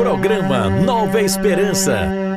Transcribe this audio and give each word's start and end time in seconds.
Programa 0.00 0.70
Nova 0.70 1.20
Esperança. 1.20 2.29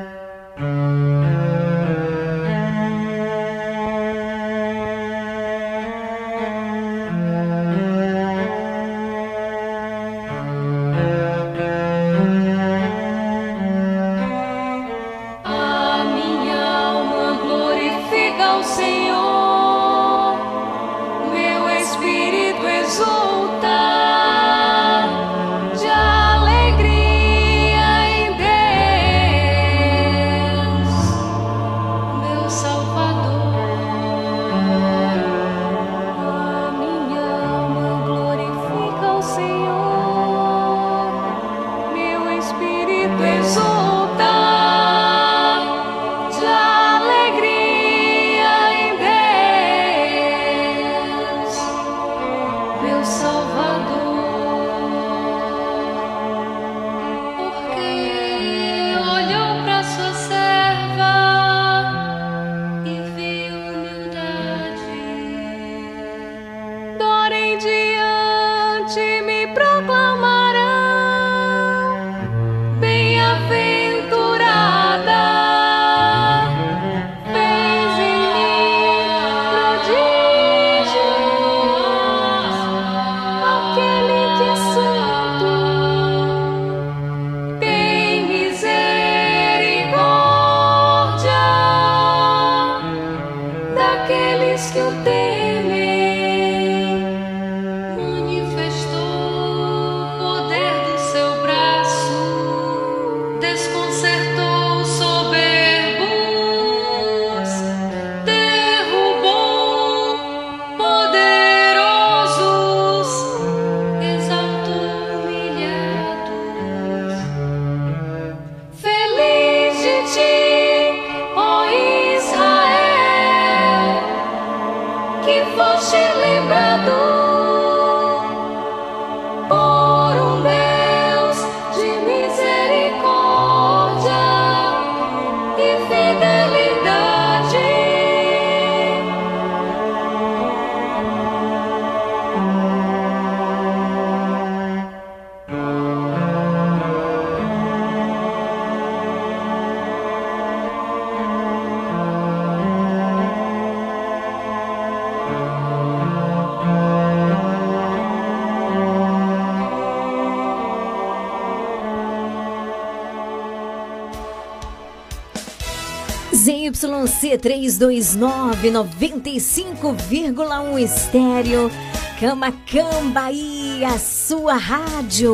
ZYC329 167.37 168.71
95,1 168.71 170.79
estéreo. 170.79 171.71
Camacamba 172.19 173.31
e 173.31 173.83
a 173.83 173.97
sua 173.97 174.55
rádio. 174.55 175.33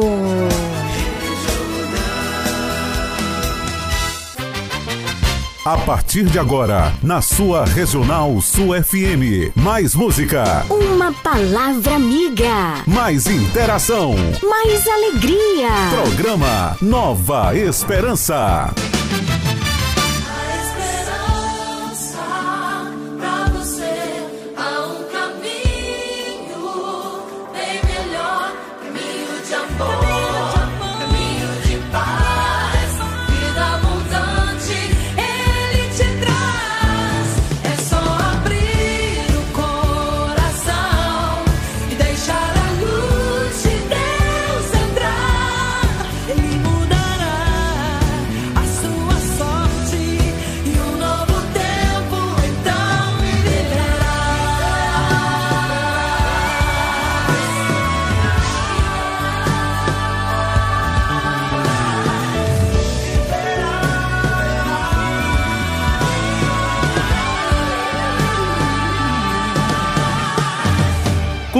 A 5.66 5.78
partir 5.78 6.24
de 6.24 6.40
agora, 6.40 6.94
na 7.04 7.22
sua 7.22 7.66
Regional 7.66 8.40
Sul 8.42 8.70
FM. 8.82 9.52
Mais 9.56 9.94
música. 9.94 10.66
Uma 10.70 11.12
palavra 11.12 11.96
amiga. 11.96 12.82
Mais 12.88 13.28
interação. 13.28 14.16
Mais 14.42 14.88
alegria. 14.88 15.70
Programa 15.92 16.78
Nova 16.82 17.56
Esperança. 17.56 18.74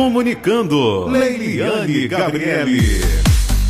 Comunicando, 0.09 1.06
Leiliane 1.06 2.08
Gabriele. 2.08 3.00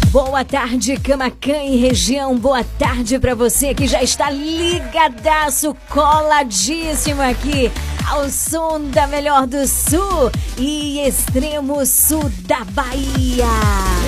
Boa 0.09 0.45
tarde, 0.45 0.95
Camacan 0.95 1.65
e 1.65 1.75
região. 1.75 2.37
Boa 2.37 2.63
tarde 2.63 3.19
para 3.19 3.35
você 3.35 3.73
que 3.73 3.85
já 3.85 4.01
está 4.01 4.29
ligadaço, 4.29 5.75
coladíssimo 5.89 7.21
aqui 7.21 7.69
ao 8.09 8.29
som 8.29 8.79
da 8.89 9.05
melhor 9.05 9.45
do 9.47 9.67
sul 9.67 10.31
e 10.57 11.05
extremo 11.05 11.85
sul 11.85 12.31
da 12.47 12.63
Bahia. 12.63 13.45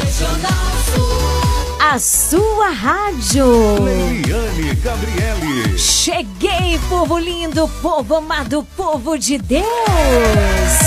Regional 0.02 0.72
Sul. 0.96 1.52
A 1.82 2.00
sua 2.00 2.70
rádio. 2.70 3.84
Leiliane 3.84 4.74
Gabriele. 4.76 5.78
Cheguei, 5.78 6.80
povo 6.88 7.18
lindo, 7.18 7.68
povo 7.82 8.16
amado, 8.16 8.66
povo 8.78 9.18
de 9.18 9.38
Deus. 9.38 10.81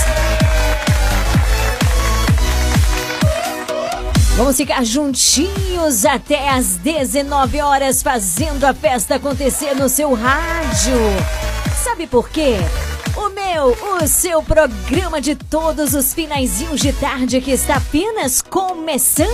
Vamos 4.37 4.57
ficar 4.57 4.85
juntinhos 4.85 6.05
até 6.05 6.49
às 6.49 6.75
19 6.77 7.61
horas 7.61 8.03
fazendo 8.03 8.65
a 8.65 8.75
festa 8.75 9.15
acontecer 9.15 9.75
no 9.75 9.89
seu 9.89 10.13
rádio. 10.13 10.97
Sabe 11.85 12.09
por 12.09 12.29
quê? 12.29 12.57
O 13.35 13.43
meu, 13.45 13.77
o 13.97 14.07
seu 14.07 14.41
programa 14.45 15.21
de 15.21 15.35
todos 15.35 15.93
os 15.93 16.15
finaizinhos 16.15 16.81
de 16.81 16.93
tarde 16.93 17.41
que 17.41 17.51
está 17.51 17.79
apenas 17.79 18.41
começando. 18.41 19.27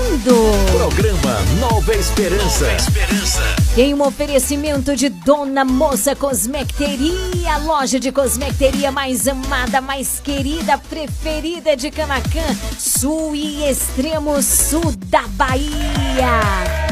Programa 0.73 1.39
Nova 1.61 1.95
Esperança. 1.95 2.65
Nova 2.65 2.77
Esperança. 2.77 3.43
Tem 3.75 3.93
um 3.93 4.03
oferecimento 4.03 4.97
de 4.97 5.11
Dona 5.11 5.67
Moça 5.67 6.17
Cosmecteria, 6.17 7.59
loja 7.59 8.01
de 8.01 8.11
cosmecteria 8.11 8.91
mais 8.91 9.29
amada, 9.29 9.83
mais 9.83 10.19
querida, 10.19 10.79
preferida 10.79 11.77
de 11.77 11.91
Camacan, 11.91 12.57
sul 12.79 13.35
e 13.35 13.69
extremo 13.69 14.41
sul 14.43 14.95
da 14.97 15.29
Bahia. 15.29 16.90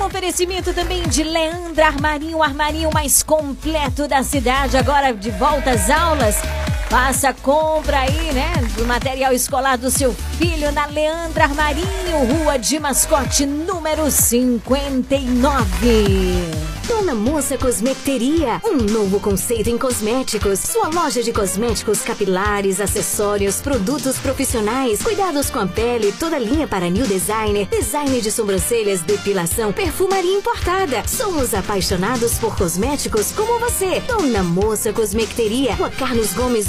Um 0.00 0.04
oferecimento 0.04 0.72
também 0.72 1.02
de 1.08 1.24
Leandra 1.24 1.86
Armarinho, 1.86 2.38
o 2.38 2.42
armarinho 2.42 2.88
mais 2.94 3.20
completo 3.20 4.06
da 4.06 4.22
cidade, 4.22 4.76
agora 4.76 5.12
de 5.12 5.30
volta 5.32 5.72
às 5.72 5.90
aulas. 5.90 6.36
Faça 6.88 7.34
compra 7.34 8.00
aí, 8.00 8.32
né? 8.32 8.50
Do 8.74 8.86
material 8.86 9.34
escolar 9.34 9.76
do 9.76 9.90
seu 9.90 10.14
filho 10.38 10.72
na 10.72 10.86
Leandra 10.86 11.44
Armarinho, 11.44 11.86
Rua 12.32 12.58
de 12.58 12.80
Mascote, 12.80 13.44
número 13.44 14.10
59. 14.10 15.18
Dona 16.88 17.14
Moça 17.14 17.58
Cosmeteria, 17.58 18.62
um 18.64 18.76
novo 18.76 19.20
conceito 19.20 19.68
em 19.68 19.76
cosméticos. 19.76 20.58
Sua 20.60 20.88
loja 20.88 21.22
de 21.22 21.34
cosméticos 21.34 22.00
capilares, 22.00 22.80
acessórios, 22.80 23.60
produtos 23.60 24.16
profissionais, 24.16 25.02
cuidados 25.02 25.50
com 25.50 25.58
a 25.58 25.66
pele, 25.66 26.10
toda 26.18 26.38
linha 26.38 26.66
para 26.66 26.88
new 26.88 27.06
designer, 27.06 27.66
design 27.68 28.18
de 28.22 28.30
sobrancelhas, 28.30 29.02
depilação, 29.02 29.70
perfumaria 29.70 30.38
importada. 30.38 31.06
Somos 31.06 31.52
apaixonados 31.52 32.38
por 32.38 32.56
cosméticos 32.56 33.32
como 33.32 33.58
você. 33.58 34.00
Dona 34.00 34.42
Moça 34.42 34.90
Cosmeteria, 34.90 35.74
Rua 35.74 35.90
Carlos 35.90 36.32
Gomes, 36.32 36.68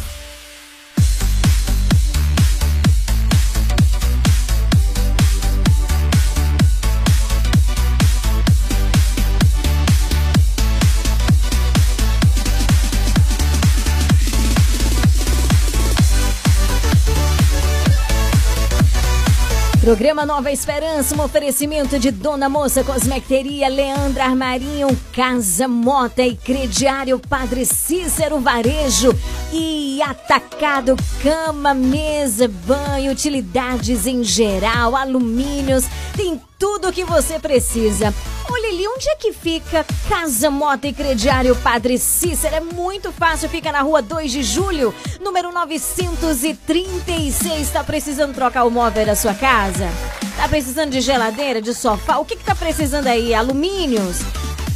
Programa 19.81 20.27
Nova 20.27 20.51
Esperança, 20.51 21.15
um 21.15 21.23
oferecimento 21.23 21.97
de 21.97 22.11
Dona 22.11 22.47
Moça 22.47 22.83
Cosmecteria, 22.83 23.67
Leandra 23.67 24.25
Armarinho, 24.25 24.87
Casa 25.11 25.67
Mota 25.67 26.21
e 26.21 26.35
Crediário 26.35 27.17
Padre 27.17 27.65
Cícero 27.65 28.39
Varejo 28.39 29.11
e 29.51 29.99
Atacado 30.03 30.95
Cama, 31.23 31.73
Mesa, 31.73 32.47
Banho, 32.47 33.11
utilidades 33.11 34.05
em 34.05 34.23
geral, 34.23 34.95
alumínios, 34.95 35.85
tem 36.15 36.39
tudo 36.61 36.87
o 36.89 36.93
que 36.93 37.03
você 37.03 37.39
precisa. 37.39 38.13
Olha 38.47 38.69
ali, 38.69 38.87
onde 38.87 39.09
é 39.09 39.15
que 39.15 39.33
fica 39.33 39.83
Casa 40.07 40.51
Mota 40.51 40.87
e 40.87 40.93
Crediário 40.93 41.55
Padre 41.55 41.97
Cícero? 41.97 42.55
É 42.55 42.59
muito 42.59 43.11
fácil, 43.11 43.49
fica 43.49 43.71
na 43.71 43.81
rua 43.81 43.99
2 43.99 44.31
de 44.31 44.43
julho, 44.43 44.93
número 45.19 45.51
936. 45.51 47.71
Tá 47.71 47.83
precisando 47.83 48.35
trocar 48.35 48.65
o 48.65 48.69
móvel 48.69 49.07
da 49.07 49.15
sua 49.15 49.33
casa? 49.33 49.89
Tá 50.37 50.47
precisando 50.47 50.91
de 50.91 51.01
geladeira, 51.01 51.59
de 51.59 51.73
sofá? 51.73 52.19
O 52.19 52.25
que 52.25 52.35
que 52.35 52.43
tá 52.43 52.53
precisando 52.53 53.07
aí? 53.07 53.33
Alumínios? 53.33 54.19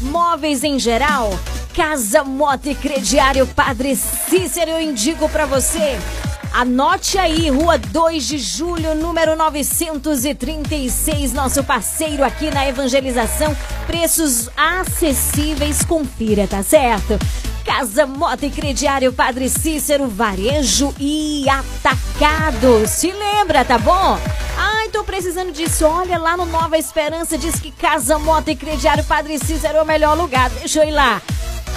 Móveis 0.01 0.63
em 0.63 0.79
geral? 0.79 1.29
Casa 1.75 2.23
Mota 2.23 2.71
e 2.71 2.75
Crediário 2.75 3.45
Padre 3.45 3.95
Cícero, 3.95 4.71
eu 4.71 4.81
indico 4.81 5.29
para 5.29 5.45
você. 5.45 5.99
Anote 6.53 7.17
aí, 7.17 7.49
Rua 7.49 7.77
2 7.77 8.27
de 8.27 8.37
Julho, 8.37 8.95
número 8.95 9.35
936, 9.35 11.33
nosso 11.33 11.63
parceiro 11.63 12.23
aqui 12.23 12.49
na 12.49 12.67
evangelização. 12.67 13.55
Preços 13.85 14.49
acessíveis, 14.55 15.83
confira, 15.83 16.47
tá 16.47 16.63
certo? 16.63 17.19
Casa 17.65 18.05
Moto 18.05 18.43
e 18.43 18.49
Crediário 18.49 19.11
Padre 19.11 19.49
Cícero, 19.49 20.07
varejo 20.07 20.93
e 20.99 21.45
atacado. 21.49 22.87
Se 22.87 23.11
lembra, 23.11 23.65
tá 23.65 23.77
bom? 23.77 24.19
Ai, 24.57 24.89
tô 24.89 25.03
precisando 25.03 25.51
disso. 25.51 25.85
Olha 25.85 26.17
lá 26.17 26.37
no 26.37 26.45
Nova 26.45 26.77
Esperança, 26.77 27.37
diz 27.37 27.59
que 27.59 27.71
Casa 27.71 28.19
Moto 28.19 28.49
e 28.49 28.55
Crediário 28.55 29.03
Padre 29.03 29.39
Cícero 29.39 29.79
é 29.79 29.81
o 29.81 29.85
melhor 29.85 30.15
lugar. 30.15 30.49
Deixa 30.51 30.83
eu 30.83 30.87
ir 30.87 30.91
lá. 30.91 31.21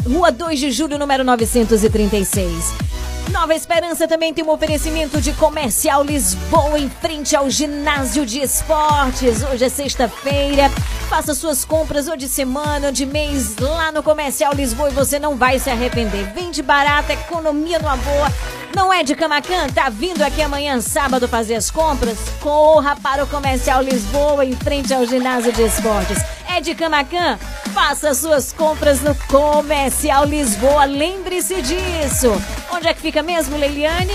Rua 0.06 0.31
2 0.31 0.59
de 0.59 0.71
Julho, 0.71 0.99
número 0.99 1.25
936. 1.25 2.88
Nova 3.31 3.55
Esperança 3.55 4.09
também 4.09 4.33
tem 4.33 4.45
um 4.45 4.51
oferecimento 4.51 5.21
de 5.21 5.33
comercial 5.35 6.03
Lisboa 6.03 6.79
em 6.79 6.89
frente 6.89 7.37
ao 7.37 7.51
ginásio 7.51 8.25
de 8.25 8.41
esportes. 8.41 9.43
Hoje 9.43 9.65
é 9.65 9.69
sexta-feira. 9.69 10.71
Faça 11.09 11.35
suas 11.35 11.65
compras 11.65 12.09
ou 12.09 12.17
de 12.17 12.29
semana 12.29 12.87
ou 12.87 12.93
de 12.93 13.05
mês 13.05 13.57
lá 13.59 13.93
no 13.93 14.03
Comercial 14.03 14.55
Lisboa 14.55 14.91
e 14.91 14.95
você 14.95 15.19
não 15.19 15.37
vai 15.37 15.59
se 15.59 15.69
arrepender. 15.71 16.33
Vende 16.35 16.63
barato, 16.63 17.13
economia 17.13 17.79
numa 17.79 17.97
boa. 17.97 18.33
Não 18.75 18.93
é 18.93 19.03
de 19.03 19.15
Camacan? 19.15 19.69
Tá 19.75 19.89
vindo 19.89 20.23
aqui 20.23 20.41
amanhã, 20.43 20.81
sábado, 20.81 21.29
fazer 21.29 21.57
as 21.57 21.71
compras? 21.71 22.19
Corra 22.41 22.97
para 22.97 23.25
o 23.25 23.27
Comercial 23.27 23.83
Lisboa 23.83 24.45
em 24.45 24.55
frente 24.55 24.93
ao 24.93 25.07
ginásio 25.07 25.53
de 25.53 25.63
esportes. 25.63 26.19
De 26.61 26.75
Camacan? 26.75 27.39
Faça 27.73 28.13
suas 28.15 28.53
compras 28.53 29.01
no 29.01 29.15
Comercial 29.15 30.25
Lisboa. 30.25 30.87
Lembre-se 30.87 31.63
disso. 31.63 32.33
Onde 32.73 32.89
é 32.89 32.95
que 32.95 33.01
fica 33.01 33.23
mesmo, 33.23 33.57
Leiliane? 33.57 34.15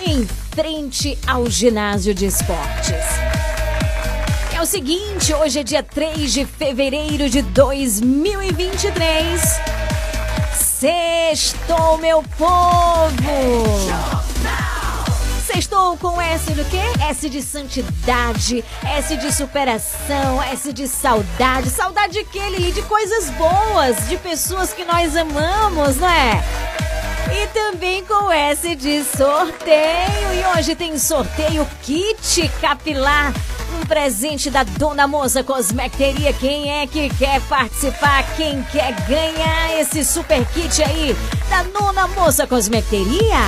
Em 0.00 0.26
frente 0.54 1.18
ao 1.26 1.50
ginásio 1.50 2.14
de 2.14 2.24
esportes. 2.24 3.04
É 4.54 4.62
o 4.62 4.64
seguinte, 4.64 5.34
hoje 5.34 5.60
é 5.60 5.62
dia 5.62 5.82
3 5.82 6.32
de 6.32 6.46
fevereiro 6.46 7.28
de 7.28 7.42
2023. 7.42 9.60
Sextou, 10.54 11.98
meu 11.98 12.22
povo! 12.38 13.12
Estou 15.58 15.96
com 15.96 16.20
S 16.20 16.52
do 16.52 16.64
quê? 16.66 16.82
S 17.08 17.30
de 17.30 17.40
santidade, 17.40 18.62
S 18.84 19.16
de 19.16 19.32
superação, 19.32 20.42
S 20.42 20.70
de 20.70 20.86
saudade. 20.86 21.70
Saudade 21.70 22.12
de 22.12 22.24
quê, 22.24 22.46
Lili? 22.50 22.72
De 22.72 22.82
coisas 22.82 23.30
boas, 23.30 24.06
de 24.06 24.18
pessoas 24.18 24.74
que 24.74 24.84
nós 24.84 25.16
amamos, 25.16 25.96
não 25.96 26.08
é? 26.08 26.44
E 27.32 27.46
também 27.48 28.04
com 28.04 28.30
S 28.30 28.76
de 28.76 29.02
sorteio. 29.04 30.34
E 30.34 30.58
hoje 30.58 30.74
tem 30.74 30.98
sorteio 30.98 31.66
kit 31.82 32.50
capilar. 32.60 33.32
Um 33.80 33.86
presente 33.86 34.50
da 34.50 34.62
Dona 34.62 35.08
Moça 35.08 35.42
Cosmecteria. 35.42 36.34
Quem 36.34 36.80
é 36.82 36.86
que 36.86 37.08
quer 37.16 37.40
participar? 37.42 38.24
Quem 38.36 38.62
quer 38.64 38.92
ganhar 39.08 39.80
esse 39.80 40.04
super 40.04 40.44
kit 40.48 40.82
aí 40.82 41.16
da 41.48 41.62
Dona 41.62 42.06
Moça 42.08 42.46
Cosmecteria? 42.46 43.40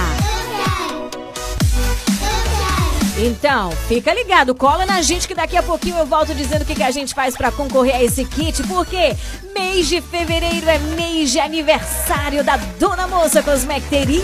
Então, 3.21 3.73
fica 3.89 4.15
ligado, 4.15 4.55
cola 4.55 4.87
na 4.87 5.03
gente 5.03 5.27
que 5.27 5.35
daqui 5.35 5.57
a 5.57 5.63
pouquinho 5.63 5.97
eu 5.99 6.07
volto 6.07 6.33
dizendo 6.33 6.63
o 6.63 6.65
que, 6.65 6.77
que 6.77 6.83
a 6.85 6.91
gente 6.93 7.13
faz 7.13 7.37
para 7.37 7.51
concorrer 7.51 7.97
a 7.97 8.03
esse 8.03 8.25
kit, 8.25 8.63
porque 8.63 9.17
mês 9.53 9.89
de 9.89 10.01
fevereiro 10.01 10.69
é 10.69 10.79
mês 10.79 11.33
de 11.33 11.41
aniversário 11.41 12.45
da 12.45 12.57
Dona 12.79 13.09
Moça 13.09 13.43
Cosmecteria. 13.43 14.23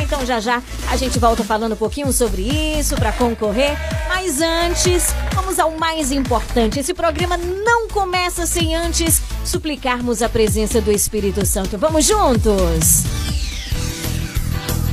Então 0.00 0.26
já 0.26 0.40
já 0.40 0.60
a 0.90 0.96
gente 0.96 1.20
volta 1.20 1.44
falando 1.44 1.74
um 1.74 1.76
pouquinho 1.76 2.12
sobre 2.12 2.42
isso 2.42 2.96
para 2.96 3.12
concorrer. 3.12 3.76
Mas 4.08 4.40
antes, 4.40 5.14
vamos 5.32 5.60
ao 5.60 5.70
mais 5.78 6.10
importante. 6.10 6.80
Esse 6.80 6.92
programa 6.92 7.36
não 7.36 7.86
começa 7.86 8.44
sem 8.44 8.74
antes 8.74 9.22
suplicarmos 9.44 10.20
a 10.20 10.28
presença 10.28 10.80
do 10.80 10.90
Espírito 10.90 11.46
Santo. 11.46 11.78
Vamos 11.78 12.04
juntos! 12.04 13.04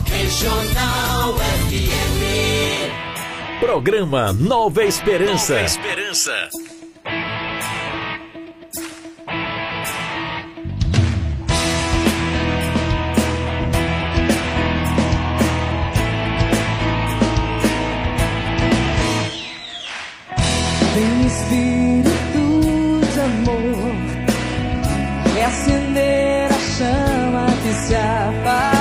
Regional 0.06 1.36
FM. 1.70 3.09
Programa 3.60 4.32
Nova 4.32 4.86
Esperança. 4.86 5.56
Nova 5.56 5.66
Esperança. 5.66 6.50
Vem 20.96 21.28
Espírito 21.28 23.02
de 23.14 23.20
amor, 23.20 23.96
é 25.38 25.46
acender 25.46 26.50
a 26.50 26.60
chama 26.60 27.46
que 27.62 27.74
se 27.74 27.96
apaga. 27.96 28.79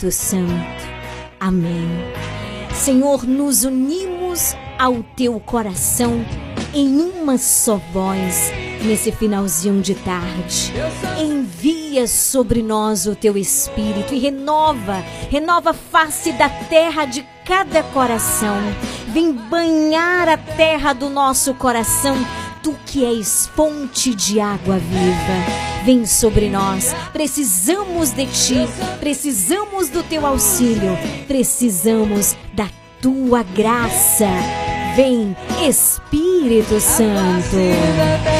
Espírito 0.00 0.10
Santo. 0.10 0.90
Amém. 1.38 1.88
Senhor, 2.72 3.24
nos 3.24 3.64
unimos 3.64 4.54
ao 4.78 5.02
teu 5.02 5.38
coração 5.40 6.24
em 6.72 7.00
uma 7.00 7.36
só 7.36 7.76
voz 7.92 8.50
nesse 8.84 9.12
finalzinho 9.12 9.82
de 9.82 9.94
tarde. 9.94 10.72
Envia 11.20 12.06
sobre 12.06 12.62
nós 12.62 13.06
o 13.06 13.14
teu 13.14 13.36
espírito 13.36 14.14
e 14.14 14.18
renova, 14.18 15.04
renova 15.30 15.70
a 15.70 15.74
face 15.74 16.32
da 16.32 16.48
terra 16.48 17.04
de 17.04 17.26
cada 17.44 17.82
coração. 17.82 18.56
Vem 19.08 19.32
banhar 19.32 20.28
a 20.28 20.36
terra 20.38 20.92
do 20.92 21.10
nosso 21.10 21.52
coração, 21.54 22.16
tu 22.70 22.76
que 22.86 23.04
és 23.04 23.48
fonte 23.54 24.14
de 24.14 24.40
água 24.40 24.78
viva. 24.78 25.84
Vem 25.84 26.06
sobre 26.06 26.48
nós. 26.48 26.94
Precisamos 27.12 28.10
de 28.10 28.26
ti, 28.26 28.68
precisamos 28.98 29.88
do 29.88 30.02
teu 30.02 30.26
auxílio, 30.26 30.96
precisamos 31.26 32.36
da 32.54 32.68
tua 33.00 33.42
graça. 33.42 34.28
Vem, 34.94 35.36
Espírito 35.66 36.80
Santo. 36.80 38.39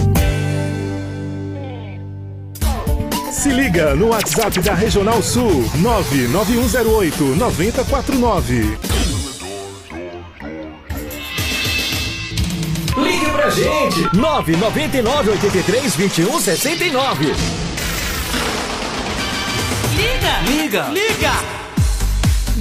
Se 3.41 3.49
liga 3.49 3.95
no 3.95 4.09
WhatsApp 4.09 4.61
da 4.61 4.75
Regional 4.75 5.23
Sul 5.23 5.65
99108 5.77 7.23
9049. 7.35 8.77
Ligue 12.97 13.31
pra 13.31 13.49
gente 13.49 14.15
999 14.15 15.31
83 15.31 15.95
21 15.95 16.39
69. 16.39 17.25
Liga! 19.95 20.41
Liga! 20.45 20.89
Liga! 20.89 21.60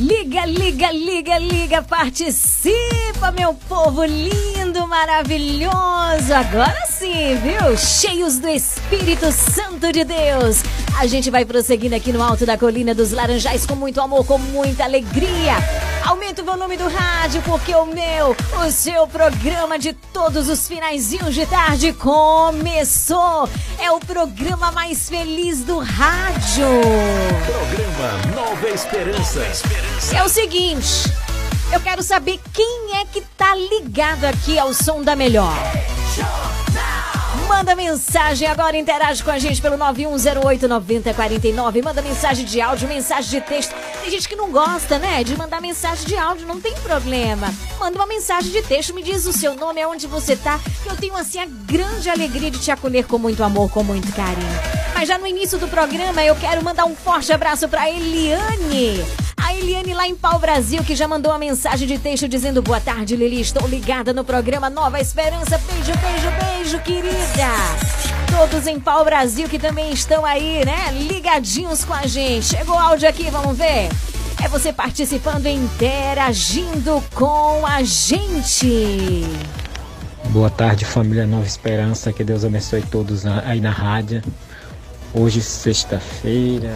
Liga, 0.00 0.47
liga, 0.47 0.90
liga, 0.90 1.38
liga, 1.38 1.83
participa, 1.83 3.30
meu 3.37 3.52
povo 3.52 4.02
lindo, 4.02 4.87
maravilhoso. 4.87 6.33
Agora 6.35 6.87
sim 6.87 7.37
viu? 7.42 7.76
Cheios 7.76 8.38
do 8.38 8.49
Espírito 8.49 9.30
Santo 9.30 9.92
de 9.92 10.02
Deus. 10.04 10.62
A 10.99 11.07
gente 11.07 11.30
vai 11.30 11.45
prosseguindo 11.45 11.95
aqui 11.95 12.14
no 12.14 12.23
alto 12.23 12.47
da 12.47 12.57
colina 12.57 12.95
dos 12.95 13.12
Laranjais 13.12 13.66
com 13.66 13.75
muito 13.75 14.00
amor, 14.00 14.25
com 14.25 14.38
muita 14.38 14.85
alegria. 14.85 15.57
Aumenta 16.04 16.42
o 16.42 16.45
volume 16.45 16.76
do 16.76 16.88
rádio, 16.88 17.42
porque 17.42 17.75
o 17.75 17.87
meu, 17.87 18.37
o 18.64 18.71
seu 18.71 19.07
programa 19.07 19.78
de 19.78 19.92
todos 19.92 20.49
os 20.49 20.66
finaizinhos 20.66 21.35
de 21.35 21.47
tarde 21.47 21.92
começou. 21.92 23.49
É 23.78 23.90
o 23.90 24.00
programa 24.00 24.73
mais 24.73 25.09
feliz 25.09 25.62
do 25.62 25.78
rádio. 25.78 26.66
Programa 27.47 28.35
Nova 28.35 28.69
Esperança. 28.69 29.40
É 30.14 30.23
o 30.23 30.28
seguinte, 30.28 31.12
eu 31.73 31.80
quero 31.80 32.02
saber 32.02 32.40
quem 32.52 32.97
é 33.00 33.04
que 33.04 33.21
tá 33.37 33.54
ligado 33.54 34.25
aqui 34.25 34.59
ao 34.59 34.75
som 34.75 35.02
da 35.02 35.14
melhor. 35.14 35.54
Manda 37.50 37.75
mensagem 37.75 38.47
agora, 38.47 38.76
interage 38.76 39.25
com 39.25 39.30
a 39.30 39.38
gente 39.38 39.61
pelo 39.61 39.76
91089049. 39.76 41.83
Manda 41.83 42.00
mensagem 42.00 42.45
de 42.45 42.61
áudio, 42.61 42.87
mensagem 42.87 43.28
de 43.28 43.40
texto. 43.45 43.75
Tem 44.00 44.09
gente 44.09 44.28
que 44.28 44.37
não 44.37 44.52
gosta, 44.52 45.00
né, 45.00 45.25
de 45.25 45.37
mandar 45.37 45.61
mensagem 45.61 46.07
de 46.07 46.16
áudio, 46.16 46.47
não 46.47 46.61
tem 46.61 46.73
problema. 46.76 47.52
Manda 47.80 47.99
uma 47.99 48.07
mensagem 48.07 48.52
de 48.52 48.62
texto, 48.62 48.95
me 48.95 49.02
diz 49.02 49.26
o 49.26 49.33
seu 49.33 49.57
nome, 49.57 49.83
aonde 49.83 50.07
você 50.07 50.37
tá, 50.37 50.61
que 50.83 50.88
eu 50.88 50.97
tenho 50.97 51.16
assim 51.16 51.40
a 51.40 51.47
grande 51.47 52.09
alegria 52.09 52.52
de 52.52 52.61
te 52.61 52.71
acolher 52.71 53.04
com 53.04 53.19
muito 53.19 53.42
amor, 53.42 53.69
com 53.69 53.83
muito 53.83 54.12
carinho. 54.12 54.61
Mas 54.95 55.09
já 55.09 55.19
no 55.19 55.26
início 55.26 55.59
do 55.59 55.66
programa, 55.66 56.23
eu 56.23 56.37
quero 56.37 56.62
mandar 56.62 56.85
um 56.85 56.95
forte 56.95 57.33
abraço 57.33 57.69
para 57.69 57.90
Eliane. 57.90 59.04
A 59.50 59.54
Eliane 59.57 59.92
lá 59.95 60.07
em 60.07 60.14
Pau 60.14 60.38
Brasil, 60.38 60.85
que 60.85 60.95
já 60.95 61.09
mandou 61.09 61.33
uma 61.33 61.38
mensagem 61.38 61.88
de 61.88 61.99
texto 61.99 62.28
dizendo 62.28 62.62
boa 62.62 62.78
tarde, 62.78 63.16
Lili. 63.16 63.40
Estou 63.40 63.66
ligada 63.66 64.12
no 64.12 64.23
programa 64.23 64.71
Nova 64.71 65.00
Esperança. 65.00 65.59
Beijo, 65.59 65.90
beijo, 65.99 66.30
beijo, 66.38 66.78
querida. 66.83 67.49
Todos 68.30 68.69
em 68.69 68.78
Pau 68.78 69.04
Brasil 69.04 69.49
que 69.49 69.59
também 69.59 69.90
estão 69.90 70.25
aí, 70.25 70.64
né? 70.64 70.92
Ligadinhos 70.92 71.85
com 71.85 71.92
a 71.92 72.07
gente. 72.07 72.47
Chegou 72.47 72.76
o 72.76 72.78
áudio 72.78 73.09
aqui, 73.09 73.28
vamos 73.28 73.59
ver. 73.59 73.88
É 74.40 74.47
você 74.47 74.73
participando 74.73 75.47
e 75.47 75.52
interagindo 75.52 77.02
com 77.12 77.66
a 77.66 77.83
gente. 77.83 79.26
Boa 80.26 80.49
tarde, 80.49 80.85
família 80.85 81.26
Nova 81.26 81.45
Esperança. 81.45 82.12
Que 82.12 82.23
Deus 82.23 82.45
abençoe 82.45 82.83
todos 82.83 83.26
aí 83.26 83.61
na 83.61 83.73
rádio. 83.73 84.23
Hoje, 85.12 85.42
sexta-feira. 85.42 86.73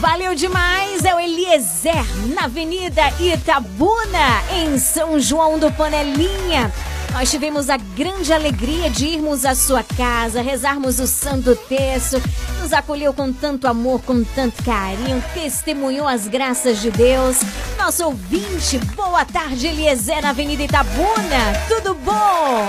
Valeu 0.00 0.34
demais! 0.34 1.04
É 1.04 1.14
o 1.14 1.20
Eliezer 1.20 2.04
na 2.34 2.44
Avenida 2.44 3.02
Itabuna, 3.20 4.42
em 4.52 4.78
São 4.78 5.20
João 5.20 5.58
do 5.58 5.70
Panelinha. 5.72 6.72
Nós 7.14 7.30
tivemos 7.30 7.70
a 7.70 7.76
grande 7.76 8.32
alegria 8.32 8.90
de 8.90 9.06
irmos 9.06 9.44
à 9.44 9.54
sua 9.54 9.84
casa, 9.84 10.42
rezarmos 10.42 10.98
o 10.98 11.06
Santo 11.06 11.54
Terço, 11.54 12.20
nos 12.60 12.72
acolheu 12.72 13.14
com 13.14 13.32
tanto 13.32 13.68
amor, 13.68 14.02
com 14.02 14.24
tanto 14.24 14.64
carinho, 14.64 15.22
testemunhou 15.32 16.08
as 16.08 16.26
graças 16.26 16.82
de 16.82 16.90
Deus. 16.90 17.38
Nosso 17.78 18.04
ouvinte, 18.04 18.78
boa 18.96 19.24
tarde, 19.24 19.68
Eliezer, 19.68 20.22
na 20.22 20.30
Avenida 20.30 20.64
Itabuna. 20.64 21.52
Tudo 21.68 21.94
bom? 21.94 22.68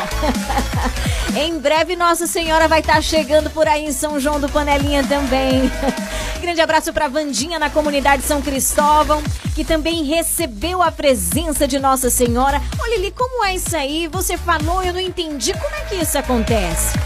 em 1.35 1.57
breve, 1.57 1.95
Nossa 1.95 2.27
Senhora 2.27 2.67
vai 2.67 2.81
estar 2.81 3.01
chegando 3.01 3.49
por 3.49 3.67
aí 3.67 3.85
em 3.85 3.91
São 3.91 4.19
João 4.19 4.39
do 4.39 4.47
Panelinha 4.47 5.03
também. 5.03 5.71
Grande 6.39 6.61
abraço 6.61 6.93
para 6.93 7.07
Vandinha 7.07 7.57
na 7.57 7.71
comunidade 7.71 8.21
São 8.21 8.41
Cristóvão, 8.41 9.23
que 9.55 9.65
também 9.65 10.03
recebeu 10.03 10.83
a 10.83 10.91
presença 10.91 11.67
de 11.67 11.79
Nossa 11.79 12.09
Senhora. 12.09 12.61
Olha, 12.79 12.97
Lili, 12.97 13.11
como 13.11 13.43
é 13.43 13.55
isso 13.55 13.75
aí? 13.75 14.07
Você 14.09 14.34
falou, 14.37 14.83
eu 14.83 14.93
não 14.93 14.99
entendi. 14.99 15.53
Como 15.53 15.75
é 15.75 15.81
que 15.81 15.95
isso 15.95 16.17
acontece? 16.17 16.97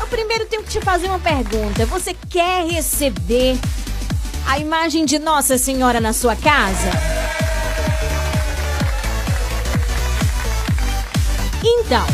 Eu 0.00 0.06
primeiro 0.06 0.46
tenho 0.46 0.62
que 0.62 0.70
te 0.70 0.80
fazer 0.80 1.08
uma 1.08 1.18
pergunta. 1.18 1.86
Você 1.86 2.14
quer 2.28 2.66
receber 2.66 3.58
a 4.46 4.58
imagem 4.58 5.04
de 5.04 5.18
Nossa 5.18 5.56
Senhora 5.58 6.00
na 6.00 6.12
sua 6.12 6.36
casa? 6.36 6.90
Então, 11.64 12.04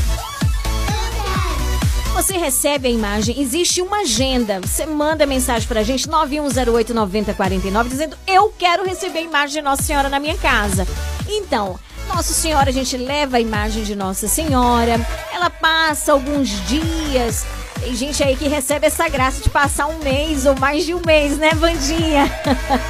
você 2.19 2.37
recebe 2.37 2.89
a 2.89 2.91
imagem, 2.91 3.41
existe 3.41 3.81
uma 3.81 4.01
agenda. 4.01 4.61
Você 4.61 4.85
manda 4.85 5.25
mensagem 5.25 5.69
pra 5.69 5.85
gente, 5.85 6.09
91089049, 6.09 7.89
dizendo: 7.89 8.17
Eu 8.27 8.53
quero 8.59 8.85
receber 8.85 9.21
a 9.21 9.23
imagem 9.23 9.57
de 9.57 9.63
Nossa 9.63 9.83
Senhora 9.83 10.09
na 10.09 10.19
minha 10.19 10.37
casa. 10.37 10.87
Então, 11.29 11.79
nossa 12.09 12.33
Senhora, 12.33 12.71
a 12.71 12.73
gente 12.73 12.97
leva 12.97 13.37
a 13.37 13.41
imagem 13.41 13.85
de 13.85 13.95
Nossa 13.95 14.27
Senhora, 14.27 15.01
ela 15.33 15.51
passa 15.51 16.13
alguns 16.13 16.49
dias. 16.67 17.47
Tem 17.81 17.95
gente 17.95 18.23
aí 18.25 18.37
que 18.37 18.49
recebe 18.49 18.87
essa 18.87 19.09
graça 19.09 19.41
de 19.41 19.49
passar 19.49 19.87
um 19.87 19.99
mês 20.01 20.45
ou 20.45 20.59
mais 20.59 20.85
de 20.85 20.95
um 20.95 21.01
mês, 21.07 21.39
né, 21.39 21.51
Vandinha? 21.55 22.31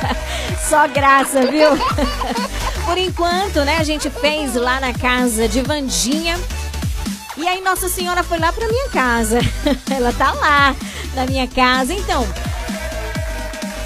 Só 0.69 0.89
graça, 0.89 1.43
viu? 1.47 1.71
Por 2.87 2.97
enquanto, 2.97 3.65
né, 3.65 3.77
a 3.79 3.85
gente 3.85 4.09
fez 4.09 4.55
lá 4.55 4.81
na 4.81 4.95
casa 4.95 5.47
de 5.47 5.61
Vandinha. 5.61 6.39
E 7.37 7.47
aí 7.47 7.61
Nossa 7.61 7.89
Senhora 7.89 8.23
foi 8.23 8.39
lá 8.39 8.53
pra 8.53 8.67
minha 8.67 8.89
casa. 8.89 9.41
Ela 9.95 10.13
tá 10.13 10.33
lá 10.33 10.75
na 11.15 11.27
minha 11.27 11.47
casa. 11.47 11.93
Então, 11.93 12.27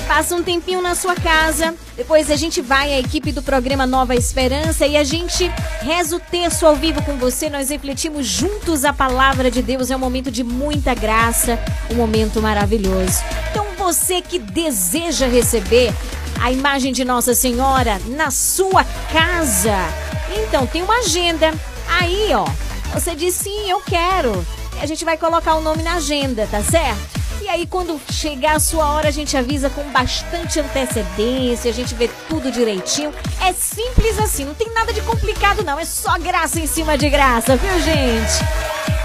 passa 0.03 0.35
um 0.35 0.43
tempinho 0.43 0.83
na 0.83 0.95
sua 0.95 1.15
casa. 1.15 1.75
Depois 1.97 2.31
a 2.31 2.37
gente 2.37 2.61
vai, 2.61 2.93
a 2.93 2.99
equipe 2.99 3.33
do 3.33 3.43
programa 3.43 3.87
Nova 3.87 4.15
Esperança, 4.15 4.87
e 4.87 4.97
a 4.97 5.05
gente 5.05 5.51
reza 5.81 6.17
o 6.17 6.21
texto 6.21 6.67
ao 6.67 6.77
vivo 6.77 7.03
com 7.03 7.17
você. 7.17 7.49
Nós 7.49 7.71
refletimos 7.71 8.27
juntos 8.27 8.85
a 8.85 8.93
palavra 8.93 9.51
de 9.51 9.63
Deus. 9.63 9.91
É 9.91 9.97
um 9.97 9.99
momento 10.01 10.31
de 10.31 10.43
muita 10.45 10.95
graça, 10.95 11.59
um 11.91 11.95
momento 11.95 12.41
maravilhoso. 12.41 13.23
Então, 13.51 13.67
você 13.77 14.21
que 14.21 14.39
deseja 14.39 15.27
receber 15.27 15.93
a 16.41 16.51
imagem 16.51 16.93
de 16.93 17.05
Nossa 17.05 17.35
Senhora 17.35 18.01
na 18.07 18.31
sua 18.31 18.85
casa, 19.13 19.77
então 20.45 20.67
tem 20.67 20.83
uma 20.83 20.99
agenda. 20.99 21.53
Aí, 21.89 22.33
ó, 22.35 22.47
você 22.93 23.15
diz 23.15 23.35
sim, 23.35 23.71
eu 23.71 23.81
quero. 23.81 24.45
E 24.77 24.81
a 24.83 24.87
gente 24.87 25.05
vai 25.05 25.17
colocar 25.17 25.55
o 25.55 25.61
nome 25.61 25.83
na 25.83 25.95
agenda, 25.95 26.49
tá 26.51 26.63
certo? 26.63 27.22
E 27.43 27.49
aí, 27.49 27.67
quando 27.67 28.01
chegar 28.09 28.55
a 28.55 28.61
sua 28.61 28.89
hora, 28.95 29.09
a 29.09 29.11
gente 29.11 29.37
avisa 29.37 29.69
com 29.69 29.83
bastante 29.91 30.61
antecedência, 30.61 31.73
a 31.73 31.75
gente 31.75 31.93
vê 31.93 32.09
tudo 32.29 32.53
direitinho. 32.53 33.13
É 33.45 33.53
simples 33.53 34.17
assim, 34.21 34.45
não 34.45 34.55
tem 34.55 34.73
nada 34.73 34.93
de 34.93 35.01
complicado, 35.01 35.65
não. 35.65 35.77
É 35.77 35.85
só 35.85 36.17
graça 36.21 36.61
em 36.61 36.69
cima 36.69 36.97
de 36.97 37.11
graça, 37.11 37.57
viu, 37.57 37.81
gente? 37.81 38.45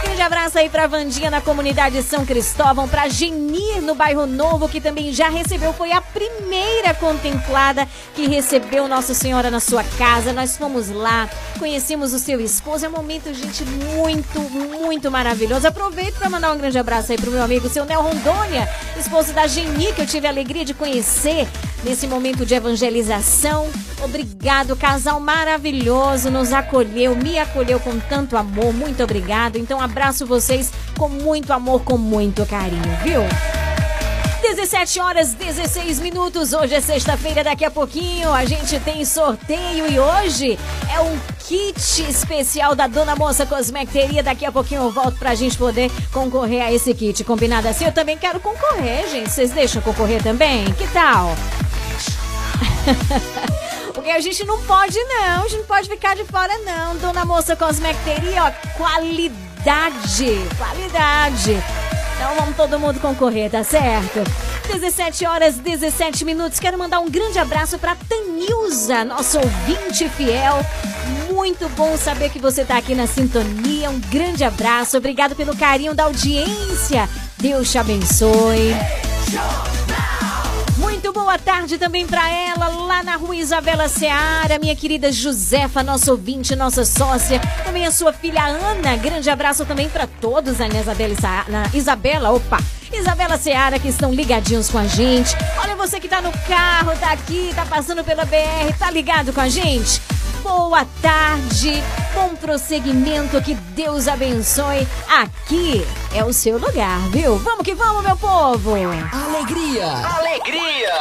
Grande 0.04 0.22
abraço 0.22 0.58
aí 0.58 0.70
pra 0.70 0.88
Vandinha 0.88 1.30
na 1.30 1.42
comunidade 1.42 2.02
São 2.04 2.26
Cristóvão, 2.26 2.88
pra 2.88 3.08
Genir 3.10 3.82
no 3.82 3.96
bairro 3.96 4.26
Novo, 4.26 4.70
que 4.70 4.80
também 4.80 5.12
já 5.14 5.30
recebeu, 5.30 5.74
foi 5.74 5.92
a 5.92 6.02
primeira 6.02 6.94
contemplada 6.94 7.88
que 8.16 8.28
recebeu 8.28 8.88
Nossa 8.88 9.14
Senhora 9.14 9.52
na 9.52 9.60
sua 9.60 9.84
casa. 9.84 10.34
Nós 10.34 10.58
fomos 10.58 10.90
lá, 10.90 11.30
conhecemos 11.60 12.14
o 12.14 12.20
seu 12.20 12.40
esposo. 12.40 12.86
É 12.86 12.90
um 12.90 12.94
momento, 12.94 13.34
gente, 13.34 13.64
muito, 13.66 14.40
muito 14.40 15.12
maravilhoso. 15.12 15.68
Aproveito 15.68 16.16
para 16.16 16.30
mandar 16.30 16.54
um 16.54 16.58
grande 16.58 16.78
abraço 16.78 17.12
aí 17.12 17.18
pro 17.18 17.32
meu 17.32 17.44
amigo, 17.44 17.70
seu 17.70 17.86
Nel 17.86 18.02
Rondônia, 18.02 18.70
esposo 18.98 19.34
da 19.34 19.48
Geni, 19.48 19.94
que 19.94 20.02
eu 20.02 20.08
tive 20.08 20.28
a 20.28 20.30
alegria 20.30 20.64
de 20.64 20.74
conhecer 20.74 21.48
nesse 21.84 22.08
momento 22.08 22.46
de 22.46 22.54
evangelização. 22.54 23.70
Obrigado, 24.04 24.76
casal 24.76 25.20
maravilhoso, 25.20 26.30
nos 26.30 26.54
acolheu, 26.54 27.16
me 27.16 27.40
acolheu 27.40 27.80
com 27.80 28.00
tanto 28.00 28.38
amor. 28.38 28.74
Muito 28.74 29.04
obrigado. 29.04 29.58
Então, 29.58 29.82
abraço 29.88 30.26
vocês 30.26 30.72
com 30.98 31.10
muito 31.10 31.52
amor, 31.52 31.82
com 31.84 31.98
muito 31.98 32.46
carinho, 32.46 32.98
viu? 33.04 33.22
17 34.42 35.00
horas 35.00 35.34
16 35.34 36.00
minutos. 36.00 36.54
Hoje 36.54 36.76
é 36.76 36.80
sexta-feira, 36.80 37.44
daqui 37.44 37.66
a 37.66 37.72
pouquinho 37.72 38.32
a 38.32 38.46
gente 38.46 38.80
tem 38.80 39.04
sorteio 39.04 39.92
e 39.92 40.00
hoje 40.00 40.58
é 40.94 41.00
um 41.00 41.20
kit 41.40 41.78
especial 42.08 42.76
da 42.76 42.88
Dona 42.88 43.16
Moça 43.16 43.46
Cosmecteria. 43.46 44.22
Daqui 44.22 44.46
a 44.46 44.52
pouquinho 44.52 44.84
eu 44.84 44.92
volto 44.92 45.18
pra 45.18 45.36
gente 45.36 45.58
poder 45.58 45.92
concorrer 46.14 46.62
a 46.62 46.72
esse 46.72 46.94
kit. 46.94 47.24
Combinado 47.24 47.68
assim? 47.68 47.86
Eu 47.86 47.92
também 47.92 48.18
quero 48.18 48.40
concorrer, 48.40 49.10
gente. 49.10 49.32
Vocês 49.32 49.52
deixam 49.52 49.82
concorrer 49.82 50.22
também? 50.22 50.66
Que 50.74 50.88
tal? 50.90 51.36
Porque 53.94 54.12
a 54.12 54.20
gente 54.20 54.46
não 54.46 54.62
pode, 54.64 54.98
não. 54.98 55.44
A 55.44 55.48
gente 55.48 55.58
não 55.58 55.66
pode 55.66 55.90
ficar 55.90 56.16
de 56.16 56.24
fora, 56.26 56.58
não. 56.60 56.96
Dona 56.98 57.26
Moça 57.26 57.56
Cosmecteria, 57.56 58.44
ó, 58.44 58.52
qualidade. 58.78 59.47
Qualidade. 60.58 61.62
Então 62.16 62.36
vamos 62.40 62.56
todo 62.56 62.80
mundo 62.80 63.02
concorrer, 63.02 63.52
tá 63.52 63.66
certo? 63.66 64.24
17 64.66 65.26
horas 65.26 65.58
17 65.58 66.24
minutos. 66.24 66.58
Quero 66.58 66.80
mandar 66.80 67.02
um 67.02 67.10
grande 67.10 67.38
abraço 67.38 67.78
para 67.78 67.94
Tanilza, 68.08 69.04
nosso 69.04 69.38
ouvinte 69.38 70.08
fiel. 70.08 70.66
Muito 71.34 71.68
bom 71.76 71.98
saber 71.98 72.30
que 72.30 72.40
você 72.40 72.64
tá 72.64 72.78
aqui 72.78 72.96
na 72.96 73.08
sintonia. 73.08 73.90
Um 73.90 74.00
grande 74.00 74.46
abraço. 74.46 74.96
Obrigado 74.96 75.36
pelo 75.36 75.54
carinho 75.54 75.94
da 75.94 76.06
audiência. 76.06 77.10
Deus 77.38 77.70
te 77.70 77.78
abençoe. 77.78 78.74
Muito 80.98 81.14
boa 81.14 81.38
tarde 81.38 81.78
também 81.78 82.08
para 82.08 82.28
ela, 82.28 82.70
lá 82.70 83.04
na 83.04 83.18
rua 83.18 83.36
Isabela 83.36 83.88
Seara, 83.88 84.58
minha 84.58 84.76
querida 84.76 85.12
Josefa, 85.12 85.84
nossa 85.84 86.12
ouvinte, 86.12 86.56
nossa 86.56 86.84
sócia, 86.84 87.40
também 87.64 87.86
a 87.86 87.92
sua 87.92 88.12
filha 88.12 88.44
Ana. 88.44 88.96
Grande 88.98 89.30
abraço 89.30 89.64
também 89.64 89.88
para 89.88 90.08
todos 90.08 90.58
na 90.58 90.68
Isabela, 90.68 91.16
na 91.50 91.70
Isabela, 91.72 92.32
opa, 92.32 92.58
Isabela 92.92 93.38
Seara 93.38 93.78
que 93.78 93.88
estão 93.88 94.12
ligadinhos 94.12 94.72
com 94.72 94.80
a 94.80 94.88
gente. 94.88 95.36
Olha 95.62 95.76
você 95.76 96.00
que 96.00 96.08
tá 96.08 96.20
no 96.20 96.32
carro, 96.48 96.98
tá 97.00 97.12
aqui, 97.12 97.52
tá 97.54 97.64
passando 97.64 98.04
pela 98.04 98.26
BR, 98.26 98.74
tá 98.80 98.90
ligado 98.90 99.32
com 99.32 99.42
a 99.42 99.48
gente? 99.48 100.02
Boa 100.48 100.86
tarde, 101.02 101.84
bom 102.14 102.34
prosseguimento, 102.36 103.42
que 103.42 103.54
Deus 103.54 104.08
abençoe. 104.08 104.88
Aqui 105.10 105.86
é 106.16 106.24
o 106.24 106.32
seu 106.32 106.58
lugar, 106.58 107.00
viu? 107.10 107.38
Vamos 107.40 107.66
que 107.66 107.76
vamos, 107.76 108.02
meu 108.04 108.16
povo! 108.16 108.72
Alegria! 108.72 109.88
Alegria! 110.16 110.94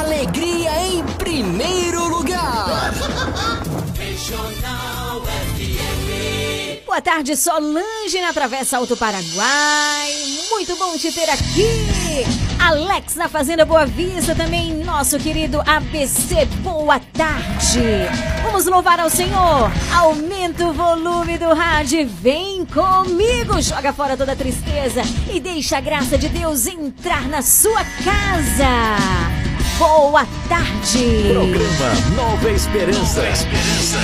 Alegria 0.00 0.70
em 0.86 1.04
primeiro 1.18 2.08
lugar! 2.08 2.90
Regional 3.96 5.22
FM. 5.22 5.37
Boa 6.88 7.02
tarde, 7.02 7.36
Solange 7.36 8.18
na 8.18 8.32
Travessa 8.32 8.78
Alto 8.78 8.96
Paraguai. 8.96 10.10
Muito 10.48 10.74
bom 10.76 10.96
te 10.96 11.12
ter 11.12 11.28
aqui. 11.28 12.24
Alex 12.58 13.14
na 13.14 13.28
Fazenda 13.28 13.66
Boa 13.66 13.84
Vista 13.84 14.34
também, 14.34 14.72
nosso 14.82 15.18
querido 15.18 15.60
ABC. 15.66 16.46
Boa 16.62 16.98
tarde. 16.98 18.08
Vamos 18.42 18.64
louvar 18.64 18.98
ao 19.00 19.10
Senhor. 19.10 19.70
Aumenta 19.94 20.66
o 20.66 20.72
volume 20.72 21.36
do 21.36 21.52
rádio. 21.52 22.08
Vem 22.22 22.64
comigo. 22.64 23.60
Joga 23.60 23.92
fora 23.92 24.16
toda 24.16 24.32
a 24.32 24.36
tristeza 24.36 25.02
e 25.30 25.38
deixa 25.38 25.76
a 25.76 25.82
graça 25.82 26.16
de 26.16 26.30
Deus 26.30 26.66
entrar 26.66 27.28
na 27.28 27.42
sua 27.42 27.84
casa. 28.02 28.96
Boa 29.78 30.26
tarde. 30.48 31.28
Programa 31.34 32.16
Nova 32.16 32.50
Esperança. 32.50 33.20
Nova 33.20 33.28
Esperança. 33.28 33.98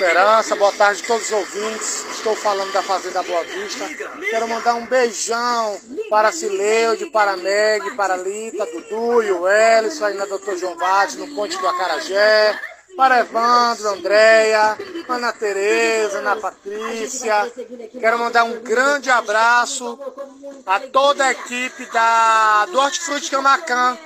Esperança, 0.00 0.54
boa 0.54 0.70
tarde 0.70 1.02
a 1.02 1.06
todos 1.08 1.24
os 1.26 1.32
ouvintes. 1.32 2.06
Estou 2.12 2.36
falando 2.36 2.72
da 2.72 2.80
Fazenda 2.84 3.20
Boa 3.24 3.42
Vista. 3.42 3.84
Quero 4.30 4.46
mandar 4.46 4.74
um 4.74 4.86
beijão 4.86 5.76
para 6.08 6.30
Cileude, 6.30 7.06
para 7.06 7.36
Meg, 7.36 7.96
para 7.96 8.16
Lita, 8.16 8.64
Dudu 8.66 9.24
e 9.24 9.32
o 9.32 9.48
Ellison, 9.48 10.04
aí 10.04 10.14
na 10.14 10.24
Doutor 10.24 10.56
João 10.56 10.76
Vaz, 10.76 11.16
no 11.16 11.34
Ponte 11.34 11.58
do 11.58 11.66
Acarajé. 11.66 12.56
Para 12.96 13.20
Evandro, 13.20 13.88
Andréia, 13.88 14.78
Ana 15.08 15.32
Tereza, 15.32 16.18
Ana 16.18 16.36
Patrícia. 16.36 17.52
Quero 17.98 18.20
mandar 18.20 18.44
um 18.44 18.60
grande 18.60 19.10
abraço 19.10 19.98
a 20.64 20.78
toda 20.78 21.24
a 21.24 21.32
equipe 21.32 21.86
da, 21.86 22.66
do 22.66 22.78
Hortifruti 22.78 23.30
Camacan, 23.30 23.98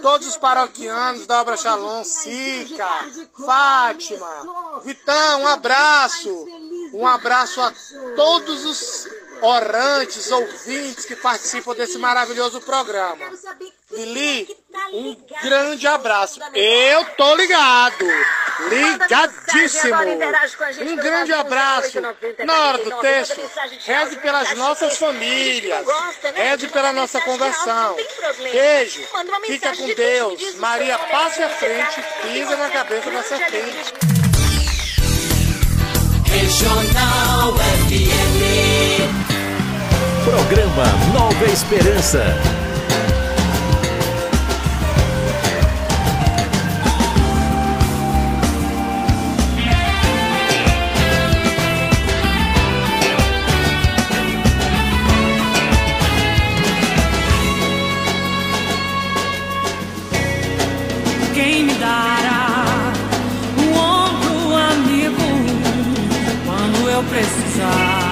todos 0.00 0.26
os 0.26 0.36
paroquianos 0.36 1.26
da 1.26 1.40
Obra 1.40 1.56
Shalom, 1.56 2.04
Sica, 2.04 2.86
Fátima, 3.44 4.28
Vitão, 4.84 5.42
um 5.42 5.46
abraço. 5.46 6.46
Um 6.92 7.06
abraço 7.06 7.60
a 7.60 7.72
todos 8.14 8.64
os 8.64 9.08
orantes, 9.42 10.30
ouvintes 10.30 11.04
que 11.04 11.16
participam 11.16 11.74
desse 11.74 11.98
maravilhoso 11.98 12.60
programa. 12.60 13.30
Lili, 13.90 14.48
um 14.92 15.16
grande 15.42 15.86
abraço. 15.86 16.40
Eu 16.54 17.04
tô 17.16 17.34
ligado. 17.34 18.04
Ligadíssimo. 18.68 19.94
Um 20.80 20.96
grande 20.96 21.32
abraço. 21.32 22.00
Na 22.44 22.68
hora 22.68 22.78
do 22.78 22.90
texto, 23.00 23.40
reze 23.84 24.16
pelas 24.16 24.54
nossas 24.54 24.96
famílias. 24.96 25.86
Reze 26.34 26.68
pela 26.68 26.92
nossa 26.92 27.20
conversão. 27.20 27.96
Beijo. 28.38 29.02
Fica 29.46 29.76
com 29.76 29.86
Deus. 29.94 30.54
Maria, 30.56 30.98
passe 30.98 31.42
à 31.42 31.48
frente. 31.48 32.02
Pisa 32.22 32.56
na 32.56 32.70
cabeça 32.70 33.10
da 33.10 33.22
serpente. 33.22 34.13
Regional 36.34 37.54
FM. 37.86 39.06
Programa 40.24 40.84
Nova 41.12 41.44
Esperança. 41.44 42.53
Eu 66.94 67.02
precisar? 67.02 68.03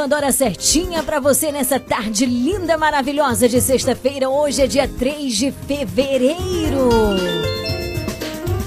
Confirmando 0.00 0.14
a 0.14 0.18
hora 0.18 0.32
certinha 0.32 1.02
para 1.02 1.20
você 1.20 1.52
nessa 1.52 1.78
tarde 1.78 2.24
linda, 2.24 2.78
maravilhosa 2.78 3.46
de 3.46 3.60
sexta-feira. 3.60 4.30
Hoje 4.30 4.62
é 4.62 4.66
dia 4.66 4.88
3 4.88 5.36
de 5.36 5.52
fevereiro. 5.52 6.88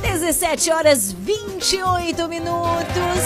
17 0.03 0.71
horas 0.71 1.11
28 1.11 2.27
minutos. 2.27 3.23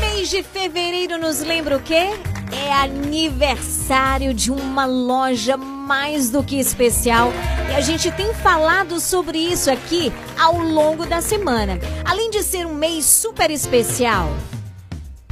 Mês 0.00 0.28
de 0.30 0.42
fevereiro 0.42 1.16
nos 1.16 1.38
lembra 1.40 1.76
o 1.76 1.80
quê? 1.80 2.08
É 2.50 2.72
aniversário 2.72 4.34
de 4.34 4.50
uma 4.50 4.84
loja 4.84 5.56
mais 5.56 6.28
do 6.28 6.42
que 6.42 6.58
especial 6.58 7.32
e 7.70 7.74
a 7.74 7.80
gente 7.80 8.10
tem 8.10 8.34
falado 8.34 8.98
sobre 8.98 9.38
isso 9.38 9.70
aqui 9.70 10.12
ao 10.36 10.58
longo 10.58 11.06
da 11.06 11.20
semana. 11.20 11.78
Além 12.04 12.30
de 12.30 12.42
ser 12.42 12.66
um 12.66 12.74
mês 12.74 13.04
super 13.06 13.48
especial, 13.52 14.28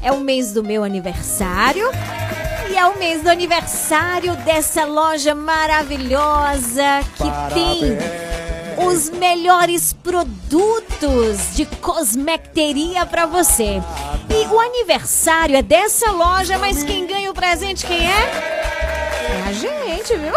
é 0.05 0.13
o 0.13 0.21
mês 0.21 0.53
do 0.53 0.63
meu 0.63 0.85
aniversário 0.85 1.91
e 2.71 2.77
é 2.77 2.87
o 2.87 2.99
mês 2.99 3.23
do 3.23 3.31
aniversário 3.31 4.37
dessa 4.37 4.85
loja 4.85 5.35
maravilhosa 5.35 7.01
que 7.17 7.25
Parabéns. 7.25 7.81
tem 7.81 7.99
os 8.87 9.09
melhores 9.09 9.95
produtos 9.95 11.55
de 11.55 11.65
cosmecteria 11.65 13.07
para 13.07 13.25
você. 13.25 13.81
E 14.29 14.47
o 14.47 14.61
aniversário 14.61 15.57
é 15.57 15.63
dessa 15.63 16.11
loja, 16.11 16.59
mas 16.59 16.83
quem 16.83 17.07
ganha 17.07 17.31
o 17.31 17.35
presente 17.35 17.87
quem 17.87 18.07
é? 18.07 18.11
É 18.11 19.49
a 19.49 19.53
gente, 19.53 20.17
viu? 20.17 20.35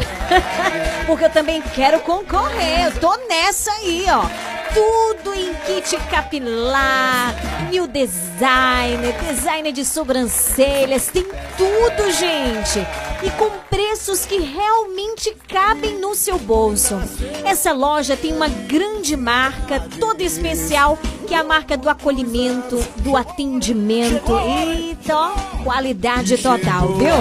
Porque 1.06 1.26
eu 1.26 1.30
também 1.30 1.62
quero 1.76 2.00
concorrer. 2.00 2.86
Eu 2.86 3.00
tô 3.00 3.14
nessa 3.28 3.70
aí, 3.72 4.06
ó 4.10 4.57
tudo 4.78 5.34
em 5.34 5.56
kit 5.66 5.98
capilar, 6.10 7.34
new 7.72 7.88
design, 7.88 9.12
design 9.28 9.72
de 9.72 9.84
sobrancelhas, 9.84 11.08
tem 11.08 11.24
tudo, 11.58 12.12
gente. 12.12 12.86
E 13.24 13.32
com 13.32 13.50
preços 13.70 14.24
que 14.26 14.38
realmente 14.38 15.36
cabem 15.48 15.98
no 15.98 16.14
seu 16.14 16.38
bolso. 16.38 16.96
Essa 17.44 17.74
loja 17.74 18.16
tem 18.16 18.32
uma 18.32 18.48
grande 18.48 19.18
marca, 19.18 19.80
toda 20.00 20.22
especial, 20.22 21.00
que 21.26 21.34
é 21.34 21.38
a 21.40 21.44
marca 21.44 21.76
do 21.76 21.90
acolhimento, 21.90 22.78
do 22.98 23.18
atendimento. 23.18 24.32
Ó, 25.10 25.32
qualidade 25.64 26.38
total, 26.38 26.90
viu? 26.94 27.16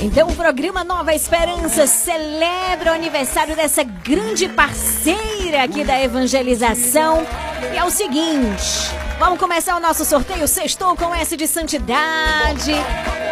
Então 0.00 0.28
o 0.28 0.34
programa 0.36 0.84
Nova 0.84 1.14
Esperança 1.14 1.86
celebra 1.86 2.92
o 2.92 2.94
aniversário 2.94 3.56
dessa 3.56 3.82
grande 3.82 4.48
parceira 4.48 5.64
aqui 5.64 5.82
da 5.82 6.00
evangelização. 6.00 7.26
E 7.72 7.76
é 7.76 7.84
o 7.84 7.90
seguinte, 7.90 8.94
vamos 9.18 9.38
começar 9.38 9.76
o 9.76 9.80
nosso 9.80 10.04
sorteio 10.04 10.46
Sextou 10.46 10.94
com 10.96 11.14
S 11.14 11.36
de 11.36 11.48
santidade, 11.48 12.72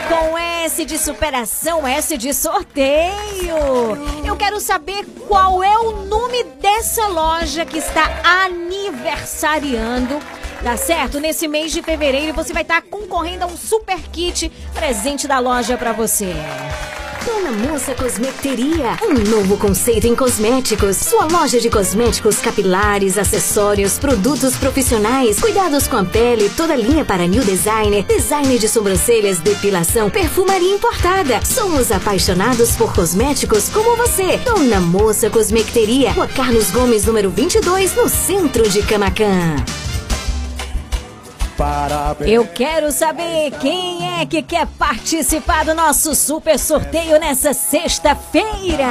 com 0.09 0.37
S 0.37 0.85
de 0.85 0.99
superação, 0.99 1.87
S 1.87 2.19
de 2.19 2.35
sorteio. 2.35 3.57
Eu 4.25 4.37
quero 4.37 4.59
saber 4.59 5.05
qual 5.29 5.63
é 5.63 5.79
o 5.79 6.07
nome 6.07 6.43
dessa 6.61 7.07
loja 7.07 7.65
que 7.65 7.79
está 7.79 8.11
aniversariando 8.45 10.19
Tá 10.65 10.79
certo? 10.79 11.21
Nesse 11.21 11.47
mês 11.47 11.73
de 11.73 11.83
fevereiro 11.83 12.33
você 12.33 12.55
vai 12.55 12.63
estar 12.63 12.81
tá 12.81 12.87
concorrendo 12.91 13.45
a 13.45 13.47
um 13.47 13.55
super 13.55 14.01
kit 14.11 14.51
presente 14.73 15.29
da 15.29 15.39
loja 15.39 15.77
para 15.77 15.93
você. 15.93 16.33
Dona 17.23 17.53
Moça 17.53 17.95
Cosmeteria, 17.95 18.97
um 19.03 19.13
novo 19.31 19.59
conceito 19.59 20.07
em 20.07 20.17
cosméticos. 20.17 20.97
Sua 20.97 21.27
loja 21.27 21.61
de 21.61 21.69
cosméticos 21.69 22.39
capilares, 22.39 23.19
acessórios, 23.19 23.99
produtos 23.99 24.57
profissionais, 24.57 25.39
cuidados 25.39 25.87
com 25.87 25.99
a 25.99 26.05
pele, 26.05 26.49
toda 26.57 26.75
linha 26.75 27.05
para 27.05 27.27
new 27.27 27.45
designer, 27.45 28.03
design 28.05 28.59
de 28.59 28.67
sobrancelhas, 28.67 29.41
depilação, 29.41 30.09
perfumaria 30.09 30.75
importada. 30.75 31.45
Somos 31.45 31.93
apaixonados 31.93 32.75
por 32.75 32.95
cosméticos 32.95 33.69
como 33.69 33.97
você. 33.99 34.39
Dona 34.39 34.81
Moça 34.81 35.29
Cosmeteria, 35.29 36.13
Rua 36.13 36.29
Carlos 36.29 36.71
Gomes, 36.71 37.05
número 37.05 37.29
22, 37.29 37.95
no 37.97 38.09
centro 38.09 38.67
de 38.67 38.83
Camacan. 38.83 39.84
Parabéns. 41.57 42.31
Eu 42.31 42.47
quero 42.47 42.91
saber 42.91 43.53
quem 43.61 44.21
é 44.21 44.27
que 44.27 44.43
quer 44.43 44.67
participar 44.79 45.65
do 45.65 45.75
nosso 45.75 46.15
super 46.15 46.59
sorteio 46.59 47.21
nessa 47.21 47.53
sexta-feira. 47.53 48.89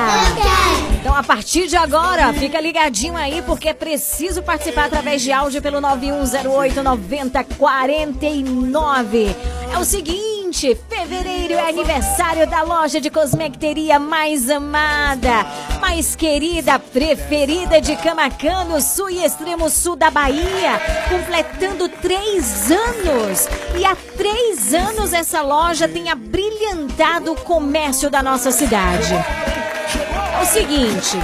Então, 0.99 1.13
a 1.13 1.23
partir 1.23 1.67
de 1.67 1.75
agora, 1.75 2.31
fica 2.33 2.61
ligadinho 2.61 3.15
aí, 3.15 3.41
porque 3.41 3.69
é 3.69 3.73
preciso 3.73 4.41
participar 4.41 4.85
através 4.85 5.21
de 5.21 5.31
áudio 5.31 5.61
pelo 5.61 5.81
9108 5.81 6.83
9049. 6.83 9.35
É 9.73 9.77
o 9.77 9.83
seguinte 9.83 10.42
seguinte, 10.53 10.77
fevereiro 10.87 11.55
é 11.55 11.69
aniversário 11.69 12.47
da 12.47 12.61
loja 12.61 13.01
de 13.01 13.09
cosmecteria 13.09 13.99
mais 13.99 14.49
amada, 14.49 15.45
mais 15.81 16.15
querida, 16.15 16.77
preferida 16.77 17.81
de 17.81 17.95
Camacano, 17.95 18.79
sul 18.79 19.09
e 19.09 19.25
extremo 19.25 19.69
sul 19.69 19.95
da 19.95 20.11
Bahia, 20.11 20.79
completando 21.09 21.89
três 21.89 22.71
anos. 22.71 23.47
E 23.77 23.83
há 23.83 23.95
três 24.15 24.73
anos 24.73 25.11
essa 25.11 25.41
loja 25.41 25.87
tem 25.87 26.09
abrilhantado 26.09 27.33
o 27.33 27.41
comércio 27.41 28.09
da 28.09 28.21
nossa 28.21 28.51
cidade. 28.51 29.13
É 29.13 30.41
o 30.41 30.45
seguinte. 30.45 31.17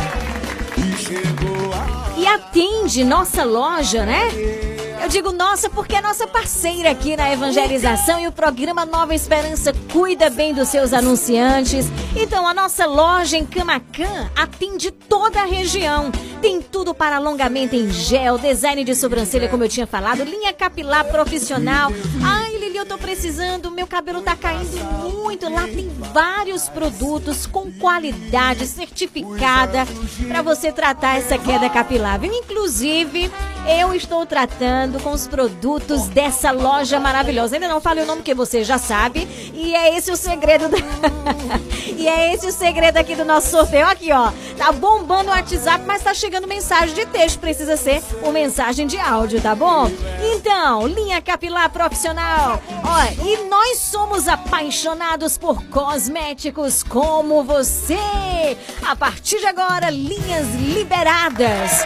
E 2.18 2.28
atende 2.28 3.04
nossa 3.04 3.44
loja, 3.44 4.06
né? 4.06 4.69
Eu 5.02 5.08
digo 5.08 5.32
nossa 5.32 5.70
porque 5.70 5.96
é 5.96 6.02
nossa 6.02 6.28
parceira 6.28 6.92
aqui 6.92 7.16
na 7.16 7.32
evangelização 7.32 8.20
e 8.20 8.28
o 8.28 8.32
programa 8.34 8.86
Nova 8.86 9.16
Esperança 9.16 9.74
cuida 9.92 10.30
bem 10.30 10.54
dos 10.54 10.68
seus 10.68 10.92
anunciantes. 10.92 11.86
Então 12.16 12.46
a 12.46 12.54
nossa 12.54 12.86
loja 12.86 13.38
em 13.38 13.46
Camacan 13.46 14.30
atende 14.36 14.92
toda 14.92 15.42
a 15.42 15.46
região. 15.46 16.12
Tem 16.42 16.62
tudo 16.62 16.94
para 16.94 17.16
alongamento 17.16 17.76
em 17.76 17.90
gel, 17.90 18.38
design 18.38 18.84
de 18.84 18.94
sobrancelha, 18.94 19.48
como 19.48 19.64
eu 19.64 19.70
tinha 19.70 19.88
falado, 19.88 20.24
linha 20.24 20.54
capilar 20.54 21.06
profissional. 21.06 21.92
Ai, 22.24 22.58
Lili, 22.58 22.78
eu 22.78 22.86
tô 22.86 22.98
precisando, 22.98 23.72
meu 23.72 23.88
cabelo 23.88 24.22
tá 24.22 24.36
caindo 24.36 24.78
muito. 25.10 25.50
Lá 25.50 25.64
tem 25.64 25.90
vários 26.14 26.68
produtos 26.68 27.46
com 27.46 27.72
qualidade 27.72 28.68
certificada 28.68 29.86
para 30.28 30.42
você 30.42 30.72
tratar 30.72 31.18
essa 31.18 31.38
queda 31.38 31.70
capilar. 31.70 32.20
Viu? 32.20 32.34
Inclusive, 32.34 33.32
eu 33.80 33.94
estou 33.94 34.26
tratando 34.26 34.99
com 35.00 35.12
os 35.12 35.28
produtos 35.28 36.08
dessa 36.08 36.52
loja 36.52 37.00
maravilhosa. 37.00 37.56
Ainda 37.56 37.68
não 37.68 37.82
falei 37.82 38.04
o 38.04 38.08
nome 38.08 38.22
que 38.22 38.34
você 38.34 38.64
já 38.64 38.78
sabe. 38.78 39.28
E 39.54 39.76
é 39.76 39.98
esse 39.98 40.12
o 40.12 40.18
segredo. 40.18 40.70
E 42.00 42.08
é 42.08 42.34
esse 42.34 42.48
o 42.48 42.52
segredo 42.52 42.96
aqui 42.96 43.14
do 43.14 43.26
nosso 43.26 43.50
sorteio. 43.50 43.86
Aqui, 43.86 44.10
ó. 44.14 44.32
Tá 44.60 44.74
bombando 44.74 45.30
o 45.30 45.34
WhatsApp, 45.34 45.86
mas 45.88 46.04
tá 46.04 46.14
chegando 46.14 46.46
mensagem 46.46 46.94
de 46.94 47.06
texto. 47.06 47.40
Precisa 47.40 47.78
ser 47.78 48.04
uma 48.22 48.34
mensagem 48.34 48.86
de 48.86 49.00
áudio, 49.00 49.40
tá 49.42 49.56
bom? 49.56 49.90
Então, 50.22 50.86
linha 50.86 51.22
capilar 51.22 51.70
profissional. 51.70 52.62
Ó, 52.84 53.26
e 53.26 53.48
nós 53.50 53.78
somos 53.78 54.28
apaixonados 54.28 55.38
por 55.38 55.64
cosméticos 55.68 56.84
como 56.84 57.42
você. 57.42 57.98
A 58.86 58.98
partir 58.98 59.40
de 59.40 59.46
agora, 59.46 59.90
linhas 59.90 60.54
liberadas. 60.56 61.86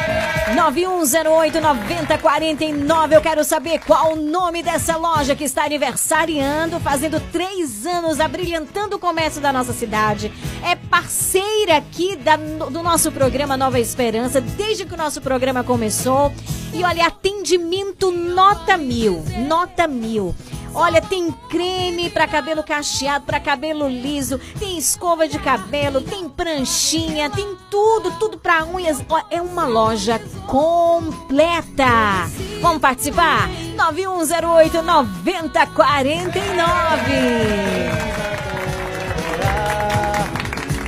9108 0.56 1.62
9049. 1.62 3.16
Eu 3.16 3.22
quero 3.22 3.44
saber 3.44 3.82
qual 3.86 4.14
o 4.14 4.16
nome 4.16 4.64
dessa 4.64 4.98
loja 4.98 5.36
que 5.36 5.44
está 5.44 5.66
aniversariando, 5.66 6.80
fazendo 6.80 7.20
três 7.32 7.86
anos, 7.86 8.20
abrilhantando 8.20 8.96
o 8.96 9.00
comércio 9.00 9.40
da 9.40 9.54
nossa 9.54 9.74
cidade. 9.74 10.34
É 10.68 10.76
parceira 10.76 11.78
aqui 11.78 12.16
da, 12.16 12.38
do 12.70 12.84
nosso 12.84 13.12
programa 13.12 13.58
Nova 13.58 13.80
Esperança, 13.80 14.40
desde 14.42 14.86
que 14.86 14.94
o 14.94 14.98
nosso 14.98 15.22
programa 15.22 15.64
começou. 15.64 16.32
E 16.74 16.84
olha, 16.84 17.08
atendimento 17.08 18.12
nota 18.12 18.78
mil. 18.78 19.24
Nota 19.48 19.88
mil. 19.88 20.36
Olha, 20.76 21.00
tem 21.00 21.32
creme 21.50 22.10
para 22.10 22.28
cabelo 22.28 22.64
cacheado, 22.64 23.26
para 23.26 23.40
cabelo 23.40 23.88
liso, 23.88 24.40
tem 24.58 24.76
escova 24.76 25.28
de 25.28 25.38
cabelo, 25.38 26.02
tem 26.02 26.28
pranchinha, 26.28 27.30
tem 27.30 27.56
tudo, 27.70 28.12
tudo 28.18 28.40
para 28.40 28.66
unhas. 28.66 29.00
É 29.30 29.40
uma 29.40 29.66
loja 29.68 30.20
completa. 30.48 32.28
Vamos 32.60 32.82
participar? 32.82 33.48
9108 33.76 34.82
9049. 34.82 36.64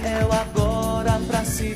É 0.03 0.25
o 0.25 0.33
agora 0.33 0.64
pra 1.45 1.74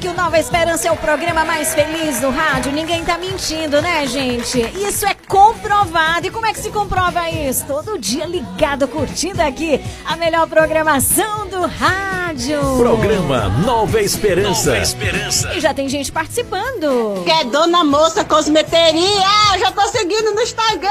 que 0.00 0.08
o 0.08 0.14
Nova 0.14 0.38
Esperança 0.38 0.88
é 0.88 0.90
o 0.90 0.96
programa 0.96 1.44
mais 1.44 1.74
feliz 1.74 2.20
do 2.20 2.30
rádio? 2.30 2.72
Ninguém 2.72 3.04
tá 3.04 3.18
mentindo, 3.18 3.82
né, 3.82 4.06
gente? 4.06 4.58
Isso 4.82 5.04
é 5.04 5.12
comprovado. 5.28 6.26
E 6.26 6.30
como 6.30 6.46
é 6.46 6.54
que 6.54 6.58
se 6.58 6.70
comprova 6.70 7.28
isso? 7.28 7.66
Todo 7.66 7.98
dia 7.98 8.24
ligado, 8.24 8.88
curtindo 8.88 9.42
aqui 9.42 9.78
a 10.06 10.16
melhor 10.16 10.46
programação 10.48 11.46
do 11.48 11.66
rádio. 11.66 12.60
Programa 12.78 13.50
Nova 13.66 14.00
Esperança. 14.00 14.70
Nova 14.70 14.82
Esperança. 14.82 15.52
E 15.52 15.60
já 15.60 15.74
tem 15.74 15.86
gente 15.86 16.10
participando. 16.10 17.22
Que 17.22 17.30
é 17.30 17.44
Dona 17.44 17.84
Moça 17.84 18.24
Cosmeteria. 18.24 19.58
Já 19.58 19.70
tô 19.70 19.86
seguindo 19.88 20.34
no 20.34 20.40
Instagram. 20.40 20.90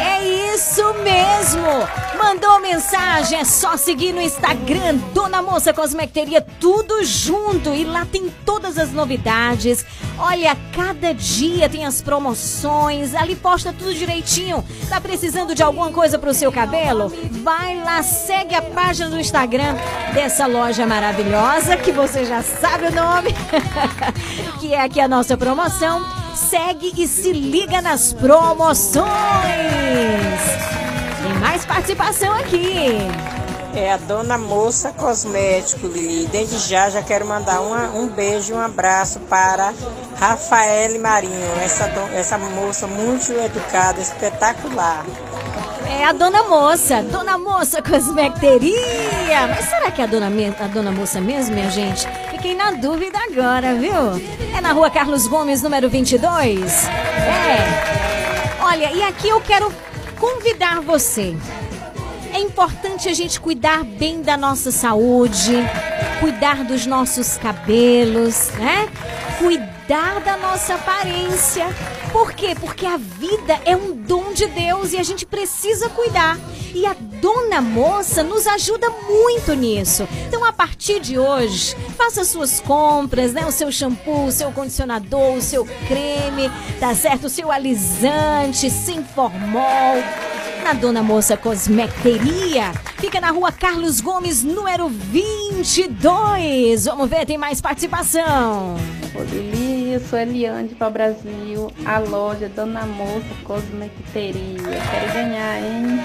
É 0.00 0.54
isso 0.56 0.82
mesmo. 1.02 1.66
Mandou 2.16 2.60
mensagem, 2.60 3.38
é 3.38 3.44
só 3.44 3.76
seguir 3.76 4.12
no 4.12 4.20
Instagram 4.20 4.96
Dona 5.14 5.40
Moça 5.42 5.72
Cosmecteria, 5.72 6.40
tudo 6.60 7.02
junto. 7.02 7.74
E 7.74 7.84
lá 7.90 8.06
tem 8.06 8.30
todas 8.44 8.78
as 8.78 8.92
novidades. 8.92 9.84
Olha, 10.18 10.56
cada 10.72 11.12
dia 11.12 11.68
tem 11.68 11.84
as 11.84 12.00
promoções. 12.00 13.14
Ali 13.14 13.36
posta 13.36 13.72
tudo 13.72 13.94
direitinho. 13.94 14.64
Tá 14.88 15.00
precisando 15.00 15.54
de 15.54 15.62
alguma 15.62 15.90
coisa 15.90 16.18
pro 16.18 16.32
seu 16.32 16.52
cabelo? 16.52 17.12
Vai 17.42 17.76
lá, 17.76 18.02
segue 18.02 18.54
a 18.54 18.62
página 18.62 19.10
do 19.10 19.18
Instagram 19.18 19.74
dessa 20.14 20.46
loja 20.46 20.86
maravilhosa, 20.86 21.76
que 21.76 21.92
você 21.92 22.24
já 22.24 22.42
sabe 22.42 22.86
o 22.86 22.94
nome, 22.94 23.34
que 24.60 24.72
é 24.72 24.80
aqui 24.80 25.00
a 25.00 25.08
nossa 25.08 25.36
promoção. 25.36 26.04
Segue 26.34 26.92
e 26.96 27.06
se 27.06 27.32
liga 27.32 27.82
nas 27.82 28.12
promoções. 28.12 29.04
Tem 31.22 31.34
mais 31.40 31.64
participação 31.66 32.32
aqui. 32.34 32.98
É 33.74 33.92
a 33.92 33.96
Dona 33.96 34.36
Moça 34.36 34.92
Cosmético, 34.92 35.86
Lili. 35.86 36.26
Desde 36.26 36.58
já 36.58 36.90
já 36.90 37.02
quero 37.02 37.24
mandar 37.26 37.60
uma, 37.60 37.90
um 37.90 38.08
beijo 38.08 38.54
um 38.54 38.60
abraço 38.60 39.20
para 39.20 39.72
Rafael 40.18 41.00
Marinho, 41.00 41.52
essa, 41.62 41.84
essa 42.12 42.36
moça 42.36 42.86
muito 42.86 43.32
educada, 43.32 44.00
espetacular. 44.00 45.04
É 45.88 46.04
a 46.04 46.12
Dona 46.12 46.44
Moça, 46.44 47.02
Dona 47.02 47.38
Moça 47.38 47.82
Cosmecteria. 47.82 49.46
Mas 49.48 49.64
será 49.66 49.90
que 49.90 50.00
é 50.00 50.04
a 50.04 50.06
Dona, 50.06 50.26
a 50.60 50.66
Dona 50.66 50.92
Moça 50.92 51.20
mesmo, 51.20 51.54
minha 51.54 51.70
gente? 51.70 52.06
Fiquei 52.30 52.54
na 52.54 52.72
dúvida 52.72 53.18
agora, 53.18 53.74
viu? 53.74 53.92
É 54.56 54.60
na 54.60 54.72
rua 54.72 54.90
Carlos 54.90 55.26
Gomes, 55.26 55.62
número 55.62 55.88
22. 55.88 56.86
É. 56.86 58.62
Olha, 58.62 58.92
e 58.92 59.02
aqui 59.02 59.28
eu 59.28 59.40
quero 59.40 59.72
convidar 60.18 60.80
você. 60.80 61.36
É 62.32 62.38
importante 62.38 63.08
a 63.08 63.14
gente 63.14 63.40
cuidar 63.40 63.84
bem 63.84 64.22
da 64.22 64.36
nossa 64.36 64.70
saúde, 64.70 65.52
cuidar 66.20 66.64
dos 66.64 66.86
nossos 66.86 67.36
cabelos, 67.36 68.50
né? 68.58 68.88
Cuidar 69.38 69.79
da 69.90 70.36
nossa 70.36 70.76
aparência. 70.76 71.66
Por 72.12 72.32
quê? 72.32 72.54
Porque 72.60 72.86
a 72.86 72.96
vida 72.96 73.58
é 73.64 73.74
um 73.74 73.92
dom 73.92 74.32
de 74.32 74.46
Deus 74.46 74.92
e 74.92 74.98
a 74.98 75.02
gente 75.02 75.26
precisa 75.26 75.88
cuidar. 75.88 76.38
E 76.72 76.86
a 76.86 76.94
Dona 77.20 77.60
Moça 77.60 78.22
nos 78.22 78.46
ajuda 78.46 78.88
muito 78.88 79.52
nisso. 79.52 80.06
Então, 80.28 80.44
a 80.44 80.52
partir 80.52 81.00
de 81.00 81.18
hoje, 81.18 81.74
faça 81.98 82.22
suas 82.22 82.60
compras, 82.60 83.32
né? 83.32 83.44
O 83.44 83.50
seu 83.50 83.72
shampoo, 83.72 84.26
o 84.26 84.30
seu 84.30 84.52
condicionador, 84.52 85.34
o 85.34 85.42
seu 85.42 85.64
creme, 85.88 86.48
tá 86.78 86.94
certo? 86.94 87.24
O 87.24 87.30
seu 87.30 87.50
alisante, 87.50 88.70
sem 88.70 89.02
formol 89.02 89.96
na 90.62 90.72
Dona 90.72 91.02
Moça 91.02 91.36
Cosmecteria. 91.36 92.70
Fica 92.98 93.20
na 93.20 93.32
rua 93.32 93.50
Carlos 93.50 94.00
Gomes, 94.00 94.44
número 94.44 94.88
22. 94.88 96.84
Vamos 96.84 97.10
ver, 97.10 97.26
tem 97.26 97.36
mais 97.36 97.60
participação. 97.60 98.76
Eu 99.90 99.98
sou 99.98 100.20
Eliane 100.20 100.68
para 100.68 100.88
Brasil, 100.88 101.72
a 101.84 101.98
loja 101.98 102.48
Dona 102.48 102.86
Moça 102.86 103.26
Cosmecteria. 103.42 104.62
Quero 104.88 105.12
ganhar, 105.12 105.58
hein? 105.58 106.00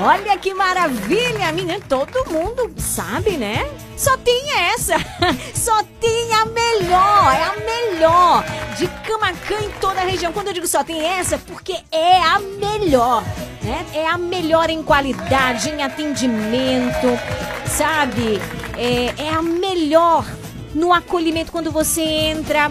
Olha 0.00 0.36
que 0.36 0.52
maravilha, 0.52 1.52
menina. 1.52 1.80
Todo 1.88 2.28
mundo 2.28 2.74
sabe, 2.76 3.36
né? 3.36 3.64
Só 3.96 4.16
tem 4.16 4.50
essa. 4.72 4.96
Só 5.54 5.84
tem 6.00 6.34
a 6.34 6.46
melhor. 6.46 7.32
É 7.32 7.44
a 7.44 7.54
melhor. 7.64 8.44
De 8.76 8.88
Camacan 9.06 9.62
em 9.62 9.70
toda 9.80 10.00
a 10.00 10.04
região. 10.04 10.32
Quando 10.32 10.48
eu 10.48 10.54
digo 10.54 10.66
só 10.66 10.82
tem 10.82 11.00
essa, 11.06 11.38
porque 11.38 11.76
é 11.92 12.20
a 12.20 12.40
melhor. 12.40 13.22
Né? 13.62 13.86
É 13.94 14.08
a 14.08 14.18
melhor 14.18 14.68
em 14.68 14.82
qualidade, 14.82 15.70
em 15.70 15.80
atendimento, 15.80 17.06
sabe? 17.68 18.40
É, 18.76 19.26
é 19.26 19.30
a 19.30 19.40
melhor 19.42 20.26
no 20.74 20.92
acolhimento 20.92 21.50
quando 21.50 21.72
você 21.72 22.02
entra 22.02 22.68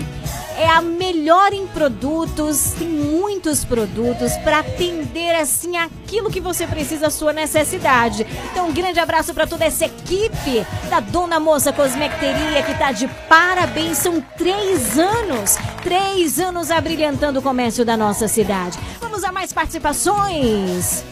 é 0.58 0.68
a 0.68 0.82
melhor 0.82 1.54
em 1.54 1.68
produtos, 1.68 2.74
tem 2.78 2.88
muitos 2.88 3.66
produtos 3.66 4.34
para 4.38 4.60
atender 4.60 5.36
assim 5.36 5.78
aquilo 5.78 6.30
que 6.30 6.40
você 6.40 6.66
precisa, 6.66 7.08
a 7.08 7.10
sua 7.10 7.34
necessidade. 7.34 8.26
Então, 8.52 8.70
um 8.70 8.74
grande 8.74 9.00
abraço 9.00 9.34
para 9.34 9.46
toda 9.46 9.66
essa 9.66 9.86
equipe 9.86 10.66
da 10.90 11.00
Dona 11.00 11.40
Moça 11.40 11.74
Cosmecteria 11.74 12.64
que 12.64 12.78
tá 12.78 12.92
de 12.92 13.08
parabéns. 13.28 13.98
São 13.98 14.22
três 14.38 14.98
anos, 14.98 15.58
três 15.84 16.40
anos 16.40 16.72
abrilhantando 16.72 17.40
o 17.40 17.44
comércio 17.44 17.84
da 17.84 17.98
nossa 17.98 18.28
cidade. 18.28 18.78
Vamos 19.00 19.24
a 19.24 19.32
mais 19.32 19.52
participações. 19.52 21.04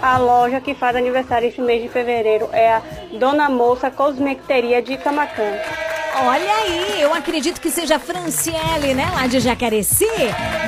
A 0.00 0.18
loja 0.18 0.60
que 0.60 0.74
faz 0.74 0.96
aniversário 0.96 1.48
este 1.48 1.60
mês 1.60 1.82
de 1.82 1.88
fevereiro 1.88 2.48
é 2.52 2.72
a 2.72 2.82
Dona 3.18 3.48
Moça 3.48 3.90
Cosmecteria 3.90 4.82
de 4.82 4.96
Camacan. 4.96 5.91
Olha 6.14 6.54
aí, 6.56 7.00
eu 7.00 7.14
acredito 7.14 7.58
que 7.58 7.70
seja 7.70 7.96
a 7.96 7.98
Franciele, 7.98 8.92
né? 8.94 9.10
Lá 9.14 9.26
de 9.26 9.40
Jacareci. 9.40 10.06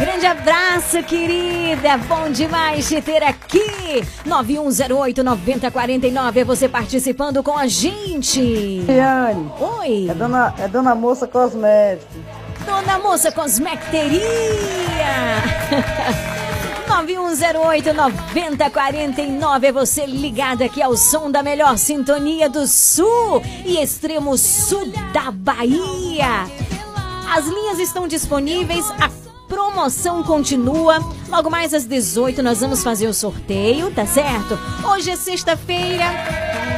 Grande 0.01 0.25
abraço, 0.25 1.03
querida. 1.03 1.99
Bom 2.09 2.31
demais 2.31 2.89
te 2.89 3.03
ter 3.03 3.23
aqui. 3.23 4.03
9108-9049 4.27 6.37
é 6.37 6.45
você 6.45 6.67
participando 6.67 7.43
com 7.43 7.59
a 7.59 7.67
gente. 7.67 8.41
Liane. 8.41 9.53
Oi. 9.61 10.07
É 10.09 10.15
dona, 10.15 10.55
é 10.59 10.67
dona 10.67 10.95
Moça 10.95 11.29
Cosmético. 11.29 12.11
Dona 12.65 12.99
Moça 12.99 13.31
Cosmecteria. 13.31 14.23
9108-9049 16.85 19.65
é 19.65 19.73
você 19.73 20.07
ligado 20.07 20.63
aqui 20.63 20.81
ao 20.83 20.97
som 20.97 21.31
da 21.31 21.43
melhor 21.43 21.77
sintonia 21.79 22.49
do 22.49 22.67
sul 22.67 23.43
e 23.65 23.83
extremo 23.83 24.37
sul 24.37 24.91
da 25.13 25.31
Bahia. 25.31 26.45
As 27.35 27.47
linhas 27.47 27.79
estão 27.81 28.07
disponíveis, 28.07 28.91
a 28.93 29.09
promoção 29.49 30.23
continua. 30.23 30.99
Logo 31.29 31.51
mais 31.51 31.75
às 31.75 31.85
18 31.85 32.43
nós 32.43 32.61
vamos 32.61 32.83
fazer 32.83 33.07
o 33.07 33.15
sorteio, 33.15 33.91
tá 33.91 34.07
certo? 34.07 34.59
Hoje 34.89 35.11
é 35.11 35.17
sexta-feira. 35.17 36.05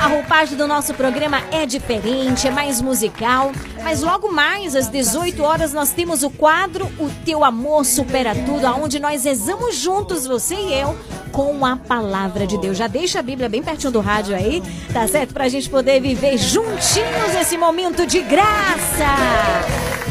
A 0.01 0.09
roupagem 0.09 0.57
do 0.57 0.67
nosso 0.67 0.93
programa 0.95 1.43
é 1.51 1.65
diferente, 1.65 2.47
é 2.47 2.51
mais 2.51 2.83
musical, 2.83 3.51
mas 3.83 4.03
logo 4.03 4.31
mais 4.31 4.77
às 4.77 4.89
18 4.89 5.43
horas 5.43 5.73
nós 5.73 5.91
temos 5.91 6.23
o 6.23 6.31
quadro 6.31 6.87
O 6.99 7.11
Teu 7.25 7.43
Amor 7.43 7.85
Supera 7.85 8.35
Tudo, 8.35 8.67
aonde 8.67 9.01
nós 9.01 9.25
rezamos 9.25 9.77
juntos, 9.77 10.27
você 10.27 10.55
e 10.55 10.75
eu, 10.75 10.97
com 11.33 11.65
a 11.65 11.77
palavra 11.77 12.47
de 12.47 12.59
Deus. 12.59 12.77
Já 12.77 12.87
deixa 12.87 13.21
a 13.21 13.23
Bíblia 13.23 13.49
bem 13.49 13.63
pertinho 13.63 13.93
do 13.93 14.01
rádio 14.01 14.37
aí, 14.37 14.63
tá 14.93 15.09
certo? 15.09 15.33
Pra 15.33 15.49
gente 15.49 15.69
poder 15.69 16.01
viver 16.01 16.37
juntinhos 16.37 17.35
esse 17.41 17.57
momento 17.57 18.07
de 18.07 18.21
graça. 18.21 20.06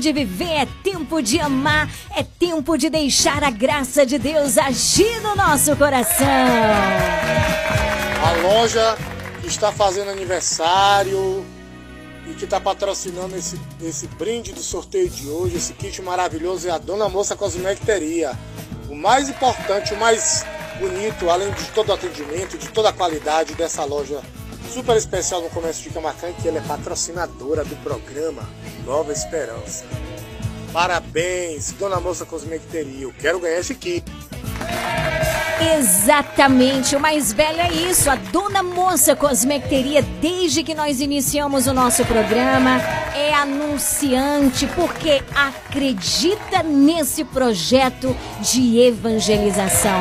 De 0.00 0.12
viver, 0.12 0.62
é 0.62 0.66
tempo 0.82 1.22
de 1.22 1.38
amar, 1.38 1.88
é 2.16 2.22
tempo 2.22 2.76
de 2.76 2.88
deixar 2.88 3.44
a 3.44 3.50
graça 3.50 4.04
de 4.04 4.18
Deus 4.18 4.58
agir 4.58 5.20
no 5.20 5.36
nosso 5.36 5.76
coração. 5.76 6.26
A 8.26 8.32
loja 8.42 8.96
que 9.42 9.46
está 9.46 9.70
fazendo 9.70 10.10
aniversário 10.10 11.44
e 12.26 12.34
que 12.34 12.44
está 12.44 12.58
patrocinando 12.58 13.36
esse, 13.36 13.60
esse 13.82 14.06
brinde 14.08 14.52
do 14.52 14.62
sorteio 14.62 15.08
de 15.08 15.28
hoje, 15.28 15.56
esse 15.56 15.74
kit 15.74 16.00
maravilhoso, 16.02 16.66
é 16.68 16.70
a 16.70 16.78
Dona 16.78 17.08
Moça 17.08 17.36
Cosmecteria. 17.36 18.36
O 18.88 18.94
mais 18.96 19.28
importante, 19.28 19.92
o 19.92 19.96
mais 19.98 20.44
bonito, 20.80 21.28
além 21.28 21.52
de 21.52 21.64
todo 21.66 21.90
o 21.90 21.92
atendimento, 21.92 22.56
de 22.56 22.68
toda 22.68 22.88
a 22.88 22.92
qualidade 22.92 23.54
dessa 23.54 23.84
loja 23.84 24.20
super 24.70 24.96
especial 24.96 25.42
no 25.42 25.50
comércio 25.50 25.82
de 25.82 25.90
Camacan, 25.90 26.32
que 26.32 26.48
ela 26.48 26.58
é 26.58 26.60
patrocinadora 26.60 27.64
do 27.64 27.76
programa 27.76 28.48
Nova 28.84 29.12
Esperança. 29.12 29.84
Parabéns, 30.72 31.72
Dona 31.72 31.98
Moça 31.98 32.24
Cosmecteria. 32.24 33.02
Eu 33.02 33.12
quero 33.18 33.40
ganhar 33.40 33.58
esse 33.58 33.74
kit. 33.74 34.04
Exatamente, 35.76 36.96
o 36.96 37.00
mais 37.00 37.34
velho 37.34 37.60
é 37.60 37.70
isso, 37.70 38.08
a 38.08 38.14
Dona 38.14 38.62
Moça 38.62 39.14
Cosmecteria, 39.14 40.00
desde 40.20 40.62
que 40.62 40.74
nós 40.74 41.00
iniciamos 41.00 41.66
o 41.66 41.74
nosso 41.74 42.02
programa, 42.06 42.80
é 43.14 43.34
anunciante 43.34 44.66
porque 44.68 45.22
acredita 45.34 46.62
nesse 46.62 47.24
projeto 47.24 48.16
de 48.40 48.78
evangelização. 48.80 50.00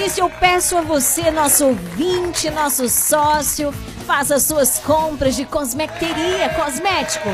Por 0.00 0.06
isso 0.06 0.20
eu 0.20 0.30
peço 0.30 0.78
a 0.78 0.80
você, 0.80 1.30
nosso 1.30 1.66
ouvinte, 1.66 2.48
nosso 2.48 2.88
sócio, 2.88 3.70
faça 4.06 4.40
suas 4.40 4.78
compras 4.78 5.36
de 5.36 5.44
cosmecteria, 5.44 6.48
cosmético. 6.54 7.28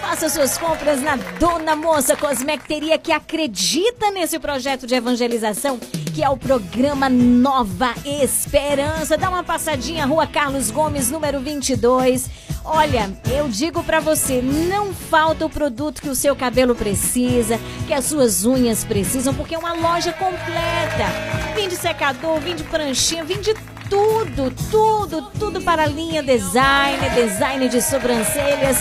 Faça 0.00 0.28
suas 0.28 0.56
compras 0.56 1.02
na 1.02 1.16
Dona 1.16 1.76
Moça 1.76 2.16
Cosmecteria, 2.16 2.98
que 2.98 3.12
acredita 3.12 4.10
nesse 4.10 4.38
projeto 4.38 4.86
de 4.86 4.94
evangelização, 4.94 5.78
que 6.14 6.22
é 6.22 6.28
o 6.28 6.36
programa 6.36 7.08
Nova 7.08 7.94
Esperança. 8.04 9.18
Dá 9.18 9.28
uma 9.28 9.44
passadinha, 9.44 10.06
Rua 10.06 10.26
Carlos 10.26 10.70
Gomes, 10.70 11.10
número 11.10 11.40
22. 11.40 12.30
Olha, 12.64 13.10
eu 13.30 13.48
digo 13.48 13.82
para 13.84 14.00
você, 14.00 14.42
não 14.42 14.92
falta 14.92 15.46
o 15.46 15.50
produto 15.50 16.02
que 16.02 16.08
o 16.08 16.16
seu 16.16 16.34
cabelo 16.34 16.74
precisa, 16.74 17.60
que 17.86 17.94
as 17.94 18.06
suas 18.06 18.44
unhas 18.44 18.84
precisam, 18.84 19.32
porque 19.32 19.54
é 19.54 19.58
uma 19.58 19.72
loja 19.72 20.12
completa. 20.12 21.06
Vim 21.54 21.68
de 21.68 21.76
secador, 21.76 22.40
vim 22.40 22.56
de 22.56 22.64
pranchinha, 22.64 23.22
vim 23.22 23.40
de 23.40 23.54
tudo, 23.88 24.52
tudo, 24.70 25.22
tudo 25.38 25.60
para 25.62 25.84
a 25.84 25.86
linha 25.86 26.22
design, 26.22 26.98
design 27.14 27.68
de 27.68 27.80
sobrancelhas. 27.80 28.78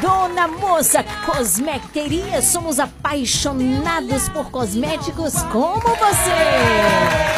Dona 0.00 0.46
Moça 0.46 1.04
Cosmecteria, 1.24 2.42
somos 2.42 2.78
apaixonados 2.78 4.28
por 4.28 4.50
cosméticos 4.50 5.42
como 5.44 5.80
você. 5.80 7.34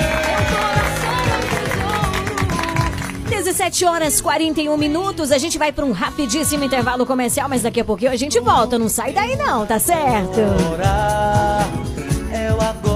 17 3.28 3.84
horas 3.84 4.20
41 4.20 4.76
minutos, 4.76 5.30
a 5.30 5.38
gente 5.38 5.58
vai 5.58 5.70
para 5.70 5.84
um 5.84 5.92
rapidíssimo 5.92 6.64
intervalo 6.64 7.06
comercial, 7.06 7.48
mas 7.48 7.62
daqui 7.62 7.80
a 7.80 7.84
pouquinho 7.84 8.10
a 8.10 8.16
gente 8.16 8.40
volta, 8.40 8.78
não 8.78 8.88
sai 8.88 9.12
daí 9.12 9.36
não, 9.36 9.64
tá 9.66 9.78
certo? 9.78 10.40
Agora, 10.40 11.68
é 12.32 12.52
o 12.52 12.60
agora 12.60 12.95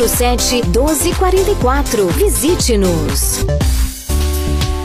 99807 0.07 0.63
1244. 0.71 2.07
Visite-nos. 2.17 3.90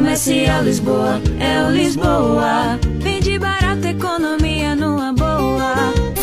Comercial 0.00 0.64
Lisboa, 0.64 1.20
é 1.38 1.62
o 1.62 1.70
Lisboa. 1.70 2.78
Vende 3.00 3.38
barato, 3.38 3.86
economia. 3.86 4.59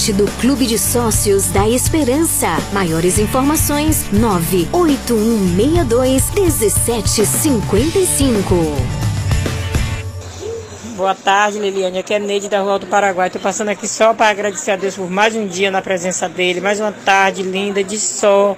Parte 0.00 0.12
do 0.14 0.24
Clube 0.40 0.66
de 0.66 0.78
Sócios 0.78 1.48
da 1.48 1.68
Esperança. 1.68 2.46
Maiores 2.72 3.18
informações: 3.18 4.06
98162 4.10 6.30
1755. 6.30 8.54
Boa 10.96 11.14
tarde, 11.14 11.58
Liliane. 11.58 11.98
Aqui 11.98 12.14
é 12.14 12.18
Neide 12.18 12.48
da 12.48 12.62
Rua 12.62 12.78
do 12.78 12.86
Paraguai. 12.86 13.26
Estou 13.26 13.42
passando 13.42 13.68
aqui 13.68 13.86
só 13.86 14.14
para 14.14 14.30
agradecer 14.30 14.70
a 14.70 14.76
Deus 14.76 14.96
por 14.96 15.10
mais 15.10 15.36
um 15.36 15.46
dia 15.46 15.70
na 15.70 15.82
presença 15.82 16.30
dele, 16.30 16.62
mais 16.62 16.80
uma 16.80 16.92
tarde 16.92 17.42
linda 17.42 17.84
de 17.84 17.98
sol, 17.98 18.56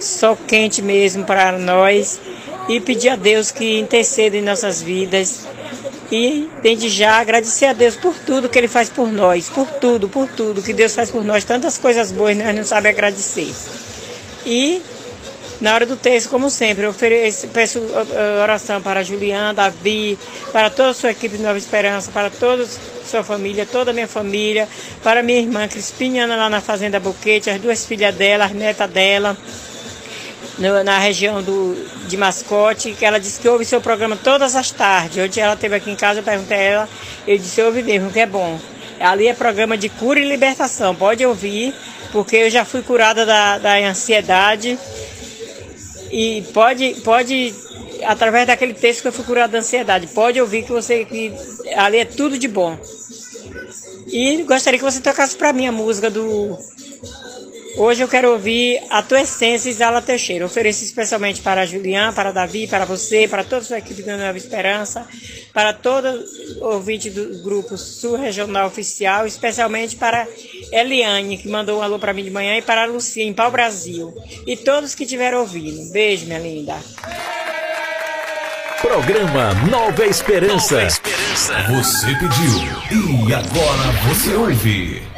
sol 0.00 0.38
quente 0.46 0.80
mesmo 0.80 1.24
para 1.24 1.58
nós. 1.58 2.18
E 2.66 2.80
pedir 2.80 3.10
a 3.10 3.16
Deus 3.16 3.50
que 3.50 3.78
interceda 3.78 4.38
em 4.38 4.42
nossas 4.42 4.80
vidas. 4.80 5.46
E, 6.10 6.48
desde 6.62 6.88
já, 6.88 7.18
agradecer 7.18 7.66
a 7.66 7.72
Deus 7.72 7.94
por 7.94 8.14
tudo 8.14 8.48
que 8.48 8.58
Ele 8.58 8.68
faz 8.68 8.88
por 8.88 9.12
nós, 9.12 9.48
por 9.48 9.66
tudo, 9.66 10.08
por 10.08 10.26
tudo 10.28 10.62
que 10.62 10.72
Deus 10.72 10.94
faz 10.94 11.10
por 11.10 11.22
nós. 11.22 11.44
Tantas 11.44 11.76
coisas 11.76 12.10
boas 12.10 12.36
nós 12.36 12.54
não 12.54 12.64
sabemos 12.64 12.96
agradecer. 12.96 13.52
E 14.46 14.80
na 15.60 15.74
hora 15.74 15.84
do 15.84 15.96
texto, 15.96 16.30
como 16.30 16.48
sempre, 16.48 16.84
eu 16.84 16.90
ofereço, 16.90 17.48
peço 17.48 17.80
uh, 17.80 17.82
uh, 17.82 18.42
oração 18.42 18.80
para 18.80 19.02
Juliana, 19.02 19.52
Davi, 19.52 20.16
para 20.52 20.70
toda 20.70 20.90
a 20.90 20.94
sua 20.94 21.10
equipe 21.10 21.36
de 21.36 21.42
Nova 21.42 21.58
Esperança, 21.58 22.12
para 22.12 22.30
toda 22.30 22.62
a 22.62 22.66
sua 23.04 23.24
família, 23.24 23.66
toda 23.66 23.90
a 23.90 23.94
minha 23.94 24.06
família, 24.06 24.68
para 25.02 25.20
minha 25.20 25.40
irmã 25.40 25.66
Crispiniana 25.66 26.36
lá 26.36 26.48
na 26.48 26.60
Fazenda 26.60 27.00
Boquete, 27.00 27.50
as 27.50 27.60
duas 27.60 27.84
filhas 27.84 28.14
dela, 28.14 28.44
as 28.44 28.52
netas 28.52 28.88
dela, 28.88 29.36
no- 30.58 30.82
na 30.84 30.98
região 30.98 31.42
do, 31.42 31.74
de 32.06 32.16
Mascote, 32.16 32.92
que 32.92 33.04
ela 33.04 33.18
disse 33.18 33.40
que 33.40 33.48
ouve 33.48 33.64
seu 33.64 33.80
programa 33.80 34.16
todas 34.16 34.56
as 34.56 34.70
tardes. 34.70 35.16
Hoje 35.16 35.40
ela 35.40 35.54
esteve 35.54 35.74
aqui 35.76 35.90
em 35.90 35.96
casa, 35.96 36.20
eu 36.20 36.24
perguntei 36.24 36.56
a 36.56 36.60
ela, 36.62 36.88
eu 37.26 37.38
disse, 37.38 37.60
ouve 37.62 37.82
mesmo, 37.82 38.10
que 38.10 38.20
é 38.20 38.26
bom. 38.26 38.58
Ali 39.00 39.28
é 39.28 39.34
programa 39.34 39.78
de 39.78 39.88
cura 39.88 40.18
e 40.18 40.28
libertação, 40.28 40.94
pode 40.94 41.24
ouvir, 41.24 41.72
porque 42.10 42.36
eu 42.36 42.50
já 42.50 42.64
fui 42.64 42.82
curada 42.82 43.24
da, 43.24 43.58
da 43.58 43.76
ansiedade 43.78 44.76
e 46.10 46.42
pode, 46.52 46.96
pode, 47.04 47.54
através 48.04 48.46
daquele 48.46 48.74
texto 48.74 49.02
que 49.02 49.08
eu 49.08 49.12
fui 49.12 49.24
curado 49.24 49.52
da 49.52 49.58
ansiedade, 49.58 50.06
pode 50.08 50.40
ouvir 50.40 50.64
que 50.64 50.72
você 50.72 51.04
que 51.04 51.32
ali 51.76 51.98
é 51.98 52.04
tudo 52.04 52.38
de 52.38 52.48
bom. 52.48 52.76
E 54.10 54.42
gostaria 54.44 54.78
que 54.78 54.84
você 54.84 55.00
tocasse 55.00 55.36
para 55.36 55.52
mim 55.52 55.66
a 55.66 55.72
música 55.72 56.08
do. 56.10 56.58
Hoje 57.78 58.02
eu 58.02 58.08
quero 58.08 58.32
ouvir 58.32 58.82
a 58.90 59.00
tua 59.04 59.20
essência, 59.20 59.70
Isala 59.70 60.02
Teixeira. 60.02 60.44
Ofereço 60.44 60.82
especialmente 60.82 61.40
para 61.40 61.60
a 61.60 61.64
Juliana, 61.64 62.12
para 62.12 62.32
Davi, 62.32 62.66
para 62.66 62.84
você, 62.84 63.28
para 63.28 63.44
toda 63.44 63.58
a 63.58 63.64
sua 63.64 63.78
equipe 63.78 64.02
da 64.02 64.16
Nova 64.16 64.36
Esperança, 64.36 65.06
para 65.54 65.72
todo 65.72 66.24
ouvinte 66.60 67.08
do 67.08 67.40
grupo 67.40 67.78
Sul 67.78 68.16
Regional 68.16 68.66
Oficial, 68.66 69.28
especialmente 69.28 69.94
para 69.94 70.26
Eliane, 70.72 71.38
que 71.38 71.48
mandou 71.48 71.78
um 71.78 71.82
alô 71.82 72.00
para 72.00 72.12
mim 72.12 72.24
de 72.24 72.32
manhã, 72.32 72.56
e 72.56 72.62
para 72.62 72.82
a 72.82 72.86
Lucia, 72.86 73.22
em 73.22 73.32
Pau 73.32 73.48
Brasil. 73.48 74.12
E 74.44 74.56
todos 74.56 74.96
que 74.96 75.04
estiveram 75.04 75.38
ouvindo. 75.38 75.92
Beijo, 75.92 76.26
minha 76.26 76.40
linda. 76.40 76.76
Programa 78.80 79.54
Nova 79.70 80.04
Esperança. 80.04 80.88
Você 80.88 82.06
pediu 82.06 83.28
e 83.28 83.32
agora 83.32 83.92
você 84.08 84.34
ouve. 84.34 85.17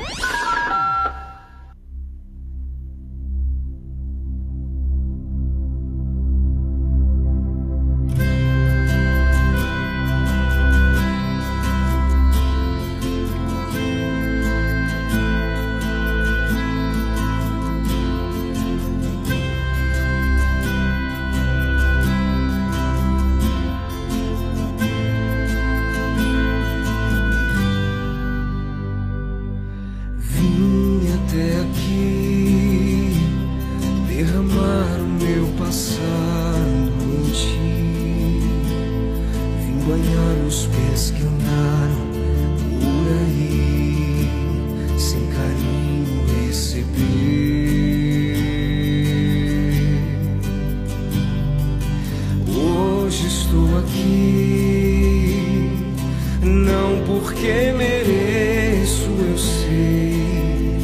Não 56.91 57.05
porque 57.05 57.73
mereço, 57.73 59.09
eu 59.31 59.39
sei, 59.39 60.77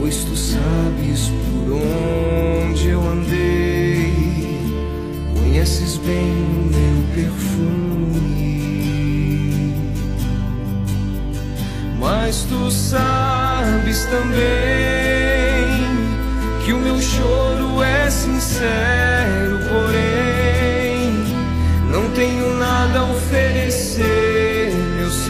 pois 0.00 0.24
tu 0.24 0.36
sabes 0.36 1.28
por 1.28 1.74
onde 1.74 2.88
eu 2.88 3.00
andei, 3.06 4.14
conheces 5.34 5.98
bem 5.98 6.32
o 6.32 6.64
meu 6.72 7.04
perfume, 7.14 8.14
mas 11.98 12.44
tu 12.44 12.70
sabes 12.70 14.06
também 14.06 14.30
que 16.64 16.72
o 16.72 16.78
meu 16.78 16.98
choro 17.00 17.82
é 17.82 18.08
sincero, 18.10 18.99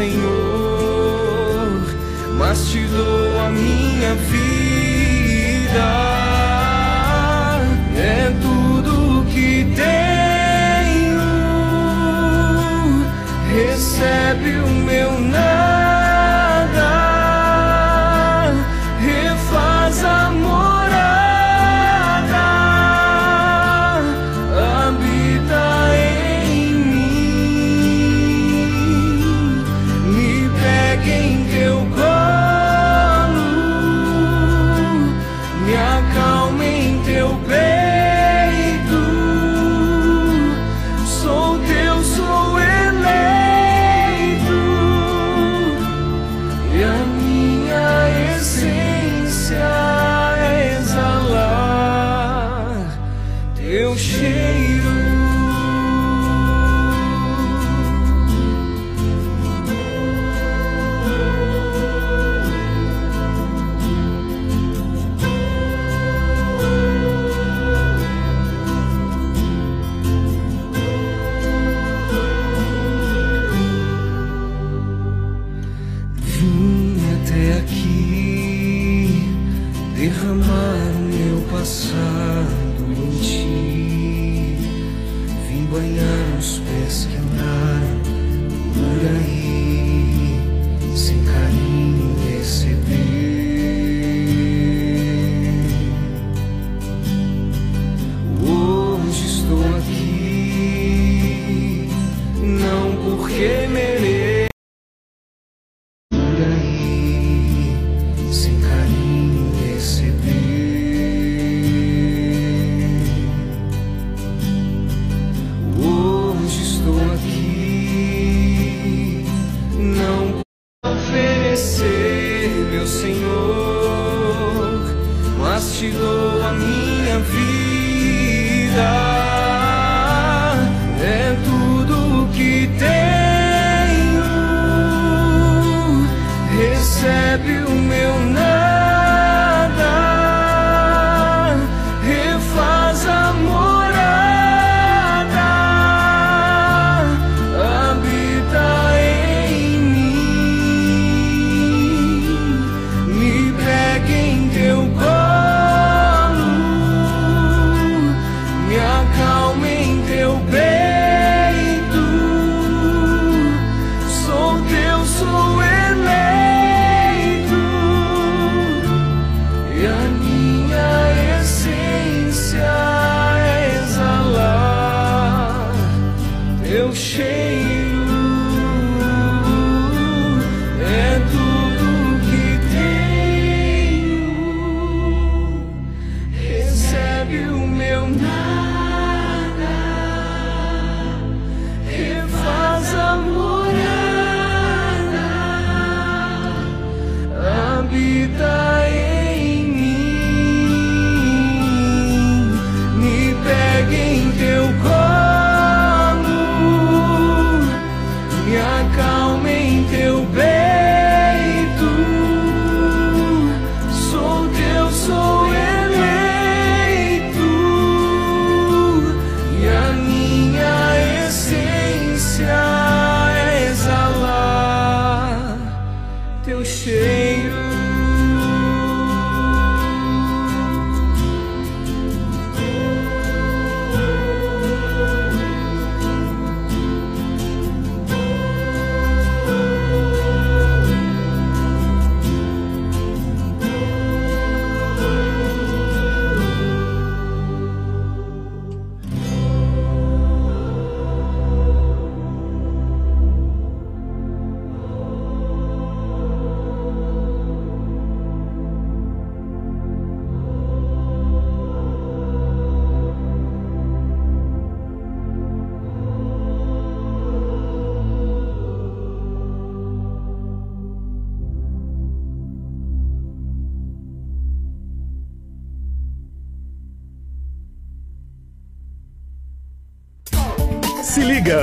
Senhor, 0.00 1.82
mas 2.38 2.70
te 2.70 2.86
dou 2.86 3.38
a 3.38 3.50
minha 3.50 4.14
vida. 4.14 5.99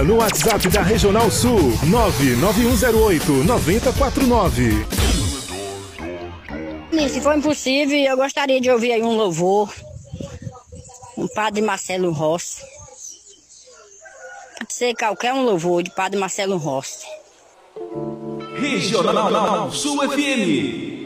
No 0.06 0.18
WhatsApp 0.18 0.68
da 0.70 0.82
Regional 0.82 1.32
Sul 1.32 1.74
99108 1.84 3.32
9049. 3.44 4.86
Se 7.10 7.22
for 7.22 7.36
impossível, 7.38 7.98
eu 7.98 8.18
gostaria 8.18 8.60
de 8.62 8.70
ouvir 8.70 8.92
aí 8.92 9.02
um 9.02 9.16
louvor. 9.16 9.74
Um 11.18 11.28
Padre 11.28 11.62
Marcelo 11.62 12.12
Rossi. 12.12 12.62
Pode 14.60 14.74
ser 14.74 14.96
qualquer 14.96 15.34
um 15.34 15.44
louvor 15.44 15.82
de 15.82 15.90
Padre 15.92 16.20
Marcelo 16.20 16.58
Rossi. 16.58 17.06
Regional 18.60 19.72
Sul 19.72 19.98
FM. 20.10 20.97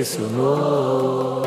Impressionou. 0.00 1.42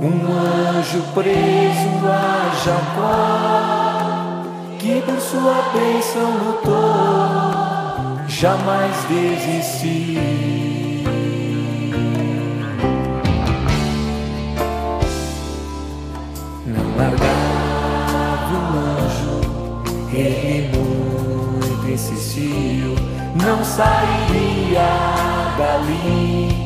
Um 0.00 0.32
anjo 0.76 1.02
preso 1.14 2.06
a 2.06 2.52
Jacó, 2.62 4.44
que 4.78 5.00
por 5.00 5.18
sua 5.18 5.62
bênção 5.72 6.30
lutou, 6.44 6.72
jamais 8.28 8.94
desisti. 9.08 10.18
Não 16.66 16.96
largava 16.98 18.54
o 18.54 18.64
anjo, 19.00 19.36
ele 20.12 20.68
muito 20.76 21.90
insistiu. 21.90 22.94
Não 23.34 23.64
sairia 23.64 24.88
dali 25.56 26.63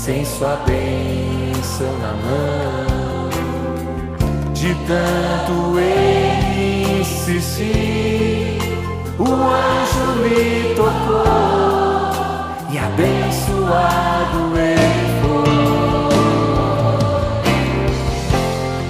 sem 0.00 0.24
sua 0.24 0.56
bênção 0.66 1.92
na 1.98 2.14
mão. 2.24 3.28
De 4.54 4.74
tanto 4.86 5.78
ele 5.78 7.00
insistir, 7.00 8.58
o 9.18 9.24
anjo 9.24 10.22
lhe 10.22 10.74
tocou 10.74 11.24
e 12.70 12.78
abençoado 12.78 14.56
ele 14.56 15.06
foi. 15.20 15.50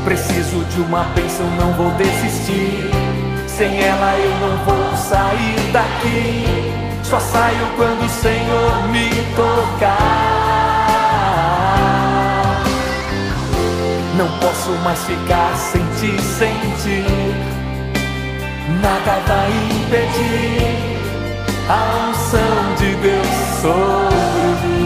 Preciso 0.04 0.64
de 0.66 0.80
uma 0.82 1.02
bênção, 1.16 1.46
não 1.56 1.72
vou 1.72 1.90
desistir. 1.92 2.88
Sem 3.48 3.80
ela 3.82 4.16
eu 4.16 4.30
não 4.38 4.56
vou 4.64 4.96
sair 4.96 5.72
daqui. 5.72 6.44
Só 7.02 7.18
saio 7.18 7.66
quando 7.76 8.04
o 8.04 8.08
Senhor 8.08 8.88
me 8.92 9.10
tocar. 9.34 10.49
Não 14.20 14.28
posso 14.38 14.70
mais 14.84 15.02
ficar 15.06 15.56
sem 15.56 15.80
ti, 15.98 16.20
sem 16.20 16.54
ti. 16.82 17.06
Nada 18.82 19.18
vai 19.26 19.50
impedir 19.50 20.98
a 21.70 22.10
unção 22.10 22.74
de 22.76 22.94
Deus 22.96 23.26
sobre 23.62 24.68
mim. 24.68 24.79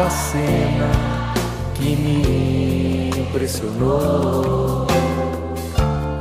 A 0.00 0.10
cena 0.10 0.90
que 1.74 1.96
me 1.96 3.10
impressionou. 3.20 4.86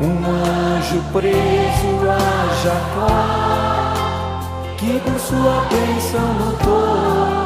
Um 0.01 0.25
anjo 0.25 1.01
preso 1.13 2.09
a 2.09 2.17
Jacó, 2.63 3.11
que 4.77 4.99
por 4.99 5.19
sua 5.19 5.65
bênção 5.69 6.27
lutou, 6.39 7.37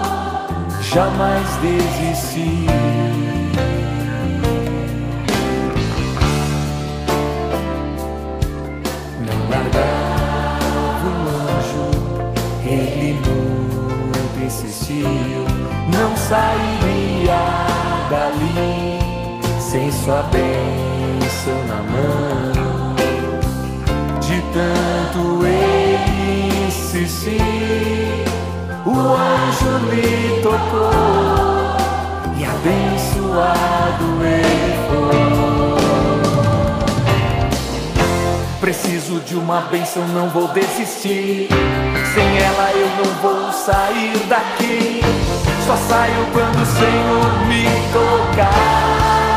jamais 0.82 1.48
desistiu. 1.58 2.72
Ele 12.64 13.14
muito 13.14 14.46
insistiu. 14.46 15.51
Não 16.02 16.18
sairia 16.18 17.38
dali 18.10 18.99
sem 19.60 19.91
sua 19.91 20.24
bênção 20.24 21.54
na 21.68 21.76
mão. 21.76 22.95
De 24.20 24.41
tanto 24.52 25.45
ele 25.45 26.66
insistir, 26.68 28.26
o 28.84 28.97
anjo 28.97 29.78
lhe 29.91 30.41
tocou 30.41 31.70
e 32.36 32.45
abençoado 32.45 34.08
ele 34.26 34.76
foi. 34.89 35.22
Preciso 38.60 39.20
de 39.20 39.36
uma 39.36 39.62
bênção, 39.62 40.08
não 40.08 40.30
vou 40.30 40.47
desistir. 40.47 41.47
Sem 42.16 42.38
ela 42.39 42.72
eu 42.72 42.89
não 42.97 43.14
vou 43.22 43.54
sair 43.54 44.18
daqui. 44.28 45.02
Só 45.72 45.78
saio 45.78 46.28
quando 46.34 46.62
o 46.62 46.66
Senhor 46.66 47.48
me 47.48 47.64
tocar. 47.94 49.32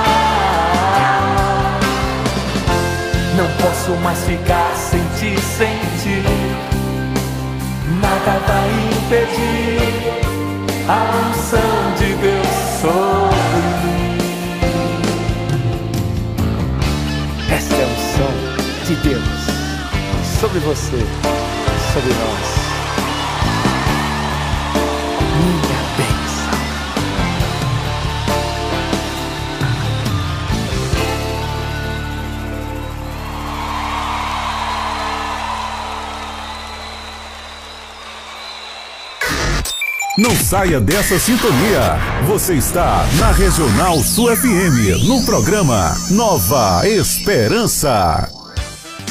Não 3.37 3.47
posso 3.63 3.93
mais 4.03 4.19
ficar 4.25 4.75
sem 4.75 5.01
ti, 5.17 5.41
sem 5.41 5.79
ti. 6.03 6.25
Nada 8.03 8.41
vai 8.49 8.69
impedir 8.97 9.79
a 10.89 10.99
unção 11.29 11.95
de 11.99 12.15
Deus 12.15 12.49
sobre 12.81 13.61
mim. 13.85 14.19
Esta 17.55 17.75
é 17.77 17.85
a 17.85 17.87
unção 17.87 18.35
de 18.87 18.95
Deus 19.09 19.41
sobre 20.41 20.59
você, 20.59 20.99
sobre 21.93 22.13
nós. 22.13 22.64
Saia 40.45 40.79
dessa 40.79 41.19
sintonia. 41.19 41.97
Você 42.27 42.55
está 42.55 43.07
na 43.19 43.33
Regional 43.33 43.99
Sul 44.01 44.37
FM, 44.37 45.07
no 45.07 45.25
programa 45.25 45.97
Nova 46.11 46.87
Esperança. 46.87 48.34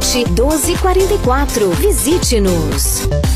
1244. 0.00 1.70
Visite-nos. 1.70 3.35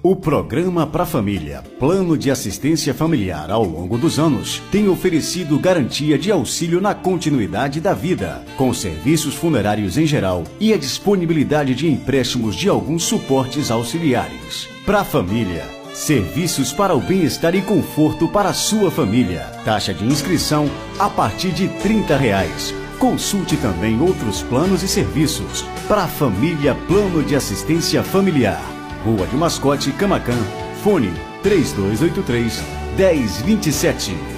O 0.00 0.14
programa 0.14 0.86
Pra 0.86 1.04
Família, 1.04 1.64
Plano 1.76 2.16
de 2.16 2.30
Assistência 2.30 2.94
Familiar 2.94 3.50
ao 3.50 3.64
longo 3.64 3.98
dos 3.98 4.16
anos, 4.16 4.62
tem 4.70 4.88
oferecido 4.88 5.58
garantia 5.58 6.16
de 6.16 6.30
auxílio 6.30 6.80
na 6.80 6.94
continuidade 6.94 7.80
da 7.80 7.94
vida, 7.94 8.44
com 8.56 8.72
serviços 8.72 9.34
funerários 9.34 9.98
em 9.98 10.06
geral 10.06 10.44
e 10.60 10.72
a 10.72 10.76
disponibilidade 10.76 11.74
de 11.74 11.88
empréstimos 11.88 12.54
de 12.54 12.68
alguns 12.68 13.02
suportes 13.02 13.72
auxiliares. 13.72 14.68
Pra 14.86 15.02
Família, 15.02 15.64
serviços 15.92 16.72
para 16.72 16.94
o 16.94 17.00
bem-estar 17.00 17.56
e 17.56 17.62
conforto 17.62 18.28
para 18.28 18.50
a 18.50 18.54
sua 18.54 18.92
família. 18.92 19.46
Taxa 19.64 19.92
de 19.92 20.04
inscrição 20.04 20.70
a 20.96 21.10
partir 21.10 21.50
de 21.50 21.66
30 21.66 22.16
reais. 22.16 22.72
Consulte 23.00 23.56
também 23.56 24.00
outros 24.00 24.42
planos 24.44 24.84
e 24.84 24.88
serviços. 24.88 25.62
Para 25.88 26.04
a 26.04 26.08
família 26.08 26.76
Plano 26.86 27.20
de 27.24 27.34
Assistência 27.34 28.04
Familiar. 28.04 28.77
Rua 29.04 29.26
de 29.26 29.36
Mascote, 29.36 29.92
Camacan. 29.92 30.38
Fone 30.82 31.12
3283 31.42 32.62
1027. 32.96 34.37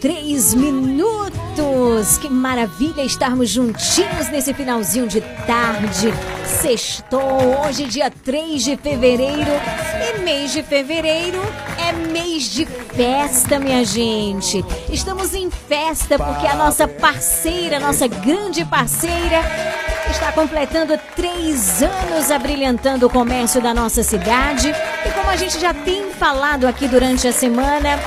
3 0.00 0.54
minutos. 0.54 2.16
Que 2.18 2.30
maravilha 2.30 3.02
estarmos 3.02 3.50
juntinhos 3.50 4.30
nesse 4.30 4.54
finalzinho 4.54 5.06
de 5.06 5.20
tarde. 5.46 6.12
Sextou, 6.46 7.66
hoje 7.66 7.84
dia 7.84 8.10
3 8.10 8.64
de 8.64 8.76
fevereiro. 8.78 9.50
E 10.08 10.18
mês 10.20 10.52
de 10.52 10.62
fevereiro 10.62 11.40
é 11.76 11.92
mês 11.92 12.44
de 12.44 12.64
festa, 12.64 13.58
minha 13.58 13.84
gente. 13.84 14.64
Estamos 14.90 15.34
em 15.34 15.50
festa 15.50 16.18
porque 16.18 16.46
a 16.46 16.54
nossa 16.54 16.88
parceira, 16.88 17.78
nossa 17.78 18.08
grande 18.08 18.64
parceira, 18.64 19.42
está 20.10 20.32
completando 20.32 20.98
três 21.14 21.82
anos 21.82 22.30
abrilhantando 22.30 23.06
o 23.06 23.10
comércio 23.10 23.60
da 23.60 23.74
nossa 23.74 24.02
cidade. 24.02 24.72
E 25.06 25.10
como 25.10 25.28
a 25.28 25.36
gente 25.36 25.60
já 25.60 25.74
tem 25.74 26.10
falado 26.12 26.66
aqui 26.66 26.88
durante 26.88 27.28
a 27.28 27.32
semana, 27.32 27.98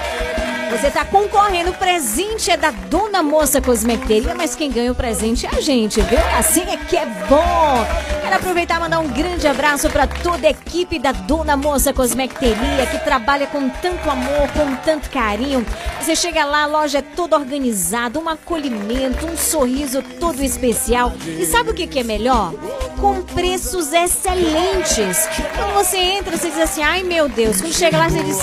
você 0.78 0.88
está 0.88 1.06
concorrendo, 1.06 1.70
o 1.70 1.74
presente 1.76 2.50
é 2.50 2.58
da 2.58 2.72
Dona 2.72 3.22
Moça 3.22 3.62
Cosmeteria, 3.62 4.34
mas 4.34 4.56
quem 4.56 4.72
ganha 4.72 4.92
o 4.92 4.96
presente 4.96 5.46
é 5.46 5.50
a 5.50 5.62
gente, 5.62 6.02
viu? 6.02 6.20
Assim 6.38 6.62
é 6.62 6.78
que 6.78 6.98
é 6.98 7.06
bom. 7.06 7.86
Quero 8.24 8.36
aproveitar 8.38 8.78
e 8.78 8.80
mandar 8.80 9.00
um 9.00 9.10
grande 9.10 9.46
abraço 9.46 9.90
para 9.90 10.08
toda 10.08 10.48
a 10.48 10.52
equipe 10.52 10.98
da 10.98 11.12
Dona 11.12 11.58
Moça 11.58 11.92
Cosmeteria, 11.92 12.86
que 12.90 12.98
trabalha 13.00 13.46
com 13.48 13.68
tanto 13.68 14.10
amor, 14.10 14.48
com 14.54 14.76
tanto 14.78 15.10
carinho. 15.10 15.66
Você 16.00 16.16
chega 16.16 16.46
lá, 16.46 16.64
a 16.64 16.68
loja 16.68 17.00
é 17.00 17.02
toda 17.02 17.36
organizada, 17.36 18.18
um 18.18 18.30
acolhimento, 18.30 19.26
um 19.26 19.36
sorriso 19.36 20.02
todo 20.22 20.42
especial. 20.42 21.12
E 21.28 21.46
sabe 21.46 21.72
o 21.72 21.74
que, 21.74 21.86
que 21.86 22.00
é 22.00 22.04
melhor? 22.04 22.54
Com 22.98 23.22
preços 23.24 23.92
excelentes. 23.92 25.28
Quando 25.58 25.74
você 25.74 25.98
entra, 25.98 26.38
você 26.38 26.50
diz 26.50 26.60
assim, 26.60 26.82
ai 26.82 27.04
meu 27.04 27.28
Deus. 27.28 27.60
Quando 27.60 27.74
chega 27.74 27.98
lá, 27.98 28.08
você 28.08 28.24
diz, 28.24 28.40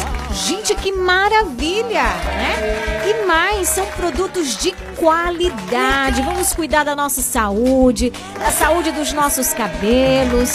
gente, 0.47 0.75
que 0.75 0.93
maravilha, 0.93 2.03
né? 2.03 3.00
E 3.11 3.27
mais, 3.27 3.69
são 3.69 3.85
produtos 3.87 4.57
de 4.57 4.71
qualidade. 4.97 6.23
Vamos 6.23 6.53
cuidar 6.53 6.85
da 6.85 6.95
nossa 6.95 7.21
saúde, 7.21 8.13
da 8.39 8.53
saúde 8.53 8.93
dos 8.93 9.13
nossos 9.13 9.53
cabelos. 9.53 10.55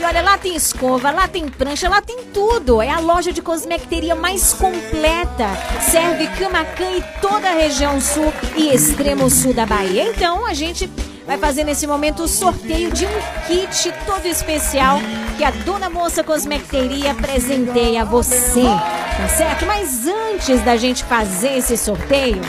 E 0.00 0.04
olha, 0.04 0.20
lá 0.20 0.36
tem 0.36 0.56
escova, 0.56 1.12
lá 1.12 1.28
tem 1.28 1.48
prancha, 1.48 1.88
lá 1.88 2.02
tem 2.02 2.24
tudo. 2.34 2.82
É 2.82 2.90
a 2.90 2.98
loja 2.98 3.32
de 3.32 3.40
cosmecteria 3.40 4.16
mais 4.16 4.52
completa. 4.52 5.46
Serve 5.80 6.26
Camacan 6.36 6.90
e 6.90 7.04
toda 7.20 7.48
a 7.48 7.54
região 7.54 8.00
sul 8.00 8.32
e 8.56 8.74
extremo 8.74 9.30
sul 9.30 9.54
da 9.54 9.64
Bahia. 9.64 10.02
Então, 10.10 10.44
a 10.44 10.54
gente 10.54 10.90
vai 11.26 11.38
fazer 11.38 11.64
nesse 11.64 11.86
momento 11.86 12.24
o 12.24 12.28
sorteio 12.28 12.90
de 12.90 13.06
um 13.06 13.46
kit 13.46 13.92
todo 14.06 14.26
especial 14.26 14.98
que 15.36 15.44
a 15.44 15.50
Dona 15.50 15.88
Moça 15.88 16.22
Cosmecteria 16.22 17.14
presenteia 17.14 18.02
a 18.02 18.04
você. 18.04 18.62
Tá 18.62 19.28
certo? 19.28 19.66
Mas 19.66 20.06
antes 20.06 20.62
da 20.62 20.76
gente 20.76 21.04
fazer 21.04 21.58
esse 21.58 21.76
sorteio, 21.76 22.40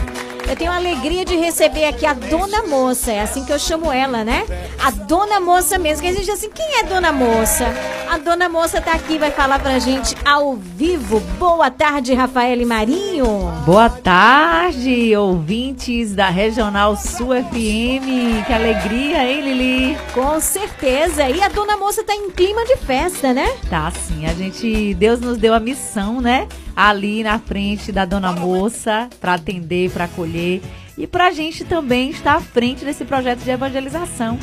eu 0.47 0.55
tenho 0.55 0.71
a 0.71 0.75
alegria 0.75 1.23
de 1.25 1.35
receber 1.35 1.85
aqui 1.85 2.05
a 2.05 2.13
Dona 2.13 2.63
Moça, 2.63 3.11
é 3.11 3.21
assim 3.21 3.43
que 3.45 3.51
eu 3.51 3.59
chamo 3.59 3.91
ela, 3.91 4.23
né? 4.23 4.45
A 4.83 4.91
Dona 4.91 5.39
Moça 5.39 5.77
mesmo, 5.77 6.03
que 6.03 6.09
a 6.09 6.11
gente 6.11 6.25
diz 6.25 6.33
assim, 6.33 6.49
quem 6.49 6.79
é 6.79 6.83
Dona 6.83 7.11
Moça? 7.11 7.65
A 8.09 8.17
Dona 8.17 8.49
Moça 8.49 8.81
tá 8.81 8.93
aqui, 8.93 9.17
vai 9.17 9.31
falar 9.31 9.59
pra 9.59 9.79
gente 9.79 10.15
ao 10.25 10.55
vivo. 10.55 11.19
Boa 11.39 11.71
tarde, 11.71 12.13
Rafael 12.13 12.59
e 12.61 12.65
Marinho. 12.65 13.51
Boa 13.65 13.89
tarde, 13.89 15.15
ouvintes 15.15 16.13
da 16.13 16.29
Regional 16.29 16.95
Sul 16.95 17.29
FM. 17.29 18.45
Que 18.45 18.53
alegria, 18.53 19.25
hein, 19.25 19.41
Lili? 19.41 19.97
Com 20.13 20.39
certeza. 20.39 21.29
E 21.29 21.41
a 21.41 21.47
Dona 21.47 21.77
Moça 21.77 22.03
tá 22.03 22.13
em 22.13 22.29
clima 22.29 22.65
de 22.65 22.77
festa, 22.77 23.33
né? 23.33 23.51
Tá 23.69 23.91
sim, 23.91 24.25
a 24.25 24.33
gente, 24.33 24.93
Deus 24.95 25.19
nos 25.19 25.37
deu 25.37 25.53
a 25.53 25.59
missão, 25.59 26.21
né? 26.21 26.47
Ali 26.75 27.23
na 27.23 27.37
frente 27.39 27.91
da 27.91 28.03
Dona 28.05 28.31
Moça, 28.31 29.09
para 29.21 29.35
atender, 29.35 29.91
para 29.91 30.05
acolher 30.05 30.61
e 30.97 31.05
pra 31.07 31.31
gente 31.31 31.63
também 31.63 32.09
estar 32.09 32.35
à 32.35 32.41
frente 32.41 32.83
desse 32.83 33.05
projeto 33.05 33.39
de 33.39 33.49
evangelização. 33.51 34.37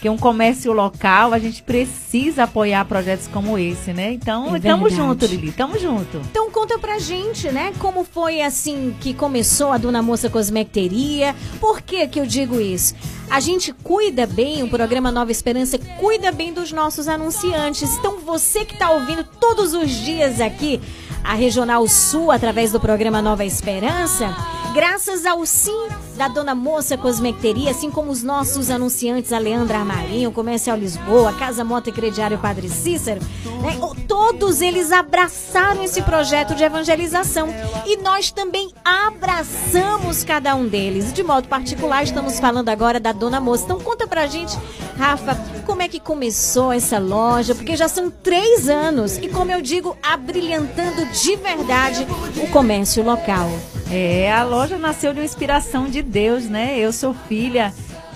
Que 0.00 0.08
é 0.08 0.10
um 0.10 0.18
comércio 0.18 0.70
local, 0.70 1.32
a 1.32 1.38
gente 1.38 1.62
precisa 1.62 2.42
apoiar 2.44 2.84
projetos 2.84 3.26
como 3.26 3.56
esse, 3.56 3.90
né? 3.94 4.12
Então, 4.12 4.54
É 4.54 4.60
tamo 4.60 4.82
verdade. 4.82 4.96
junto, 4.96 5.24
Lili, 5.24 5.50
tamo 5.50 5.78
junto. 5.78 6.20
Então 6.30 6.50
conta 6.50 6.78
pra 6.78 6.98
gente, 6.98 7.48
né? 7.50 7.72
Como 7.78 8.04
foi 8.04 8.42
assim 8.42 8.94
que 9.00 9.14
começou 9.14 9.72
a 9.72 9.78
Dona 9.78 10.02
Moça 10.02 10.28
Cosmecteria? 10.28 11.34
Por 11.58 11.80
que 11.80 12.06
que 12.06 12.20
eu 12.20 12.26
digo 12.26 12.60
isso? 12.60 12.94
A 13.30 13.40
gente 13.40 13.72
cuida 13.72 14.26
bem, 14.26 14.62
o 14.62 14.68
programa 14.68 15.10
Nova 15.10 15.32
Esperança 15.32 15.78
cuida 15.98 16.30
bem 16.30 16.52
dos 16.52 16.70
nossos 16.70 17.08
anunciantes. 17.08 17.96
Então 17.96 18.18
você 18.18 18.62
que 18.66 18.76
tá 18.76 18.90
ouvindo 18.90 19.24
todos 19.24 19.72
os 19.72 19.90
dias 19.90 20.38
aqui 20.38 20.82
a 21.24 21.34
Regional 21.34 21.88
Sul 21.88 22.30
através 22.30 22.70
do 22.70 22.78
programa 22.78 23.22
Nova 23.22 23.44
Esperança, 23.46 24.36
graças 24.74 25.24
ao 25.24 25.46
sim 25.46 25.86
da 26.16 26.26
Dona 26.26 26.52
Moça 26.52 26.98
Cosmecteria, 26.98 27.70
assim 27.70 27.92
como 27.92 28.10
os 28.10 28.24
nossos 28.24 28.70
anunciantes, 28.70 29.32
a 29.32 29.38
Leandra 29.38 29.78
Armarinho, 29.78 30.32
Comercial 30.32 30.76
Lisboa, 30.76 31.32
Casa 31.32 31.62
Moto 31.62 31.90
e 31.90 31.92
Crediário 31.92 32.38
Padre 32.38 32.68
Cícero, 32.68 33.20
né? 33.62 33.78
Todos 34.08 34.60
eles 34.60 34.90
abraçaram 34.90 35.84
esse 35.84 36.02
projeto 36.02 36.56
de 36.56 36.64
evangelização 36.64 37.46
e 37.86 37.96
nós 37.98 38.32
também 38.32 38.68
abraçamos 38.84 40.24
cada 40.24 40.56
um 40.56 40.66
deles. 40.66 41.12
De 41.12 41.22
modo 41.22 41.46
particular, 41.46 42.02
estamos 42.02 42.40
falando 42.40 42.68
agora 42.68 42.98
da 42.98 43.12
Dona 43.12 43.40
Moça. 43.40 43.64
Então 43.64 43.78
conta 43.78 44.08
pra 44.08 44.26
gente, 44.26 44.58
Rafa, 44.98 45.36
como 45.64 45.82
é 45.82 45.88
que 45.88 46.00
começou 46.00 46.72
essa 46.72 46.98
loja? 46.98 47.54
Porque 47.54 47.76
já 47.76 47.86
são 47.88 48.10
três 48.10 48.68
anos 48.68 49.18
e, 49.18 49.28
como 49.28 49.52
eu 49.52 49.62
digo, 49.62 49.96
abrilhantando 50.02 51.06
de 51.06 51.36
verdade 51.36 52.04
o 52.42 52.50
comércio 52.50 53.04
local. 53.04 53.48
É, 53.90 54.32
a 54.32 54.42
loja 54.44 54.78
nasceu 54.78 55.12
de 55.12 55.20
uma 55.20 55.24
inspiração 55.24 55.88
de 55.88 56.02
Deus, 56.02 56.44
né? 56.44 56.78
Eu 56.78 56.92
sou 56.92 57.14
filha 57.28 57.72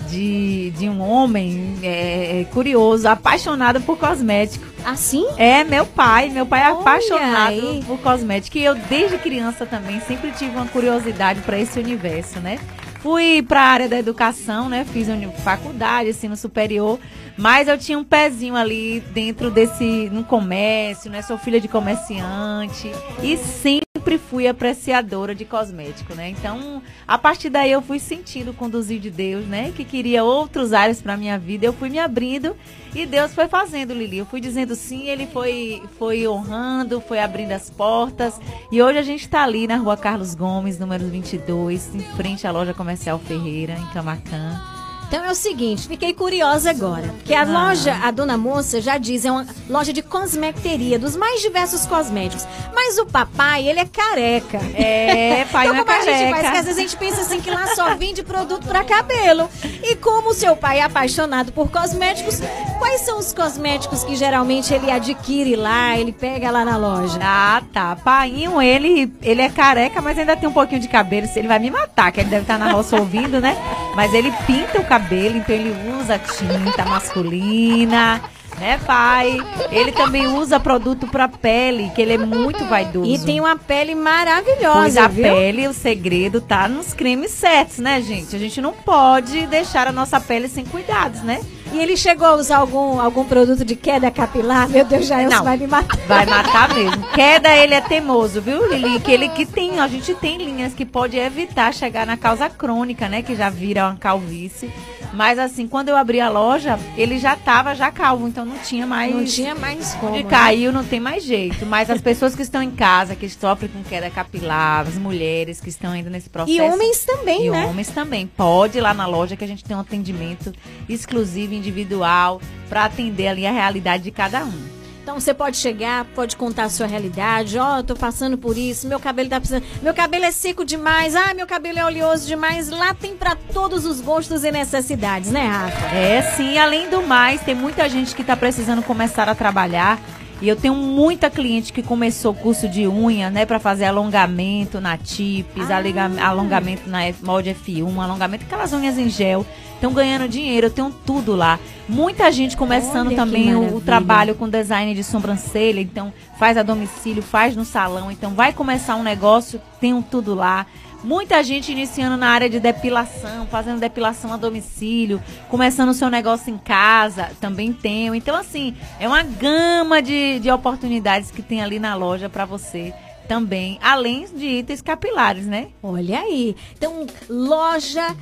de, 0.09 0.71
de 0.71 0.89
um 0.89 1.01
homem 1.01 1.77
é, 1.83 2.45
curioso, 2.51 3.07
apaixonado 3.07 3.79
por 3.81 3.97
cosmético. 3.97 4.65
Assim? 4.83 5.25
É, 5.37 5.63
meu 5.63 5.85
pai. 5.85 6.29
Meu 6.29 6.45
pai 6.45 6.61
é 6.61 6.71
Olha 6.71 6.79
apaixonado 6.79 7.69
aí. 7.69 7.83
por 7.85 7.99
cosmético. 7.99 8.57
E 8.57 8.63
eu, 8.63 8.75
desde 8.75 9.17
criança 9.17 9.65
também, 9.65 9.99
sempre 10.01 10.31
tive 10.31 10.55
uma 10.55 10.65
curiosidade 10.65 11.41
para 11.41 11.59
esse 11.59 11.79
universo, 11.79 12.39
né? 12.39 12.59
Fui 13.01 13.41
para 13.41 13.61
a 13.61 13.65
área 13.65 13.87
da 13.87 13.97
educação, 13.97 14.67
né? 14.67 14.85
Fiz 14.91 15.07
faculdade, 15.41 16.09
ensino 16.09 16.35
superior, 16.35 16.99
mas 17.37 17.69
eu 17.69 17.77
tinha 17.77 17.97
um 17.97 18.03
pezinho 18.03 18.57
ali 18.57 18.99
dentro 19.13 19.49
desse, 19.49 20.09
no 20.11 20.23
comércio, 20.25 21.09
né? 21.09 21.21
Sou 21.21 21.37
filha 21.37 21.61
de 21.61 21.69
comerciante 21.69 22.91
e 23.23 23.37
sempre 23.37 23.88
sempre 23.99 24.17
fui 24.17 24.47
apreciadora 24.47 25.35
de 25.35 25.43
cosmético, 25.43 26.15
né? 26.15 26.29
Então, 26.29 26.81
a 27.05 27.17
partir 27.17 27.49
daí 27.49 27.69
eu 27.69 27.81
fui 27.81 27.99
sentindo 27.99 28.53
conduzir 28.53 28.97
de 28.97 29.11
Deus, 29.11 29.45
né? 29.45 29.73
Que 29.75 29.83
queria 29.83 30.23
outros 30.23 30.71
áreas 30.71 31.01
para 31.01 31.17
minha 31.17 31.37
vida. 31.37 31.65
Eu 31.65 31.73
fui 31.73 31.89
me 31.89 31.99
abrindo 31.99 32.55
e 32.95 33.05
Deus 33.05 33.33
foi 33.33 33.49
fazendo, 33.49 33.93
Lili. 33.93 34.19
Eu 34.19 34.25
fui 34.25 34.39
dizendo 34.39 34.73
sim, 34.73 35.09
ele 35.09 35.27
foi 35.27 35.83
foi 35.97 36.25
honrando, 36.25 37.01
foi 37.01 37.19
abrindo 37.19 37.51
as 37.51 37.69
portas. 37.69 38.39
E 38.71 38.81
hoje 38.81 38.99
a 38.99 39.03
gente 39.03 39.21
está 39.21 39.43
ali 39.43 39.67
na 39.67 39.75
Rua 39.75 39.97
Carlos 39.97 40.33
Gomes, 40.33 40.79
número 40.79 41.05
22, 41.05 41.93
em 41.93 41.99
frente 42.15 42.47
à 42.47 42.51
loja 42.51 42.73
comercial 42.73 43.19
Ferreira, 43.19 43.73
em 43.73 43.85
Camacan. 43.93 44.78
Então 45.09 45.25
é 45.25 45.31
o 45.31 45.35
seguinte, 45.35 45.87
fiquei 45.87 46.13
curiosa 46.13 46.69
agora. 46.69 47.07
Porque 47.07 47.33
a 47.33 47.43
loja, 47.43 47.95
a 48.03 48.11
Dona 48.11 48.37
Moça 48.37 48.79
já 48.79 48.99
diz, 48.99 49.25
é 49.25 49.31
uma 49.31 49.43
loja 49.67 49.91
de 49.91 50.03
cosmeteria, 50.03 50.99
dos 50.99 51.15
mais 51.15 51.41
diversos 51.41 51.83
cosméticos. 51.87 52.45
Mas 52.75 52.99
o 52.99 53.07
papai, 53.07 53.67
ele 53.67 53.79
é 53.79 53.85
careca. 53.85 54.59
É, 54.75 55.45
pai 55.51 55.65
então, 55.67 55.79
é 55.79 55.83
como 55.83 55.91
a 55.91 56.01
gente 56.01 56.05
careca. 56.05 56.29
faz? 56.29 56.43
Porque 56.43 56.57
às 56.57 56.65
vezes 56.65 56.77
a 56.77 56.81
gente 56.81 56.97
pensa 56.97 57.21
assim 57.21 57.41
que 57.41 57.49
lá 57.49 57.73
só 57.73 57.95
vende 57.95 58.21
produto 58.21 58.67
para 58.67 58.83
cabelo. 58.83 59.49
E 59.81 59.95
como 59.95 60.29
o 60.29 60.33
seu 60.33 60.55
pai 60.55 60.77
é 60.77 60.83
apaixonado 60.83 61.51
por 61.51 61.71
cosméticos, 61.71 62.39
quais 62.77 63.01
são 63.01 63.17
os 63.17 63.33
cosméticos 63.33 64.03
que 64.03 64.15
geralmente 64.15 64.71
ele 64.75 64.91
adquire 64.91 65.55
lá, 65.55 65.97
ele 65.97 66.11
pega 66.11 66.51
lá 66.51 66.63
na 66.63 66.77
loja? 66.77 67.19
Ah, 67.19 67.63
tá. 67.73 67.95
Painho, 67.95 68.61
ele, 68.61 69.11
ele 69.23 69.41
é 69.41 69.49
careca, 69.49 70.03
mas 70.03 70.19
ainda 70.19 70.37
tem 70.37 70.47
um 70.47 70.53
pouquinho 70.53 70.79
de 70.79 70.87
cabelo. 70.87 71.27
Ele 71.35 71.47
vai 71.47 71.57
me 71.57 71.71
matar, 71.71 72.11
que 72.11 72.19
ele 72.19 72.29
deve 72.29 72.43
estar 72.43 72.59
na 72.59 72.71
roça 72.71 72.95
ouvindo, 72.95 73.41
né? 73.41 73.57
Mas 73.95 74.13
ele 74.13 74.31
pinta 74.45 74.79
o 74.79 74.85
cabelo, 74.85 74.98
então 74.99 75.55
ele 75.55 75.73
usa 75.99 76.19
tinta 76.19 76.85
masculina, 76.85 78.21
né, 78.59 78.79
pai? 78.85 79.37
Ele 79.71 79.91
também 79.91 80.27
usa 80.27 80.59
produto 80.59 81.07
pra 81.07 81.27
pele, 81.27 81.91
que 81.95 82.01
ele 82.01 82.13
é 82.13 82.17
muito 82.17 82.65
vaidoso. 82.65 83.09
E 83.09 83.17
tem 83.19 83.39
uma 83.39 83.55
pele 83.55 83.95
maravilhosa, 83.95 84.79
Pois 84.81 84.97
a 84.97 85.07
viu? 85.07 85.23
pele, 85.23 85.67
o 85.67 85.73
segredo 85.73 86.41
tá 86.41 86.67
nos 86.67 86.93
cremes 86.93 87.31
certos, 87.31 87.79
né, 87.79 88.01
gente? 88.01 88.35
A 88.35 88.39
gente 88.39 88.61
não 88.61 88.73
pode 88.73 89.45
deixar 89.47 89.87
a 89.87 89.91
nossa 89.91 90.19
pele 90.19 90.47
sem 90.47 90.65
cuidados, 90.65 91.21
né? 91.21 91.39
E 91.73 91.79
ele 91.79 91.95
chegou 91.95 92.27
a 92.27 92.35
usar 92.35 92.57
algum, 92.57 92.99
algum 92.99 93.23
produto 93.23 93.63
de 93.63 93.75
queda 93.75 94.09
capilar? 94.09 94.67
Meu 94.69 94.83
Deus, 94.83 95.05
já 95.05 95.21
Não. 95.23 95.43
vai 95.43 95.57
me 95.57 95.67
matar. 95.67 95.97
Vai 96.07 96.25
matar 96.25 96.73
mesmo. 96.73 97.03
Queda, 97.13 97.55
ele 97.55 97.73
é 97.73 97.81
teimoso, 97.81 98.41
viu, 98.41 98.67
Lili? 98.67 98.99
Que 98.99 99.11
ele 99.11 99.29
que 99.29 99.45
tem, 99.45 99.79
a 99.79 99.87
gente 99.87 100.13
tem 100.15 100.37
linhas 100.37 100.73
que 100.73 100.85
pode 100.85 101.17
evitar 101.17 101.73
chegar 101.73 102.05
na 102.05 102.17
causa 102.17 102.49
crônica, 102.49 103.07
né? 103.07 103.21
Que 103.21 103.35
já 103.35 103.49
vira 103.49 103.85
uma 103.87 103.95
calvície. 103.95 104.71
Mas 105.13 105.39
assim, 105.39 105.67
quando 105.67 105.89
eu 105.89 105.97
abri 105.97 106.19
a 106.19 106.29
loja, 106.29 106.79
ele 106.95 107.17
já 107.17 107.35
tava 107.35 107.73
já 107.73 107.91
calvo, 107.91 108.27
então 108.27 108.45
não 108.45 108.57
tinha 108.59 108.85
mais. 108.85 109.13
Não 109.13 109.25
tinha 109.25 109.55
mais 109.55 109.95
como, 109.95 110.15
né? 110.15 110.23
caiu, 110.23 110.71
não 110.71 110.83
tem 110.83 110.99
mais 110.99 111.23
jeito. 111.23 111.65
Mas 111.65 111.89
as 111.89 111.99
pessoas 111.99 112.35
que 112.35 112.41
estão 112.41 112.61
em 112.61 112.71
casa, 112.71 113.15
que 113.15 113.27
sofrem 113.29 113.71
com 113.71 113.83
queda 113.83 114.09
capilar, 114.09 114.87
as 114.87 114.95
mulheres 114.95 115.59
que 115.59 115.69
estão 115.69 115.91
ainda 115.91 116.09
nesse 116.09 116.29
processo. 116.29 116.57
E 116.57 116.61
homens 116.61 117.05
também, 117.05 117.47
e 117.47 117.49
né? 117.49 117.65
homens 117.65 117.89
também. 117.89 118.27
Pode 118.27 118.77
ir 118.77 118.81
lá 118.81 118.93
na 118.93 119.07
loja 119.07 119.35
que 119.35 119.43
a 119.43 119.47
gente 119.47 119.63
tem 119.63 119.75
um 119.75 119.79
atendimento 119.79 120.53
exclusivo, 120.87 121.53
individual, 121.59 122.41
para 122.67 122.85
atender 122.85 123.27
ali 123.27 123.45
a 123.45 123.51
realidade 123.51 124.03
de 124.03 124.11
cada 124.11 124.43
um. 124.43 124.79
Então 125.09 125.19
você 125.19 125.33
pode 125.33 125.57
chegar, 125.57 126.05
pode 126.13 126.35
contar 126.35 126.65
a 126.65 126.69
sua 126.69 126.85
realidade. 126.85 127.57
Ó, 127.57 127.77
eu 127.77 127.83
tô 127.83 127.95
passando 127.95 128.37
por 128.37 128.55
isso, 128.55 128.87
meu 128.87 128.99
cabelo 128.99 129.27
tá 129.27 129.39
precisando. 129.39 129.63
Meu 129.81 129.91
cabelo 129.91 130.25
é 130.25 130.31
seco 130.31 130.63
demais. 130.63 131.15
Ah, 131.15 131.33
meu 131.33 131.47
cabelo 131.47 131.79
é 131.79 131.85
oleoso 131.85 132.27
demais. 132.27 132.69
Lá 132.69 132.93
tem 132.93 133.15
pra 133.15 133.35
todos 133.51 133.85
os 133.85 134.01
gostos 134.01 134.43
e 134.43 134.51
necessidades, 134.51 135.31
né, 135.31 135.47
Rafa? 135.47 135.95
É, 135.95 136.21
sim. 136.35 136.59
Além 136.59 136.91
do 136.91 137.01
mais, 137.01 137.41
tem 137.41 137.55
muita 137.55 137.89
gente 137.89 138.13
que 138.13 138.21
está 138.21 138.37
precisando 138.37 138.83
começar 138.83 139.27
a 139.27 139.33
trabalhar. 139.33 139.99
E 140.41 140.47
eu 140.47 140.55
tenho 140.55 140.73
muita 140.73 141.29
cliente 141.29 141.73
que 141.73 141.83
começou 141.83 142.33
curso 142.33 142.67
de 142.69 142.87
unha, 142.87 143.29
né, 143.29 143.45
para 143.45 143.59
fazer 143.59 143.85
alongamento 143.85 144.79
na 144.79 144.97
TIPS, 144.97 145.69
aliga- 145.69 146.09
alongamento 146.21 146.89
na 146.89 146.99
molde 147.21 147.49
F1, 147.53 147.99
alongamento, 148.01 148.45
aquelas 148.45 148.71
unhas 148.71 148.97
em 148.97 149.09
gel. 149.09 149.45
Estão 149.75 149.93
ganhando 149.93 150.27
dinheiro, 150.27 150.67
eu 150.67 150.71
tenho 150.71 150.91
tudo 151.05 151.35
lá. 151.35 151.57
Muita 151.87 152.31
gente 152.31 152.55
começando 152.57 153.07
Olha 153.07 153.15
também 153.15 153.55
o, 153.55 153.77
o 153.77 153.81
trabalho 153.81 154.35
com 154.35 154.47
design 154.49 154.93
de 154.93 155.03
sobrancelha, 155.03 155.79
então 155.79 156.13
faz 156.37 156.57
a 156.57 156.63
domicílio, 156.63 157.23
faz 157.23 157.55
no 157.55 157.63
salão, 157.65 158.11
então 158.11 158.31
vai 158.31 158.51
começar 158.53 158.95
um 158.95 159.03
negócio, 159.03 159.59
tenho 159.79 160.01
tudo 160.01 160.35
lá. 160.35 160.65
Muita 161.03 161.41
gente 161.43 161.71
iniciando 161.71 162.17
na 162.17 162.27
área 162.29 162.49
de 162.49 162.59
depilação, 162.59 163.47
fazendo 163.47 163.79
depilação 163.79 164.33
a 164.33 164.37
domicílio, 164.37 165.21
começando 165.47 165.89
o 165.89 165.93
seu 165.93 166.09
negócio 166.09 166.53
em 166.53 166.57
casa, 166.57 167.31
também 167.39 167.71
tenho. 167.71 168.13
Então, 168.13 168.35
assim, 168.35 168.75
é 168.99 169.07
uma 169.07 169.23
gama 169.23 170.01
de, 170.01 170.39
de 170.39 170.51
oportunidades 170.51 171.31
que 171.31 171.41
tem 171.41 171.61
ali 171.61 171.79
na 171.79 171.95
loja 171.95 172.27
para 172.27 172.43
você 172.43 172.93
também, 173.29 173.77
além 173.81 174.25
de 174.25 174.45
itens 174.45 174.81
capilares, 174.81 175.45
né? 175.45 175.67
Olha 175.83 176.19
aí. 176.19 176.55
Então, 176.73 177.05
loja 177.29 178.15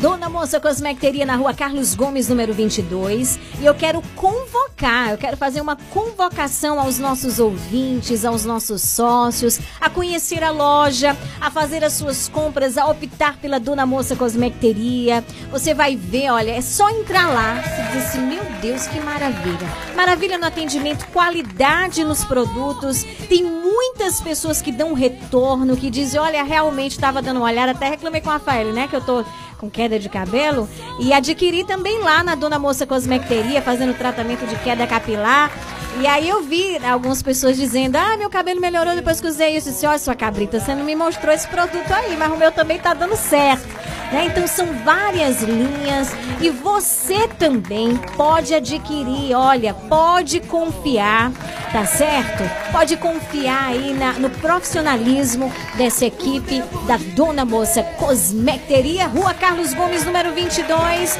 Dona 0.00 0.30
Moça 0.30 0.58
Cosmecteria 0.58 1.26
na 1.26 1.36
rua 1.36 1.52
Carlos 1.52 1.94
Gomes, 1.94 2.26
número 2.26 2.54
22. 2.54 3.38
E 3.60 3.66
eu 3.66 3.74
quero 3.74 4.00
convocar, 4.16 5.10
eu 5.10 5.18
quero 5.18 5.36
fazer 5.36 5.60
uma 5.60 5.76
convocação 5.76 6.80
aos 6.80 6.98
nossos 6.98 7.38
ouvintes, 7.38 8.24
aos 8.24 8.46
nossos 8.46 8.80
sócios, 8.80 9.60
a 9.78 9.90
conhecer 9.90 10.42
a 10.42 10.50
loja, 10.50 11.14
a 11.38 11.50
fazer 11.50 11.84
as 11.84 11.92
suas 11.92 12.30
compras, 12.30 12.78
a 12.78 12.86
optar 12.86 13.36
pela 13.36 13.60
Dona 13.60 13.84
Moça 13.84 14.16
Cosmecteria. 14.16 15.22
Você 15.52 15.74
vai 15.74 15.96
ver, 15.96 16.30
olha, 16.30 16.52
é 16.52 16.62
só 16.62 16.88
entrar 16.88 17.28
lá. 17.28 17.60
Você 17.60 17.82
diz 17.92 18.06
assim, 18.06 18.22
meu 18.22 18.44
Deus, 18.62 18.86
que 18.86 18.98
maravilha. 19.00 19.68
Maravilha 19.94 20.38
no 20.38 20.46
atendimento, 20.46 21.06
qualidade 21.08 22.02
nos 22.04 22.24
produtos. 22.24 23.04
Tem 23.28 23.44
muitas 23.44 24.18
pessoas 24.18 24.62
que 24.62 24.72
dão 24.72 24.94
retorno, 24.94 25.76
que 25.76 25.90
dizem, 25.90 26.18
olha, 26.18 26.42
realmente 26.42 26.92
estava 26.92 27.20
dando 27.20 27.36
uma 27.36 27.46
olhada, 27.50 27.72
até 27.72 27.90
reclamei 27.90 28.22
com 28.22 28.30
a 28.30 28.34
Rafael, 28.34 28.72
né, 28.72 28.88
que 28.88 28.96
eu 28.96 29.02
tô 29.02 29.22
com 29.60 29.68
queda 29.68 29.98
de 29.98 30.08
cabelo 30.08 30.66
e 30.98 31.12
adquiri 31.12 31.64
também 31.64 31.98
lá 32.00 32.24
na 32.24 32.34
Dona 32.34 32.58
Moça 32.58 32.86
Cosmecteria 32.86 33.60
fazendo 33.60 33.92
tratamento 33.92 34.46
de 34.46 34.56
queda 34.56 34.86
capilar. 34.86 35.52
E 35.98 36.06
aí 36.06 36.28
eu 36.28 36.42
vi 36.42 36.78
algumas 36.84 37.22
pessoas 37.22 37.56
dizendo: 37.56 37.96
"Ah, 37.96 38.16
meu 38.16 38.30
cabelo 38.30 38.60
melhorou 38.60 38.94
depois 38.94 39.20
que 39.20 39.26
usei 39.26 39.56
isso". 39.56 39.68
Eu 39.68 39.72
disse: 39.72 39.86
"Olha, 39.86 39.98
sua 39.98 40.14
cabrita, 40.14 40.60
você 40.60 40.74
não 40.74 40.84
me 40.84 40.94
mostrou 40.94 41.34
esse 41.34 41.48
produto 41.48 41.92
aí, 41.92 42.16
mas 42.16 42.32
o 42.32 42.36
meu 42.36 42.52
também 42.52 42.78
tá 42.78 42.94
dando 42.94 43.16
certo". 43.16 43.80
Né? 44.12 44.24
Então 44.26 44.44
são 44.48 44.66
várias 44.84 45.40
linhas 45.42 46.08
e 46.40 46.50
você 46.50 47.28
também 47.28 47.96
pode 48.16 48.52
adquirir, 48.52 49.34
olha, 49.36 49.72
pode 49.72 50.40
confiar, 50.40 51.30
tá 51.70 51.84
certo? 51.86 52.42
Pode 52.72 52.96
confiar 52.96 53.66
aí 53.68 53.94
na- 53.94 54.14
no 54.14 54.28
profissionalismo 54.28 55.52
dessa 55.76 56.06
equipe 56.06 56.60
da 56.88 56.96
Dona 57.14 57.44
Moça 57.44 57.84
Cosmecteria, 57.84 59.06
Rua 59.06 59.32
Carlos 59.32 59.72
Gomes, 59.74 60.04
número 60.04 60.32
22. 60.32 61.16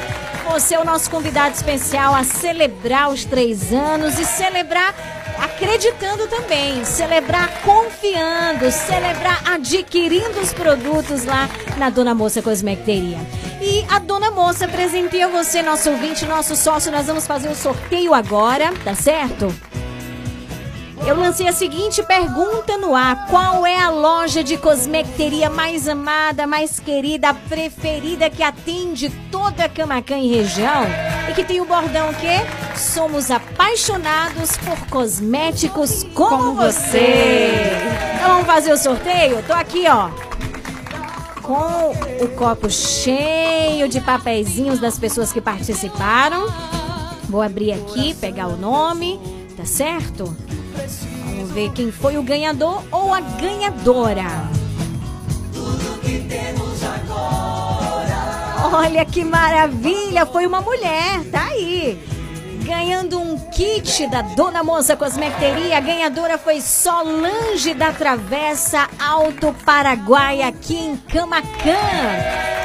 Você 0.51 0.75
é 0.75 0.79
o 0.79 0.83
nosso 0.83 1.09
convidado 1.09 1.55
especial 1.55 2.13
a 2.13 2.25
celebrar 2.25 3.09
os 3.09 3.23
três 3.23 3.71
anos 3.71 4.19
e 4.19 4.25
celebrar 4.25 4.60
acreditando 5.39 6.27
também, 6.27 6.83
celebrar 6.85 7.49
confiando, 7.61 8.71
celebrar 8.71 9.41
adquirindo 9.53 10.39
os 10.39 10.53
produtos 10.53 11.25
lá 11.25 11.49
na 11.77 11.89
Dona 11.89 12.13
Moça 12.13 12.41
Cosmecteria. 12.41 13.17
E 13.61 13.85
a 13.89 13.99
Dona 13.99 14.31
Moça 14.31 14.67
presenteia 14.67 15.27
você, 15.27 15.61
nosso 15.61 15.89
ouvinte, 15.89 16.25
nosso 16.25 16.55
sócio. 16.55 16.91
Nós 16.91 17.07
vamos 17.07 17.27
fazer 17.27 17.49
o 17.49 17.55
sorteio 17.55 18.13
agora, 18.13 18.73
tá 18.83 18.95
certo? 18.95 19.53
Eu 21.05 21.17
lancei 21.19 21.47
a 21.47 21.51
seguinte 21.51 22.03
pergunta 22.03 22.77
no 22.77 22.95
ar: 22.95 23.27
qual 23.27 23.65
é 23.65 23.77
a 23.77 23.89
loja 23.89 24.43
de 24.43 24.55
cosmecteria 24.55 25.49
mais 25.49 25.87
amada, 25.87 26.45
mais 26.45 26.79
querida, 26.79 27.33
preferida 27.33 28.29
que 28.29 28.43
atende 28.43 29.09
toda 29.31 29.65
a 29.65 29.69
Camacan 29.69 30.19
e 30.19 30.35
região? 30.35 30.85
E 31.29 31.33
que 31.33 31.43
tem 31.43 31.59
o 31.59 31.65
bordão 31.65 32.13
que 32.13 32.77
somos 32.77 33.31
apaixonados 33.31 34.57
por 34.57 34.77
cosméticos 34.89 36.03
como, 36.13 36.53
você. 36.53 37.71
Então 38.15 38.29
vamos 38.29 38.45
fazer 38.45 38.71
o 38.71 38.77
sorteio? 38.77 39.43
Tô 39.43 39.53
aqui, 39.53 39.85
ó. 39.87 40.09
Com 41.41 41.91
o 42.23 42.27
copo 42.35 42.69
cheio 42.69 43.89
de 43.89 43.99
papeizinhos 43.99 44.79
das 44.79 44.99
pessoas 44.99 45.33
que 45.33 45.41
participaram. 45.41 46.47
Vou 47.27 47.41
abrir 47.41 47.71
aqui, 47.71 48.13
pegar 48.13 48.47
o 48.47 48.55
nome, 48.55 49.19
tá 49.57 49.65
certo? 49.65 50.35
Vamos 51.25 51.51
ver 51.51 51.71
quem 51.71 51.91
foi 51.91 52.17
o 52.17 52.23
ganhador 52.23 52.83
ou 52.91 53.13
a 53.13 53.19
ganhadora. 53.19 54.49
Olha 58.73 59.03
que 59.05 59.23
maravilha! 59.23 60.25
Foi 60.25 60.45
uma 60.45 60.61
mulher, 60.61 61.23
tá 61.31 61.43
aí. 61.45 61.99
Ganhando 62.63 63.19
um 63.19 63.37
kit 63.49 64.07
da 64.07 64.21
Dona 64.21 64.63
Moça 64.63 64.95
Cosmecteria. 64.95 65.77
A 65.77 65.81
ganhadora 65.81 66.37
foi 66.37 66.61
Solange 66.61 67.73
da 67.73 67.91
Travessa 67.91 68.87
Alto 68.99 69.53
Paraguai, 69.65 70.41
aqui 70.41 70.75
em 70.75 70.95
Camacan. 70.95 71.51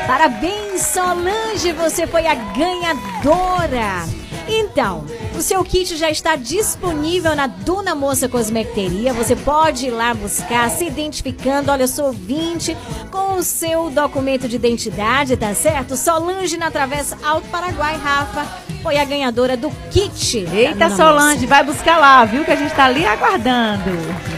Parabéns, 0.06 0.82
Solange, 0.82 1.72
você 1.72 2.06
foi 2.06 2.26
a 2.26 2.34
ganhadora. 2.34 4.06
Então, 4.48 5.04
O 5.36 5.42
seu 5.42 5.62
kit 5.62 5.96
já 5.96 6.08
está 6.10 6.34
disponível 6.34 7.36
na 7.36 7.46
Dona 7.46 7.94
Moça 7.94 8.26
Cosmecteria. 8.26 9.12
Você 9.12 9.36
pode 9.36 9.86
ir 9.88 9.90
lá 9.90 10.14
buscar, 10.14 10.70
se 10.70 10.86
identificando. 10.86 11.70
Olha, 11.70 11.82
eu 11.82 11.88
sou 11.88 12.10
20 12.10 12.74
com 13.10 13.34
o 13.34 13.42
seu 13.42 13.90
documento 13.90 14.48
de 14.48 14.56
identidade, 14.56 15.36
tá 15.36 15.54
certo? 15.54 15.94
Solange 15.94 16.56
na 16.56 16.70
Travessa 16.70 17.18
Alto 17.22 17.46
Paraguai, 17.48 17.96
Rafa, 18.02 18.46
foi 18.82 18.96
a 18.96 19.04
ganhadora 19.04 19.58
do 19.58 19.70
kit. 19.90 20.38
Eita, 20.50 20.88
Solange, 20.88 21.34
Moça. 21.42 21.46
vai 21.48 21.64
buscar 21.64 21.98
lá, 21.98 22.24
viu? 22.24 22.42
Que 22.44 22.52
a 22.52 22.56
gente 22.56 22.72
tá 22.74 22.86
ali 22.86 23.04
aguardando. 23.04 23.90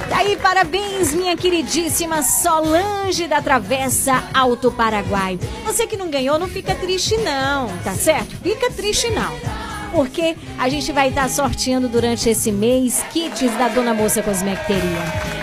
Daí, 0.08 0.36
parabéns, 0.36 1.14
minha 1.14 1.36
queridíssima 1.36 2.22
Solange 2.24 3.28
da 3.28 3.40
Travessa 3.40 4.24
Alto 4.34 4.72
Paraguai. 4.72 5.38
Você 5.64 5.86
que 5.86 5.96
não 5.96 6.10
ganhou, 6.10 6.40
não 6.40 6.48
fica 6.48 6.74
triste 6.74 7.16
não, 7.18 7.68
tá 7.84 7.92
certo? 7.92 8.34
Fica 8.42 8.68
triste 8.72 9.08
não. 9.10 9.57
Porque 9.92 10.36
a 10.58 10.68
gente 10.68 10.92
vai 10.92 11.08
estar 11.08 11.28
sorteando 11.28 11.88
durante 11.88 12.28
esse 12.28 12.52
mês 12.52 13.02
kits 13.12 13.50
da 13.56 13.68
Dona 13.68 13.94
Moça 13.94 14.22
Cosmecteria. 14.22 14.82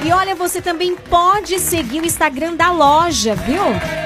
E 0.05 0.11
olha, 0.11 0.35
você 0.35 0.61
também 0.61 0.95
pode 0.95 1.59
seguir 1.59 2.01
o 2.01 2.05
Instagram 2.05 2.53
da 2.55 2.71
loja, 2.71 3.33
viu? 3.33 3.63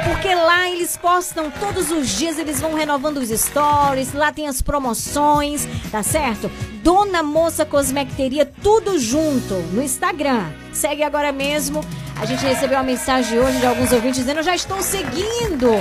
Porque 0.08 0.34
lá 0.34 0.70
eles 0.70 0.96
postam 0.96 1.52
todos 1.52 1.92
os 1.92 2.08
dias, 2.08 2.40
eles 2.40 2.62
vão 2.62 2.74
renovando 2.74 3.18
os 3.18 3.30
stories, 3.30 4.14
lá 4.14 4.32
tem 4.32 4.48
as 4.48 4.62
promoções, 4.62 5.68
tá 5.92 6.02
certo? 6.02 6.50
Dona 6.82 7.22
Moça 7.22 7.66
Cosmecteria, 7.66 8.46
tudo 8.46 8.98
junto 8.98 9.56
no 9.74 9.84
Instagram. 9.84 10.46
Segue 10.72 11.04
agora 11.04 11.32
mesmo. 11.32 11.82
A 12.22 12.26
gente 12.26 12.46
recebeu 12.46 12.78
uma 12.78 12.84
mensagem 12.84 13.40
hoje 13.40 13.60
de 13.60 13.66
alguns 13.66 13.92
ouvintes 13.94 14.20
dizendo: 14.20 14.40
Eu 14.40 14.44
já 14.44 14.54
estou 14.54 14.82
seguindo, 14.82 15.72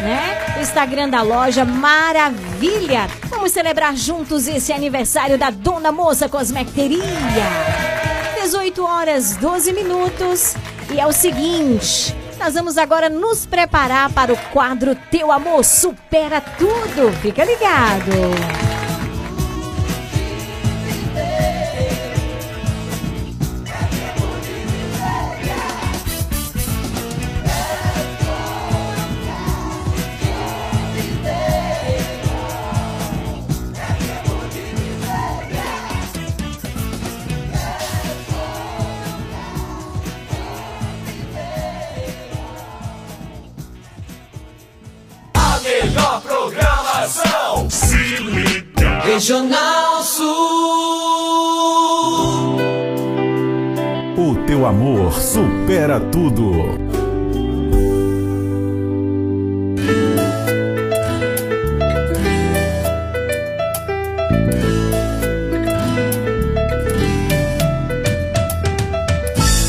né? 0.00 0.56
O 0.56 0.60
Instagram 0.60 1.08
da 1.08 1.22
loja, 1.22 1.64
maravilha! 1.64 3.08
Vamos 3.28 3.50
celebrar 3.50 3.96
juntos 3.96 4.46
esse 4.46 4.72
aniversário 4.72 5.36
da 5.36 5.50
Dona 5.50 5.90
Moça 5.90 6.28
Cosmecteria. 6.28 7.02
18 8.42 8.84
horas 8.84 9.36
12 9.36 9.72
minutos. 9.72 10.54
E 10.90 11.00
é 11.00 11.06
o 11.06 11.12
seguinte. 11.12 12.16
Nós 12.38 12.54
vamos 12.54 12.78
agora 12.78 13.08
nos 13.08 13.44
preparar 13.44 14.10
para 14.12 14.32
o 14.32 14.36
quadro 14.52 14.96
Teu 15.10 15.32
Amor 15.32 15.64
Supera 15.64 16.40
Tudo. 16.40 17.12
Fica 17.20 17.44
ligado. 17.44 18.67
Regional 49.28 50.02
Sul. 50.04 50.26
O 54.16 54.34
teu 54.46 54.64
amor 54.64 55.12
supera 55.20 56.00
tudo. 56.00 56.50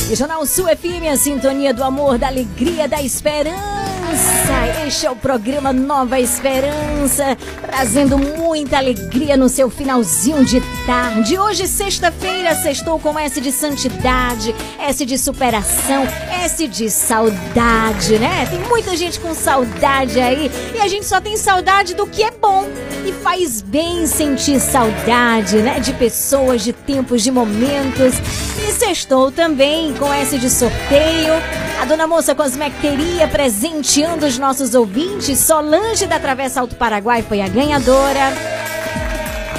Regional 0.08 0.46
Sul 0.46 0.68
FM, 0.68 1.12
a 1.12 1.18
sintonia 1.18 1.74
do 1.74 1.84
amor, 1.84 2.18
da 2.18 2.28
alegria, 2.28 2.88
da 2.88 3.02
esperança. 3.02 3.60
Este 4.88 5.06
é 5.06 5.12
o 5.12 5.16
programa 5.16 5.72
Nova 5.72 6.20
Esperança, 6.20 7.38
trazendo 7.80 8.18
muita 8.18 8.78
alegria 8.78 9.38
no 9.38 9.48
seu 9.48 9.70
finalzinho 9.70 10.44
de 10.44 10.60
tarde. 10.86 11.40
Hoje, 11.40 11.66
sexta-feira, 11.66 12.54
sextou 12.54 13.00
com 13.00 13.18
S 13.18 13.40
de 13.40 13.54
santidade, 13.54 14.54
S 14.78 15.06
de 15.06 15.18
superação, 15.18 16.06
S 16.44 16.68
de 16.68 16.90
saudade, 16.90 18.20
né? 18.20 18.46
Tem 18.48 18.60
muita 18.68 18.98
gente 18.98 19.18
com 19.22 19.34
saudade 19.34 20.20
aí 20.20 20.52
e 20.76 20.82
a 20.82 20.90
gente 20.90 21.06
só 21.06 21.22
tem 21.22 21.38
saudade 21.38 21.96
do 21.96 22.06
que 22.06 22.22
é 22.22 22.32
bom. 22.32 22.68
E 23.06 23.14
faz 23.14 23.62
bem 23.62 24.06
sentir 24.06 24.60
saudade, 24.60 25.60
né? 25.60 25.80
De 25.80 25.94
pessoas, 25.94 26.62
de 26.62 26.74
tempos, 26.74 27.24
de 27.24 27.32
momentos. 27.32 28.16
E 28.70 28.72
sextou 28.72 29.32
também 29.32 29.96
com 29.96 30.14
S 30.14 30.38
de 30.38 30.48
sorteio. 30.48 31.34
A 31.82 31.86
Dona 31.86 32.06
Moça 32.06 32.36
Cosmecteria 32.36 33.28
presenteando 33.28 34.28
os 34.28 34.38
nossos 34.38 34.76
ouvintes. 34.76 35.40
Solange 35.40 36.06
da 36.06 36.20
Travessa 36.20 36.62
Alto 36.62 36.76
Paraguai 36.76 37.24
foi 37.24 37.42
a 37.42 37.48
ganhadora. 37.48 38.32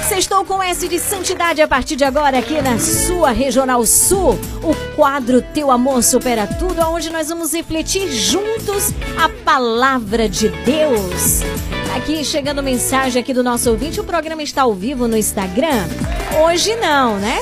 Sextou 0.07 0.45
com 0.45 0.63
S 0.63 0.87
de 0.87 0.97
Santidade 0.97 1.61
a 1.61 1.67
partir 1.67 1.97
de 1.97 2.05
agora 2.05 2.39
aqui 2.39 2.61
na 2.61 2.79
sua 2.79 3.31
Regional 3.31 3.85
Sul, 3.85 4.39
o 4.63 4.73
quadro 4.95 5.41
Teu 5.41 5.69
Amor 5.71 6.03
Supera 6.03 6.47
Tudo, 6.47 6.79
onde 6.83 7.09
nós 7.09 7.27
vamos 7.27 7.51
refletir 7.51 8.09
juntos 8.09 8.93
a 9.21 9.27
palavra 9.43 10.29
de 10.29 10.47
Deus. 10.47 11.41
Aqui 11.97 12.23
chegando 12.23 12.63
mensagem 12.63 13.21
aqui 13.21 13.33
do 13.33 13.43
nosso 13.43 13.69
ouvinte, 13.71 13.99
o 13.99 14.05
programa 14.05 14.41
está 14.41 14.61
ao 14.61 14.73
vivo 14.73 15.05
no 15.05 15.17
Instagram. 15.17 15.85
Hoje 16.45 16.73
não, 16.77 17.17
né? 17.17 17.41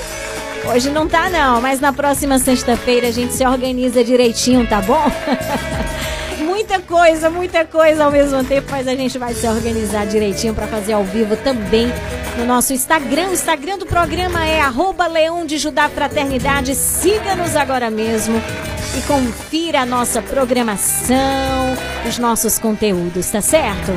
Hoje 0.71 0.91
não 0.91 1.07
tá 1.07 1.29
não, 1.31 1.59
mas 1.59 1.79
na 1.79 1.91
próxima 1.91 2.37
sexta-feira 2.37 3.07
a 3.07 3.11
gente 3.11 3.33
se 3.33 3.43
organiza 3.45 4.03
direitinho, 4.03 4.67
tá 4.67 4.79
bom? 4.79 5.01
muita 6.45 6.79
coisa, 6.79 7.29
muita 7.31 7.65
coisa 7.65 8.05
ao 8.05 8.11
mesmo 8.11 8.43
tempo, 8.43 8.67
mas 8.69 8.87
a 8.87 8.95
gente 8.95 9.17
vai 9.17 9.33
se 9.33 9.47
organizar 9.47 10.05
direitinho 10.05 10.53
para 10.53 10.67
fazer 10.67 10.93
ao 10.93 11.03
vivo 11.03 11.35
também 11.37 11.87
no 12.37 12.45
nosso 12.45 12.71
Instagram. 12.71 13.29
O 13.29 13.33
Instagram 13.33 13.79
do 13.79 13.87
programa 13.87 14.45
é 14.45 14.61
Leão 15.11 15.43
de 15.43 15.57
Judá 15.57 15.89
Fraternidade. 15.89 16.75
Siga-nos 16.75 17.55
agora 17.55 17.89
mesmo 17.89 18.39
e 18.95 19.01
confira 19.07 19.81
a 19.81 19.85
nossa 19.87 20.21
programação, 20.21 21.17
os 22.07 22.19
nossos 22.19 22.59
conteúdos, 22.59 23.27
tá 23.31 23.41
certo? 23.41 23.91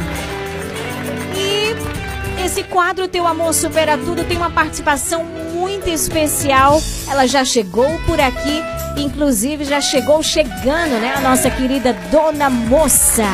E 1.36 2.42
esse 2.46 2.62
quadro 2.62 3.06
Teu 3.08 3.26
Amor 3.26 3.52
Supera 3.52 3.98
Tudo 3.98 4.24
tem 4.24 4.38
uma 4.38 4.50
participação 4.50 5.51
muito 5.72 5.88
especial. 5.88 6.80
Ela 7.08 7.26
já 7.26 7.44
chegou 7.44 7.98
por 8.06 8.20
aqui, 8.20 8.62
inclusive 8.96 9.64
já 9.64 9.80
chegou 9.80 10.22
chegando, 10.22 11.00
né? 11.00 11.14
A 11.16 11.20
nossa 11.20 11.50
querida 11.50 11.94
Dona 12.10 12.50
Moça. 12.50 13.24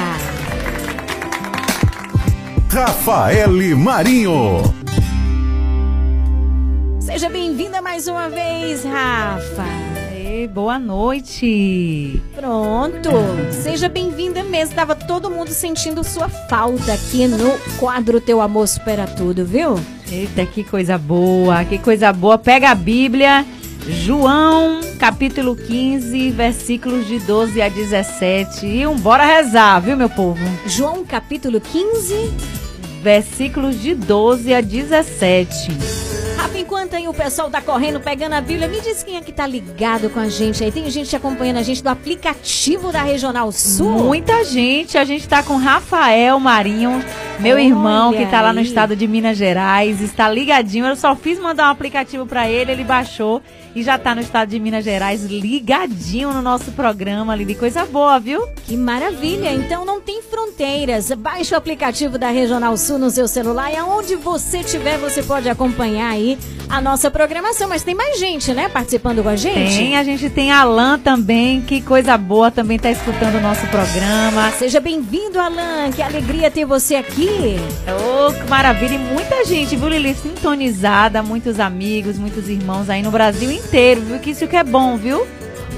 Rafaele 2.71 3.75
Marinho. 3.75 4.63
Seja 7.01 7.29
bem-vinda 7.29 7.83
mais 7.83 8.07
uma 8.07 8.29
vez, 8.29 8.85
Rafa. 8.85 9.88
Ei, 10.31 10.47
boa 10.47 10.79
noite. 10.79 12.23
Pronto. 12.35 13.09
Seja 13.51 13.89
bem-vinda 13.89 14.45
mesmo. 14.45 14.75
Tava 14.75 14.95
todo 14.95 15.31
mundo 15.31 15.49
sentindo 15.49 16.05
sua 16.05 16.29
falta 16.29 16.93
aqui 16.93 17.27
no 17.27 17.59
quadro 17.79 18.21
Teu 18.21 18.43
Amor 18.43 18.69
Supera 18.69 19.07
Tudo, 19.07 19.47
viu? 19.47 19.81
Eita, 20.13 20.45
que 20.45 20.63
coisa 20.63 20.99
boa, 20.99 21.65
que 21.65 21.79
coisa 21.79 22.13
boa. 22.13 22.37
Pega 22.37 22.69
a 22.69 22.75
Bíblia, 22.75 23.43
João, 23.89 24.83
capítulo 24.99 25.57
15, 25.57 26.31
versículos 26.33 27.07
de 27.07 27.21
12 27.21 27.63
a 27.63 27.71
17. 27.71 28.67
E 28.67 28.87
um 28.87 28.99
bora 28.99 29.25
rezar, 29.25 29.81
viu, 29.81 29.97
meu 29.97 30.11
povo? 30.11 30.45
João, 30.67 31.07
capítulo 31.07 31.59
15, 31.59 32.35
versículos 33.03 33.81
de 33.81 33.95
12 33.95 34.53
a 34.53 34.61
17. 34.61 36.08
Enquanto 36.57 36.95
aí 36.95 37.09
o 37.09 37.15
pessoal 37.15 37.51
tá 37.51 37.61
correndo, 37.61 38.01
pegando 38.01 38.35
a 38.35 38.41
Bíblia, 38.41 38.69
me 38.69 38.81
diz 38.81 39.03
quem 39.03 39.17
é 39.17 39.21
que 39.21 39.33
tá 39.33 39.47
ligado 39.47 40.11
com 40.11 40.21
a 40.21 40.29
gente 40.29 40.63
aí. 40.63 40.73
Tem 40.73 40.89
gente 40.91 41.15
acompanhando 41.15 41.59
a 41.59 41.63
gente 41.63 41.83
do 41.83 41.89
aplicativo 41.89 42.91
da 42.93 43.03
Regional 43.03 43.51
Sul? 43.53 44.05
Muita 44.05 44.45
gente. 44.45 44.99
A 44.99 45.05
gente 45.05 45.29
tá 45.29 45.43
com 45.43 45.57
Rafael 45.57 46.39
Marinho, 46.39 47.03
meu 47.39 47.57
Olha 47.57 47.65
irmão, 47.65 48.13
que 48.13 48.27
tá 48.27 48.41
lá 48.41 48.53
no 48.53 48.61
estado 48.61 48.97
de 48.97 49.07
Minas 49.07 49.37
Gerais. 49.37 50.01
Está 50.01 50.29
ligadinho. 50.29 50.87
Eu 50.87 50.97
só 50.97 51.15
fiz 51.15 51.39
mandar 51.39 51.69
um 51.69 51.71
aplicativo 51.71 52.27
pra 52.27 52.49
ele, 52.49 52.73
ele 52.73 52.85
baixou 52.85 53.43
e 53.75 53.83
já 53.83 53.99
tá 53.99 54.15
no 54.15 54.21
estado 54.21 54.49
de 54.49 54.59
Minas 54.59 54.85
Gerais, 54.85 55.25
ligadinho 55.25 56.33
no 56.33 56.43
nosso 56.43 56.73
programa, 56.73 57.37
Lili. 57.37 57.55
Coisa 57.55 57.85
boa, 57.85 58.19
viu? 58.19 58.47
Que 58.65 58.77
maravilha! 58.77 59.53
Então 59.53 59.85
não 59.85 60.01
tem 60.01 60.23
fronteiras. 60.23 61.13
Baixe 61.13 61.55
o 61.55 61.57
aplicativo 61.57 62.19
da 62.19 62.31
Regional 62.31 62.77
Sul 62.77 62.99
no 62.99 63.11
seu 63.11 63.29
celular 63.29 63.73
e 63.73 63.77
aonde 63.77 64.17
você 64.17 64.59
estiver, 64.59 64.99
você 64.99 65.23
pode 65.23 65.49
acompanhar 65.49 66.11
aí 66.11 66.38
a 66.69 66.81
nossa 66.81 67.11
programação. 67.11 67.69
Mas 67.69 67.83
tem 67.83 67.95
mais 67.95 68.19
gente, 68.19 68.53
né, 68.53 68.69
participando 68.69 69.23
com 69.23 69.29
a 69.29 69.37
gente? 69.37 69.77
Tem, 69.77 69.97
a 69.97 70.05
gente 70.05 70.29
tem 70.31 70.53
Alan 70.53 70.99
também, 70.99 71.61
que 71.63 71.81
coisa 71.81 72.17
boa, 72.17 72.51
também 72.51 72.79
tá 72.79 72.91
escutando 72.91 73.37
o 73.37 73.41
nosso 73.41 73.67
programa. 73.69 74.51
Seja 74.53 74.81
bem-vindo, 74.81 75.39
Alan. 75.39 75.91
Que 75.95 76.03
alegria 76.03 76.51
ter 76.51 76.65
você 76.65 76.97
aqui. 76.97 77.57
Ô, 77.89 78.33
que 78.33 78.49
maravilha. 78.49 78.95
E 78.95 78.99
muita 78.99 79.45
gente, 79.45 79.77
viu, 79.77 79.89
Lili? 79.89 80.15
Sintonizada, 80.15 81.23
muitos 81.23 81.59
amigos, 81.59 82.19
muitos 82.19 82.49
irmãos 82.49 82.91
aí 82.91 83.03
no 83.03 83.11
Brasil 83.11 83.51
inteiro, 83.51 84.03
viu? 84.03 84.19
Que 84.19 84.31
isso 84.31 84.47
que 84.47 84.57
é 84.57 84.65
bom, 84.65 84.97
viu? 84.97 85.27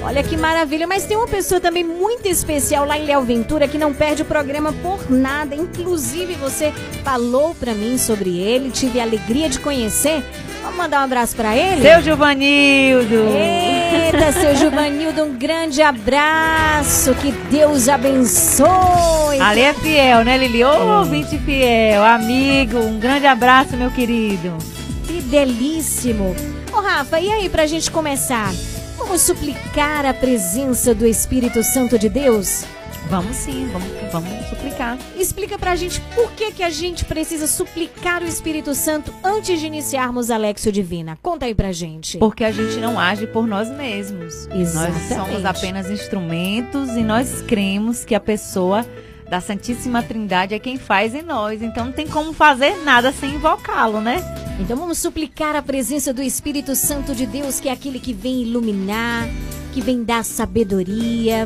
Olha 0.03 0.23
que 0.23 0.35
maravilha, 0.35 0.87
mas 0.87 1.05
tem 1.05 1.15
uma 1.15 1.27
pessoa 1.27 1.61
também 1.61 1.83
muito 1.83 2.27
especial 2.27 2.85
lá 2.85 2.97
em 2.97 3.05
Léo 3.05 3.21
Ventura 3.21 3.67
que 3.67 3.77
não 3.77 3.93
perde 3.93 4.23
o 4.23 4.25
programa 4.25 4.73
por 4.73 5.11
nada. 5.11 5.53
Inclusive, 5.53 6.33
você 6.33 6.73
falou 7.03 7.53
pra 7.53 7.75
mim 7.75 7.99
sobre 7.99 8.39
ele, 8.39 8.71
tive 8.71 8.99
a 8.99 9.03
alegria 9.03 9.47
de 9.47 9.59
conhecer. 9.59 10.23
Vamos 10.61 10.77
mandar 10.77 11.01
um 11.01 11.03
abraço 11.05 11.35
pra 11.35 11.55
ele? 11.55 11.81
Seu 11.81 12.01
Giovanildo! 12.01 13.15
Eita, 13.35 14.31
seu 14.39 14.55
Giovanildo, 14.55 15.23
um 15.23 15.33
grande 15.33 15.81
abraço. 15.81 17.13
Que 17.15 17.31
Deus 17.31 17.89
abençoe. 17.89 19.39
Ali 19.39 19.61
é 19.61 19.73
fiel, 19.73 20.23
né, 20.23 20.37
Lili? 20.37 20.63
Ô, 20.63 20.99
ouvinte 20.99 21.37
fiel, 21.39 22.03
amigo, 22.03 22.77
um 22.77 22.99
grande 22.99 23.25
abraço, 23.25 23.75
meu 23.75 23.89
querido. 23.91 24.57
Fidelíssimo. 25.05 26.35
Ô, 26.71 26.79
Rafa, 26.79 27.19
e 27.19 27.29
aí 27.31 27.49
pra 27.49 27.65
gente 27.65 27.89
começar? 27.89 28.51
Vamos 28.97 29.21
suplicar 29.21 30.05
a 30.05 30.13
presença 30.13 30.93
do 30.93 31.05
Espírito 31.07 31.63
Santo 31.63 31.97
de 31.97 32.07
Deus? 32.07 32.63
Vamos 33.11 33.35
sim, 33.35 33.67
vamos, 33.73 33.89
vamos 34.09 34.47
suplicar. 34.47 34.97
Explica 35.17 35.59
pra 35.59 35.75
gente 35.75 35.99
por 36.15 36.31
que, 36.31 36.49
que 36.53 36.63
a 36.63 36.69
gente 36.69 37.03
precisa 37.03 37.45
suplicar 37.45 38.23
o 38.23 38.25
Espírito 38.25 38.73
Santo 38.73 39.13
antes 39.21 39.59
de 39.59 39.67
iniciarmos 39.67 40.31
a 40.31 40.37
Lexio 40.37 40.71
Divina. 40.71 41.19
Conta 41.21 41.45
aí 41.45 41.53
pra 41.53 41.73
gente. 41.73 42.17
Porque 42.19 42.45
a 42.45 42.53
gente 42.53 42.77
não 42.77 42.97
age 42.97 43.27
por 43.27 43.45
nós 43.45 43.69
mesmos. 43.69 44.47
Exatamente. 44.53 45.13
Nós 45.13 45.27
somos 45.27 45.45
apenas 45.45 45.89
instrumentos 45.89 46.91
e 46.91 47.03
nós 47.03 47.41
cremos 47.41 48.05
que 48.05 48.15
a 48.15 48.19
pessoa 48.21 48.85
da 49.29 49.41
Santíssima 49.41 50.01
Trindade 50.01 50.55
é 50.55 50.59
quem 50.59 50.77
faz 50.77 51.13
em 51.13 51.21
nós. 51.21 51.61
Então 51.61 51.87
não 51.87 51.91
tem 51.91 52.07
como 52.07 52.31
fazer 52.31 52.77
nada 52.77 53.11
sem 53.11 53.35
invocá-lo, 53.35 53.99
né? 53.99 54.23
Então 54.57 54.77
vamos 54.77 54.99
suplicar 54.99 55.53
a 55.57 55.61
presença 55.61 56.13
do 56.13 56.21
Espírito 56.21 56.73
Santo 56.75 57.13
de 57.13 57.25
Deus, 57.25 57.59
que 57.59 57.67
é 57.67 57.73
aquele 57.73 57.99
que 57.99 58.13
vem 58.13 58.43
iluminar, 58.43 59.27
que 59.73 59.81
vem 59.81 60.01
dar 60.01 60.23
sabedoria, 60.23 61.45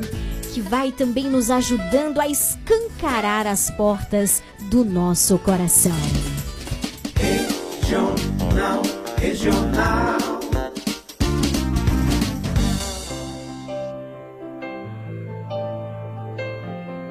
que 0.56 0.62
vai 0.62 0.90
também 0.90 1.26
nos 1.26 1.52
ajudando 1.52 2.22
a 2.22 2.30
escancarar 2.30 3.46
as 3.46 3.70
portas 3.72 4.42
do 4.72 4.86
nosso 4.86 5.38
coração. 5.38 5.92
Regional, 7.20 8.82
regional. 9.18 10.16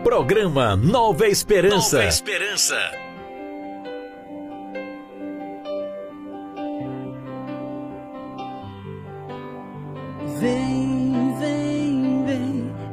Programa 0.03 0.75
Nova 0.75 1.29
Esperança. 1.29 1.99
Nova 1.99 2.09
Esperança. 2.09 2.77
Vem, 10.41 10.94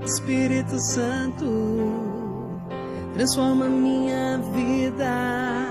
Espírito 0.03 0.80
Santo, 0.80 1.45
transforma 3.14 3.68
minha 3.68 4.38
vida. 4.53 5.61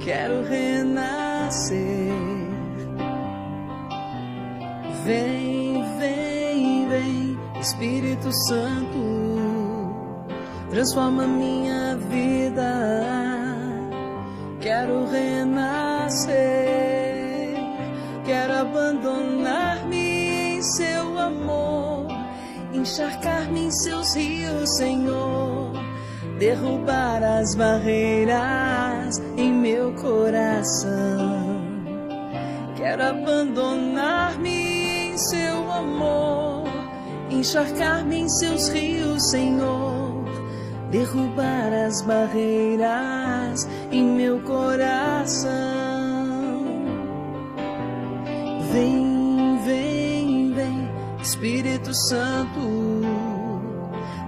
Quero 0.00 0.42
renascer. 0.44 2.12
Vem, 5.04 5.82
vem, 5.98 6.88
vem, 6.88 7.38
Espírito 7.60 8.32
Santo, 8.46 8.98
transforma 10.70 11.26
minha 11.26 11.96
vida. 11.96 13.12
Quero 14.60 15.06
renascer, 15.06 16.36
quero 18.24 18.52
abandonar-me 18.60 19.96
em 19.96 20.62
seu 20.62 21.18
amor, 21.18 22.06
encharcar-me 22.82 23.66
em 23.66 23.70
seus 23.70 24.16
rios, 24.16 24.76
Senhor, 24.76 25.70
derrubar 26.36 27.22
as 27.22 27.54
barreiras 27.54 29.22
em 29.36 29.52
meu 29.52 29.92
coração. 29.92 31.62
Quero 32.74 33.04
abandonar-me 33.04 35.10
em 35.10 35.16
seu 35.16 35.72
amor, 35.72 36.64
encharcar-me 37.30 38.22
em 38.22 38.28
seus 38.28 38.68
rios, 38.70 39.30
Senhor, 39.30 40.24
derrubar 40.90 41.72
as 41.86 42.02
barreiras 42.02 43.68
em 43.92 44.02
meu 44.02 44.40
coração. 44.40 45.52
Vem, 48.72 49.21
Espírito 51.22 51.94
Santo, 51.94 53.00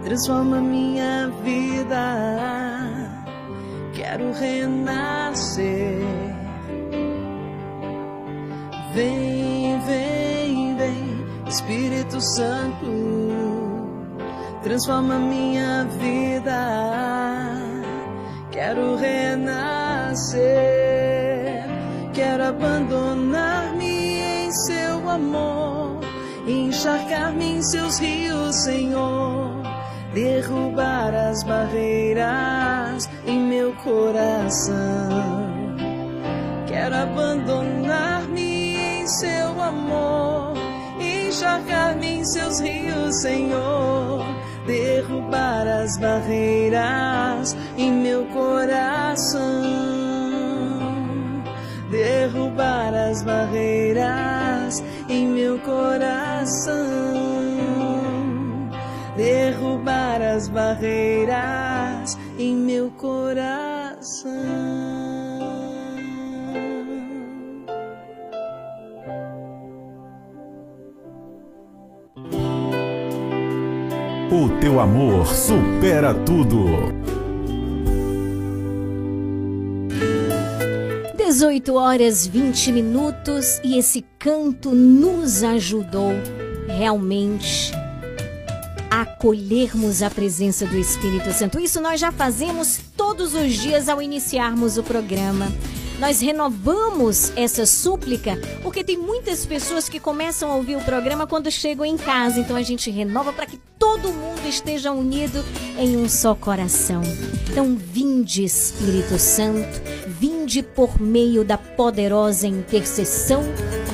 transforma 0.04 0.60
minha 0.60 1.28
vida. 1.42 2.04
Quero 3.92 4.32
renascer. 4.32 5.98
Vem, 8.94 9.80
vem, 9.80 10.76
vem, 10.76 11.26
Espírito 11.48 12.20
Santo, 12.20 12.86
transforma 14.62 15.18
minha 15.18 15.84
vida. 15.98 17.64
Quero 18.52 18.94
renascer, 18.94 20.44
quero 22.12 22.44
abandonar-me 22.44 24.20
em 24.20 24.52
seu 24.52 25.10
amor, 25.10 25.73
encharcar-me 26.46 27.56
em 27.56 27.62
seus 27.62 27.98
rios, 27.98 28.54
Senhor, 28.56 29.50
derrubar 30.12 31.14
as 31.14 31.42
barreiras 31.42 33.08
em 33.26 33.40
meu 33.40 33.72
coração. 33.76 34.74
Quero 36.66 36.94
abandonar-me 36.94 38.76
em 38.76 39.06
seu 39.06 39.60
amor, 39.60 40.54
encharcar-me 41.00 42.18
em 42.18 42.24
seus 42.24 42.60
rios, 42.60 43.22
Senhor, 43.22 44.24
derrubar 44.66 45.66
as 45.66 45.96
barreiras 45.98 47.56
em 47.76 47.90
meu 47.92 48.24
coração, 48.26 49.42
derrubar 51.90 52.94
as 52.94 53.22
barreiras 53.22 53.73
em 55.14 55.28
meu 55.28 55.58
coração, 55.60 56.74
derrubar 59.16 60.20
as 60.20 60.48
barreiras 60.48 62.18
em 62.36 62.56
meu 62.56 62.90
coração. 62.90 64.32
O 74.32 74.48
teu 74.60 74.80
amor 74.80 75.26
supera 75.28 76.12
tudo. 76.12 76.93
18 81.44 81.74
horas 81.74 82.26
20 82.26 82.72
minutos 82.72 83.60
e 83.62 83.78
esse 83.78 84.02
canto 84.18 84.70
nos 84.70 85.44
ajudou 85.44 86.12
realmente 86.66 87.70
a 88.90 89.02
acolhermos 89.02 90.02
a 90.02 90.08
presença 90.08 90.64
do 90.64 90.78
Espírito 90.78 91.30
Santo. 91.34 91.60
Isso 91.60 91.82
nós 91.82 92.00
já 92.00 92.10
fazemos 92.10 92.80
todos 92.96 93.34
os 93.34 93.52
dias 93.52 93.90
ao 93.90 94.00
iniciarmos 94.00 94.78
o 94.78 94.82
programa. 94.82 95.52
Nós 95.98 96.20
renovamos 96.20 97.32
essa 97.36 97.64
súplica 97.66 98.38
porque 98.62 98.82
tem 98.82 98.96
muitas 98.96 99.46
pessoas 99.46 99.88
que 99.88 100.00
começam 100.00 100.50
a 100.50 100.56
ouvir 100.56 100.76
o 100.76 100.80
programa 100.80 101.26
quando 101.26 101.50
chegam 101.50 101.84
em 101.84 101.96
casa. 101.96 102.40
Então 102.40 102.56
a 102.56 102.62
gente 102.62 102.90
renova 102.90 103.32
para 103.32 103.46
que 103.46 103.60
todo 103.78 104.12
mundo 104.12 104.46
esteja 104.48 104.92
unido 104.92 105.44
em 105.78 105.96
um 105.96 106.08
só 106.08 106.34
coração. 106.34 107.02
Então, 107.50 107.76
vinde, 107.76 108.44
Espírito 108.44 109.18
Santo, 109.18 109.80
vinde 110.08 110.62
por 110.62 111.00
meio 111.00 111.44
da 111.44 111.56
poderosa 111.56 112.46
intercessão 112.46 113.42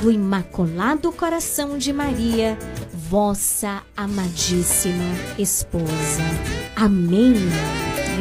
do 0.01 0.10
Imaculado 0.10 1.12
Coração 1.12 1.77
de 1.77 1.93
Maria, 1.93 2.56
vossa 2.93 3.82
amadíssima 3.97 5.05
esposa. 5.39 6.22
Amém. 6.77 7.35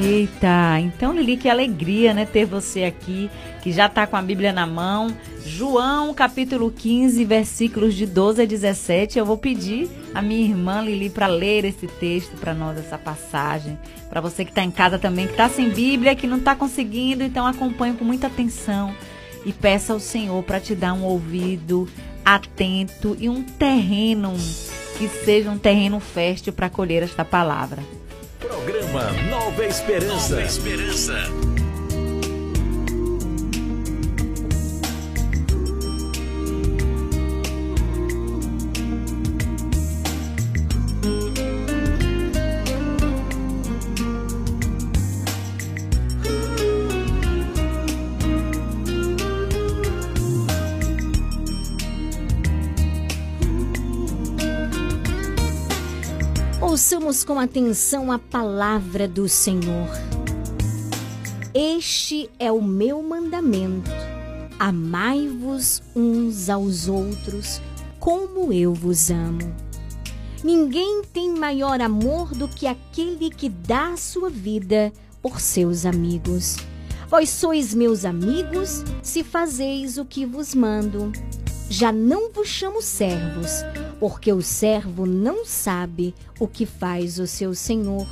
Eita, 0.03 0.79
então 0.79 1.13
Lili, 1.13 1.37
que 1.37 1.49
alegria, 1.49 2.13
né, 2.13 2.25
ter 2.25 2.45
você 2.45 2.85
aqui, 2.85 3.29
que 3.61 3.71
já 3.71 3.89
tá 3.89 4.07
com 4.07 4.15
a 4.15 4.21
Bíblia 4.21 4.51
na 4.51 4.65
mão. 4.65 5.15
João, 5.45 6.13
capítulo 6.13 6.71
15, 6.71 7.23
versículos 7.25 7.93
de 7.95 8.05
12 8.05 8.41
a 8.41 8.45
17. 8.45 9.19
Eu 9.19 9.25
vou 9.25 9.37
pedir 9.37 9.89
a 10.13 10.21
minha 10.21 10.47
irmã 10.47 10.81
Lili 10.81 11.09
para 11.09 11.27
ler 11.27 11.65
esse 11.65 11.87
texto 11.87 12.37
para 12.37 12.53
nós, 12.53 12.77
essa 12.77 12.97
passagem. 12.97 13.77
Para 14.09 14.21
você 14.21 14.45
que 14.45 14.51
tá 14.51 14.63
em 14.63 14.71
casa 14.71 14.97
também, 14.97 15.27
que 15.27 15.35
tá 15.35 15.49
sem 15.49 15.69
Bíblia, 15.69 16.15
que 16.15 16.27
não 16.27 16.39
tá 16.39 16.55
conseguindo, 16.55 17.23
então 17.23 17.45
acompanhe 17.45 17.95
com 17.95 18.05
muita 18.05 18.27
atenção 18.27 18.93
e 19.45 19.53
peça 19.53 19.93
ao 19.93 19.99
Senhor 19.99 20.43
para 20.43 20.59
te 20.59 20.75
dar 20.75 20.93
um 20.93 21.03
ouvido 21.03 21.87
atento 22.23 23.15
e 23.19 23.29
um 23.29 23.41
terreno 23.43 24.35
que 24.97 25.07
seja 25.07 25.49
um 25.49 25.57
terreno 25.57 25.99
fértil 25.99 26.53
para 26.53 26.69
colher 26.69 27.03
esta 27.03 27.23
palavra. 27.23 27.81
Programa 28.39 29.11
Nova 29.29 29.65
Esperança. 29.65 30.35
Nova 30.35 30.43
Esperança. 30.43 31.58
Ouçamos 56.89 57.23
com 57.23 57.39
atenção 57.39 58.11
a 58.11 58.17
palavra 58.17 59.07
do 59.07 59.29
Senhor. 59.29 59.87
Este 61.53 62.27
é 62.39 62.51
o 62.51 62.63
meu 62.63 63.03
mandamento: 63.03 63.91
amai-vos 64.57 65.83
uns 65.95 66.49
aos 66.49 66.87
outros, 66.87 67.61
como 67.99 68.51
eu 68.51 68.73
vos 68.73 69.11
amo. 69.11 69.55
Ninguém 70.43 71.03
tem 71.13 71.31
maior 71.31 71.79
amor 71.79 72.33
do 72.33 72.47
que 72.47 72.65
aquele 72.65 73.29
que 73.29 73.49
dá 73.49 73.95
sua 73.95 74.31
vida 74.31 74.91
por 75.21 75.39
seus 75.39 75.85
amigos. 75.85 76.57
Vós 77.07 77.29
sois 77.29 77.71
meus 77.71 78.03
amigos 78.03 78.83
se 79.03 79.23
fazeis 79.23 79.99
o 79.99 80.05
que 80.05 80.25
vos 80.25 80.55
mando. 80.55 81.11
Já 81.69 81.91
não 81.91 82.31
vos 82.31 82.47
chamo 82.47 82.81
servos, 82.81 83.63
porque 83.99 84.33
o 84.33 84.41
servo 84.41 85.05
não 85.05 85.45
sabe 85.45 86.15
o 86.39 86.47
que 86.47 86.65
faz 86.65 87.19
o 87.19 87.27
seu 87.27 87.53
senhor. 87.53 88.07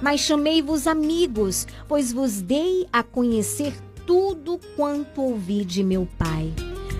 Mas 0.00 0.20
chamei-vos 0.20 0.86
amigos, 0.86 1.66
pois 1.88 2.12
vos 2.12 2.40
dei 2.40 2.86
a 2.92 3.02
conhecer 3.02 3.74
tudo 4.06 4.60
quanto 4.76 5.22
ouvi 5.22 5.64
de 5.64 5.82
meu 5.82 6.08
Pai. 6.16 6.52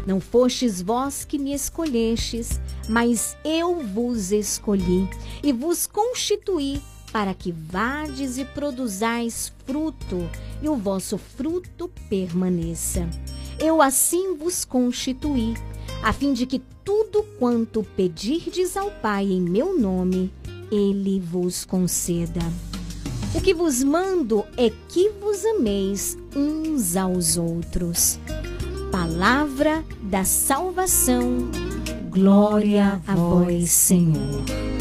Não 0.05 0.21
fostes 0.21 0.83
vós 0.83 1.25
que 1.25 1.39
me 1.39 1.55
escolhestes, 1.55 2.61
mas 2.89 3.37
eu 3.45 3.81
vos 3.81 4.33
escolhi 4.33 5.09
e 5.43 5.53
vos 5.53 5.87
constituí 5.87 6.81
para 7.13 7.35
que 7.35 7.53
vades 7.53 8.39
e 8.39 8.45
produzais 8.45 9.53
fruto, 9.67 10.29
e 10.63 10.69
o 10.69 10.77
vosso 10.77 11.19
fruto 11.19 11.89
permaneça. 12.09 13.09
Eu 13.59 13.83
assim 13.83 14.37
vos 14.37 14.65
constituí, 14.65 15.55
a 16.03 16.13
fim 16.13 16.33
de 16.33 16.47
que 16.47 16.61
tudo 16.85 17.23
quanto 17.39 17.83
pedirdes 17.83 18.77
ao 18.77 18.91
Pai 18.91 19.25
em 19.25 19.41
meu 19.41 19.79
nome, 19.79 20.33
ele 20.71 21.21
vos 21.21 21.65
conceda. 21.65 22.41
O 23.35 23.41
que 23.41 23.55
vos 23.55 23.83
mando 23.83 24.45
é 24.57 24.71
que 24.89 25.11
vos 25.21 25.45
ameis 25.45 26.19
uns 26.35 26.97
aos 26.97 27.37
outros. 27.37 28.19
Palavra 28.91 29.85
da 30.03 30.25
salvação. 30.25 31.49
Glória 32.11 33.01
a 33.07 33.15
vós, 33.15 33.71
Senhor. 33.71 34.80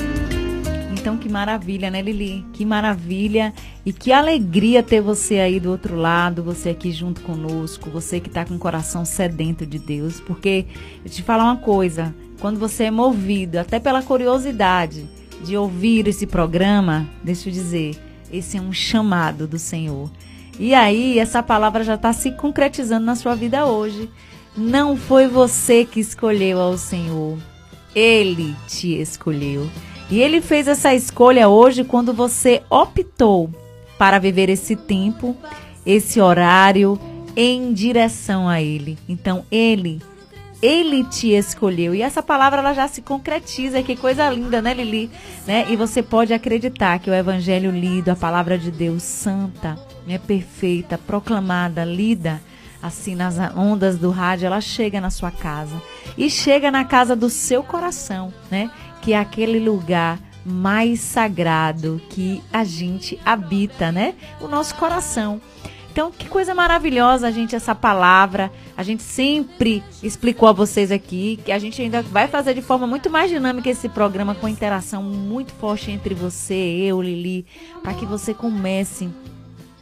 Então, 1.09 1.17
que 1.17 1.27
maravilha, 1.27 1.89
né, 1.89 2.03
Lili? 2.03 2.45
Que 2.53 2.63
maravilha 2.63 3.51
e 3.83 3.91
que 3.91 4.11
alegria 4.11 4.83
ter 4.83 5.01
você 5.01 5.39
aí 5.39 5.59
do 5.59 5.71
outro 5.71 5.95
lado, 5.95 6.43
você 6.43 6.69
aqui 6.69 6.91
junto 6.91 7.21
conosco, 7.21 7.89
você 7.89 8.19
que 8.19 8.27
está 8.27 8.45
com 8.45 8.53
o 8.53 8.59
coração 8.59 9.03
sedento 9.03 9.65
de 9.65 9.79
Deus. 9.79 10.19
Porque, 10.19 10.67
eu 11.03 11.09
te 11.09 11.23
falar 11.23 11.45
uma 11.45 11.57
coisa, 11.57 12.13
quando 12.39 12.59
você 12.59 12.83
é 12.83 12.91
movido, 12.91 13.57
até 13.57 13.79
pela 13.79 14.03
curiosidade 14.03 15.09
de 15.43 15.57
ouvir 15.57 16.07
esse 16.07 16.27
programa, 16.27 17.09
deixa 17.23 17.49
eu 17.49 17.53
dizer, 17.53 17.97
esse 18.31 18.57
é 18.57 18.61
um 18.61 18.71
chamado 18.71 19.47
do 19.47 19.57
Senhor. 19.57 20.11
E 20.59 20.75
aí, 20.75 21.17
essa 21.17 21.41
palavra 21.41 21.83
já 21.83 21.95
está 21.95 22.13
se 22.13 22.33
concretizando 22.33 23.07
na 23.07 23.15
sua 23.15 23.33
vida 23.33 23.65
hoje. 23.65 24.07
Não 24.55 24.95
foi 24.95 25.27
você 25.27 25.85
que 25.85 25.99
escolheu 25.99 26.59
ao 26.59 26.77
Senhor, 26.77 27.39
Ele 27.95 28.55
te 28.67 28.93
escolheu. 28.93 29.67
E 30.09 30.21
ele 30.21 30.41
fez 30.41 30.67
essa 30.67 30.93
escolha 30.93 31.47
hoje 31.47 31.83
quando 31.83 32.13
você 32.13 32.63
optou 32.69 33.49
para 33.97 34.17
viver 34.17 34.49
esse 34.49 34.75
tempo, 34.75 35.35
esse 35.85 36.19
horário 36.19 36.99
em 37.35 37.73
direção 37.73 38.49
a 38.49 38.61
ele. 38.61 38.97
Então 39.07 39.45
ele 39.51 40.01
ele 40.61 41.05
te 41.05 41.29
escolheu. 41.29 41.95
E 41.95 42.01
essa 42.01 42.21
palavra 42.21 42.59
ela 42.59 42.73
já 42.73 42.87
se 42.87 43.01
concretiza, 43.01 43.81
que 43.81 43.95
coisa 43.95 44.29
linda, 44.29 44.61
né, 44.61 44.73
Lili? 44.73 45.09
Né? 45.47 45.65
E 45.69 45.75
você 45.75 46.03
pode 46.03 46.33
acreditar 46.33 46.99
que 46.99 47.09
o 47.09 47.13
evangelho 47.13 47.71
lido, 47.71 48.09
a 48.09 48.15
palavra 48.15 48.57
de 48.57 48.69
Deus 48.69 49.03
santa, 49.03 49.77
é 50.07 50.17
perfeita, 50.17 50.97
proclamada, 50.97 51.85
lida, 51.85 52.41
assim 52.81 53.15
nas 53.15 53.37
ondas 53.55 53.97
do 53.97 54.09
rádio, 54.09 54.47
ela 54.47 54.61
chega 54.61 54.99
na 54.99 55.09
sua 55.09 55.31
casa 55.31 55.81
e 56.17 56.29
chega 56.29 56.71
na 56.71 56.83
casa 56.83 57.15
do 57.15 57.29
seu 57.29 57.63
coração, 57.63 58.33
né? 58.49 58.69
Que 59.01 59.13
é 59.13 59.19
aquele 59.19 59.59
lugar 59.59 60.19
mais 60.45 61.01
sagrado 61.01 62.01
que 62.09 62.41
a 62.51 62.63
gente 62.63 63.19
habita, 63.25 63.91
né? 63.91 64.15
O 64.41 64.47
nosso 64.47 64.75
coração. 64.75 65.41
Então, 65.91 66.11
que 66.11 66.29
coisa 66.29 66.53
maravilhosa, 66.53 67.31
gente, 67.31 67.55
essa 67.55 67.75
palavra. 67.75 68.51
A 68.77 68.83
gente 68.83 69.03
sempre 69.03 69.83
explicou 70.01 70.47
a 70.47 70.53
vocês 70.53 70.91
aqui 70.91 71.39
que 71.43 71.51
a 71.51 71.59
gente 71.59 71.81
ainda 71.81 72.01
vai 72.01 72.27
fazer 72.27 72.53
de 72.53 72.61
forma 72.61 72.87
muito 72.87 73.09
mais 73.09 73.29
dinâmica 73.29 73.69
esse 73.69 73.89
programa 73.89 74.33
com 74.33 74.47
interação 74.47 75.03
muito 75.03 75.51
forte 75.53 75.91
entre 75.91 76.13
você, 76.13 76.53
eu, 76.53 77.01
Lili, 77.01 77.45
para 77.83 77.93
que 77.93 78.05
você 78.05 78.33
comece 78.33 79.09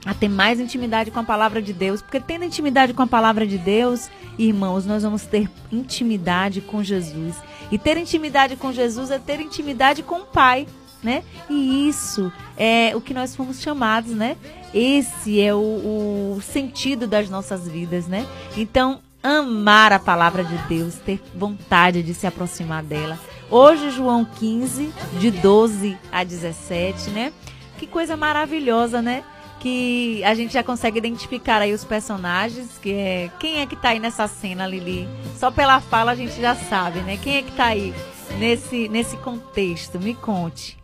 a 0.06 0.14
ter 0.14 0.30
mais 0.30 0.60
intimidade 0.60 1.12
com 1.12 1.20
a 1.20 1.24
palavra 1.24 1.62
de 1.62 1.74
Deus, 1.74 2.02
porque 2.02 2.20
tendo 2.20 2.46
intimidade 2.46 2.94
com 2.94 3.02
a 3.02 3.08
palavra 3.08 3.46
de 3.46 3.58
Deus, 3.58 4.10
irmãos, 4.40 4.86
nós 4.86 5.04
vamos 5.04 5.24
ter 5.24 5.50
intimidade 5.72 6.62
com 6.62 6.82
Jesus. 6.82 7.36
E 7.72 7.78
ter 7.78 7.98
intimidade 7.98 8.56
com 8.56 8.72
Jesus 8.72 9.12
é 9.12 9.20
ter 9.20 9.40
intimidade 9.40 10.04
com 10.04 10.22
o 10.22 10.26
Pai, 10.26 10.68
né? 11.04 11.24
E 11.50 11.88
isso 11.88 12.32
é 12.58 12.96
o 12.96 13.02
que 13.02 13.14
nós 13.14 13.36
fomos 13.36 13.62
chamados, 13.62 14.12
né? 14.12 14.38
Esse 14.74 15.42
é 15.42 15.54
o, 15.54 16.36
o 16.38 16.42
sentido 16.42 17.08
das 17.08 17.30
nossas 17.30 17.68
vidas, 17.68 18.08
né? 18.08 18.26
Então, 18.56 19.00
amar 19.22 19.92
a 19.92 20.00
palavra 20.00 20.44
de 20.44 20.58
Deus, 20.68 20.96
ter 20.96 21.22
vontade 21.36 22.04
de 22.04 22.14
se 22.14 22.28
aproximar 22.28 22.84
dela. 22.84 23.20
Hoje, 23.50 23.92
João 23.92 24.26
15, 24.26 24.92
de 25.20 25.32
12 25.32 25.98
a 26.12 26.24
17, 26.24 27.10
né? 27.12 27.32
Que 27.78 27.88
coisa 27.88 28.18
maravilhosa, 28.18 29.02
né? 29.02 29.24
Que 29.60 30.24
a 30.24 30.34
gente 30.34 30.54
já 30.54 30.64
consegue 30.64 30.98
identificar 30.98 31.62
aí 31.62 31.74
os 31.74 31.84
personagens, 31.84 32.78
que 32.82 32.92
é 32.92 33.32
quem 33.40 33.60
é 33.60 33.66
que 33.66 33.76
tá 33.76 33.90
aí 33.90 34.00
nessa 34.00 34.28
cena, 34.28 34.68
Lili? 34.68 35.08
Só 35.38 35.52
pela 35.52 35.80
fala 35.80 36.12
a 36.12 36.16
gente 36.16 36.40
já 36.40 36.56
sabe, 36.56 37.00
né? 37.00 37.18
Quem 37.18 37.38
é 37.38 37.42
que 37.42 37.52
tá 37.52 37.66
aí 37.66 37.94
nesse 38.40 38.88
nesse 38.88 39.18
contexto? 39.18 40.00
Me 40.00 40.14
conte. 40.14 40.78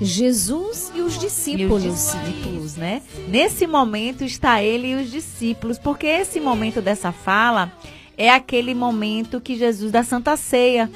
Jesus 0.00 0.92
e 0.94 1.00
os 1.00 1.18
discípulos. 1.18 1.84
E 1.84 1.88
os 1.88 1.94
discípulos, 1.94 2.76
né? 2.76 3.02
Nesse 3.28 3.66
momento 3.66 4.24
está 4.24 4.62
ele 4.62 4.88
e 4.88 4.94
os 4.96 5.10
discípulos, 5.10 5.78
porque 5.78 6.06
esse 6.06 6.40
momento 6.40 6.80
dessa 6.80 7.12
fala 7.12 7.72
é 8.16 8.30
aquele 8.30 8.74
momento 8.74 9.40
que 9.40 9.56
Jesus 9.56 9.90
da 9.90 10.02
Santa 10.02 10.36
Ceia. 10.36 10.90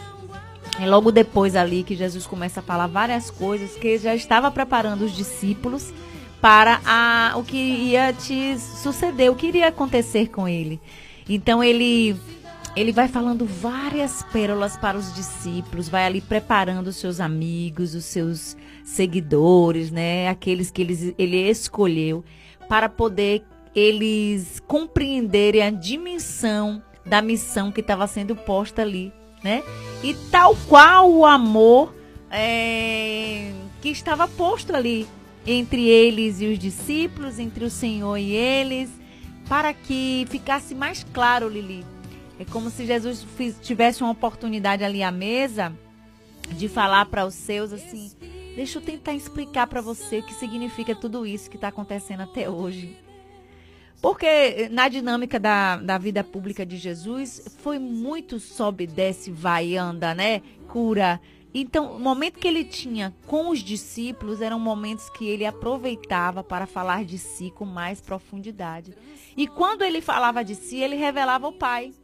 É 0.79 0.87
logo 0.87 1.11
depois 1.11 1.57
ali 1.57 1.83
que 1.83 1.97
Jesus 1.97 2.27
começa 2.27 2.61
a 2.61 2.63
falar 2.63 2.87
várias 2.87 3.31
coisas 3.31 3.73
que 3.77 3.97
já 3.97 4.15
estava 4.15 4.51
preparando 4.51 5.07
os 5.07 5.17
discípulos 5.17 5.93
para 6.47 6.81
a, 6.87 7.33
o 7.37 7.43
que 7.43 7.57
ia 7.57 8.13
te 8.13 8.57
suceder, 8.57 9.33
o 9.33 9.35
que 9.35 9.49
iria 9.49 9.67
acontecer 9.67 10.29
com 10.29 10.47
ele. 10.47 10.81
Então 11.29 11.63
ele 11.63 12.15
ele 12.77 12.93
vai 12.93 13.09
falando 13.09 13.45
várias 13.45 14.23
pérolas 14.33 14.77
para 14.77 14.97
os 14.97 15.13
discípulos, 15.13 15.89
vai 15.89 16.07
ali 16.07 16.21
preparando 16.21 16.87
os 16.87 16.97
seus 16.99 17.19
amigos, 17.19 17.97
os 17.97 18.05
seus 18.05 18.57
seguidores, 18.85 19.91
né, 19.91 20.29
aqueles 20.29 20.71
que 20.71 20.83
ele, 20.83 21.17
ele 21.19 21.51
escolheu 21.51 22.25
para 22.69 22.89
poder 22.89 23.43
eles 23.75 24.63
compreenderem 24.69 25.63
a 25.63 25.71
dimensão 25.71 26.81
da 27.05 27.21
missão 27.21 27.73
que 27.73 27.81
estava 27.81 28.07
sendo 28.07 28.37
posta 28.37 28.83
ali, 28.83 29.13
né? 29.43 29.65
E 30.01 30.15
tal 30.31 30.57
qual 30.69 31.11
o 31.11 31.27
amor 31.27 31.93
é, 32.31 33.51
que 33.83 33.89
estava 33.89 34.29
posto 34.29 34.73
ali 34.77 35.09
entre 35.47 35.89
eles 35.89 36.41
e 36.41 36.47
os 36.47 36.59
discípulos, 36.59 37.39
entre 37.39 37.65
o 37.65 37.71
Senhor 37.71 38.17
e 38.17 38.33
eles, 38.33 38.91
para 39.49 39.73
que 39.73 40.27
ficasse 40.29 40.75
mais 40.75 41.05
claro, 41.13 41.49
Lili. 41.49 41.85
É 42.39 42.45
como 42.45 42.69
se 42.69 42.85
Jesus 42.85 43.27
tivesse 43.63 44.03
uma 44.03 44.11
oportunidade 44.11 44.85
ali 44.85 45.03
à 45.03 45.11
mesa 45.11 45.73
de 46.51 46.69
falar 46.69 47.07
para 47.07 47.25
os 47.25 47.35
seus 47.35 47.73
assim: 47.73 48.11
deixa 48.55 48.79
eu 48.79 48.83
tentar 48.83 49.15
explicar 49.15 49.67
para 49.67 49.81
você 49.81 50.19
o 50.19 50.23
que 50.23 50.35
significa 50.35 50.95
tudo 50.95 51.25
isso 51.25 51.49
que 51.49 51.57
está 51.57 51.69
acontecendo 51.69 52.23
até 52.23 52.49
hoje. 52.51 52.97
Porque 54.03 54.27
eh, 54.27 54.69
na 54.71 54.89
dinâmica 54.89 55.41
da, 55.41 55.77
da 55.77 55.97
vida 55.97 56.23
pública 56.23 56.67
de 56.67 56.77
Jesus 56.77 57.57
foi 57.59 57.79
muito 57.79 58.39
sobe, 58.39 58.87
desce, 58.87 59.31
vai, 59.31 59.77
anda, 59.77 60.15
né? 60.15 60.43
Cura. 60.69 61.21
Então, 61.59 61.97
o 61.97 61.99
momento 61.99 62.39
que 62.39 62.47
ele 62.47 62.65
tinha 62.65 63.15
com 63.27 63.49
os 63.49 63.61
discípulos 63.61 64.43
eram 64.43 64.61
momentos 64.61 65.09
que 65.09 65.27
ele 65.27 65.47
aproveitava 65.47 66.45
para 66.45 66.67
falar 66.67 67.03
de 67.03 67.17
si 67.17 67.51
com 67.51 67.65
mais 67.65 67.99
profundidade. 67.99 68.93
E 69.35 69.47
quando 69.47 69.81
ele 69.83 70.03
falava 70.03 70.45
de 70.45 70.55
si, 70.55 70.77
ele 70.77 70.97
revelava 70.97 71.49
o 71.49 71.53
Pai, 71.53 71.95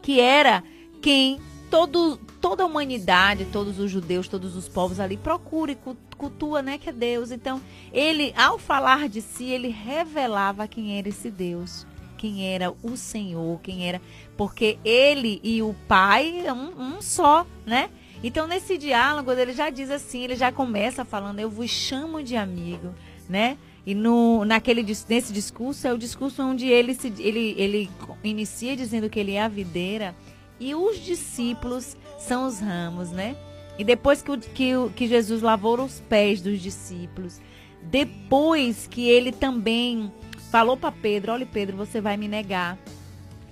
que 0.00 0.20
era 0.20 0.64
quem 1.02 1.38
todo, 1.70 2.16
toda 2.40 2.62
a 2.62 2.66
humanidade, 2.66 3.44
todos 3.52 3.78
os 3.78 3.90
judeus, 3.90 4.26
todos 4.26 4.56
os 4.56 4.70
povos 4.70 5.00
ali 5.00 5.18
procura 5.18 5.72
e 5.72 5.74
cu- 5.74 5.96
cultua, 6.16 6.62
né, 6.62 6.78
que 6.78 6.88
é 6.88 6.92
Deus. 6.92 7.30
Então, 7.30 7.60
ele, 7.92 8.32
ao 8.38 8.58
falar 8.58 9.06
de 9.06 9.20
si, 9.20 9.44
ele 9.44 9.68
revelava 9.68 10.66
quem 10.66 10.96
era 10.96 11.10
esse 11.10 11.30
Deus, 11.30 11.86
quem 12.16 12.46
era 12.54 12.72
o 12.82 12.96
Senhor, 12.96 13.60
quem 13.60 13.86
era, 13.86 14.00
porque 14.34 14.78
ele 14.82 15.40
e 15.44 15.60
o 15.60 15.74
Pai 15.86 16.46
é 16.46 16.52
um, 16.54 16.96
um 16.96 17.02
só, 17.02 17.46
né? 17.66 17.90
Então, 18.26 18.46
nesse 18.46 18.78
diálogo, 18.78 19.30
ele 19.32 19.52
já 19.52 19.68
diz 19.68 19.90
assim, 19.90 20.24
ele 20.24 20.34
já 20.34 20.50
começa 20.50 21.04
falando, 21.04 21.40
eu 21.40 21.50
vos 21.50 21.68
chamo 21.70 22.22
de 22.22 22.36
amigo, 22.36 22.94
né? 23.28 23.58
E 23.84 23.94
no, 23.94 24.46
naquele, 24.46 24.82
nesse 24.82 25.30
discurso, 25.30 25.86
é 25.86 25.92
o 25.92 25.98
discurso 25.98 26.42
onde 26.42 26.66
ele, 26.66 26.94
se, 26.94 27.12
ele, 27.18 27.54
ele 27.58 27.90
inicia 28.24 28.74
dizendo 28.74 29.10
que 29.10 29.20
ele 29.20 29.32
é 29.32 29.42
a 29.42 29.48
videira 29.48 30.16
e 30.58 30.74
os 30.74 31.04
discípulos 31.04 31.98
são 32.18 32.46
os 32.46 32.60
ramos, 32.60 33.10
né? 33.10 33.36
E 33.78 33.84
depois 33.84 34.22
que, 34.22 34.38
que, 34.38 34.72
que 34.96 35.06
Jesus 35.06 35.42
lavou 35.42 35.78
os 35.82 36.00
pés 36.00 36.40
dos 36.40 36.62
discípulos, 36.62 37.42
depois 37.82 38.86
que 38.86 39.06
ele 39.06 39.32
também 39.32 40.10
falou 40.50 40.78
para 40.78 40.90
Pedro, 40.90 41.32
olha 41.32 41.44
Pedro, 41.44 41.76
você 41.76 42.00
vai 42.00 42.16
me 42.16 42.26
negar, 42.26 42.78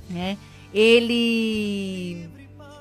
né? 0.09 0.39
Ele 0.73 2.27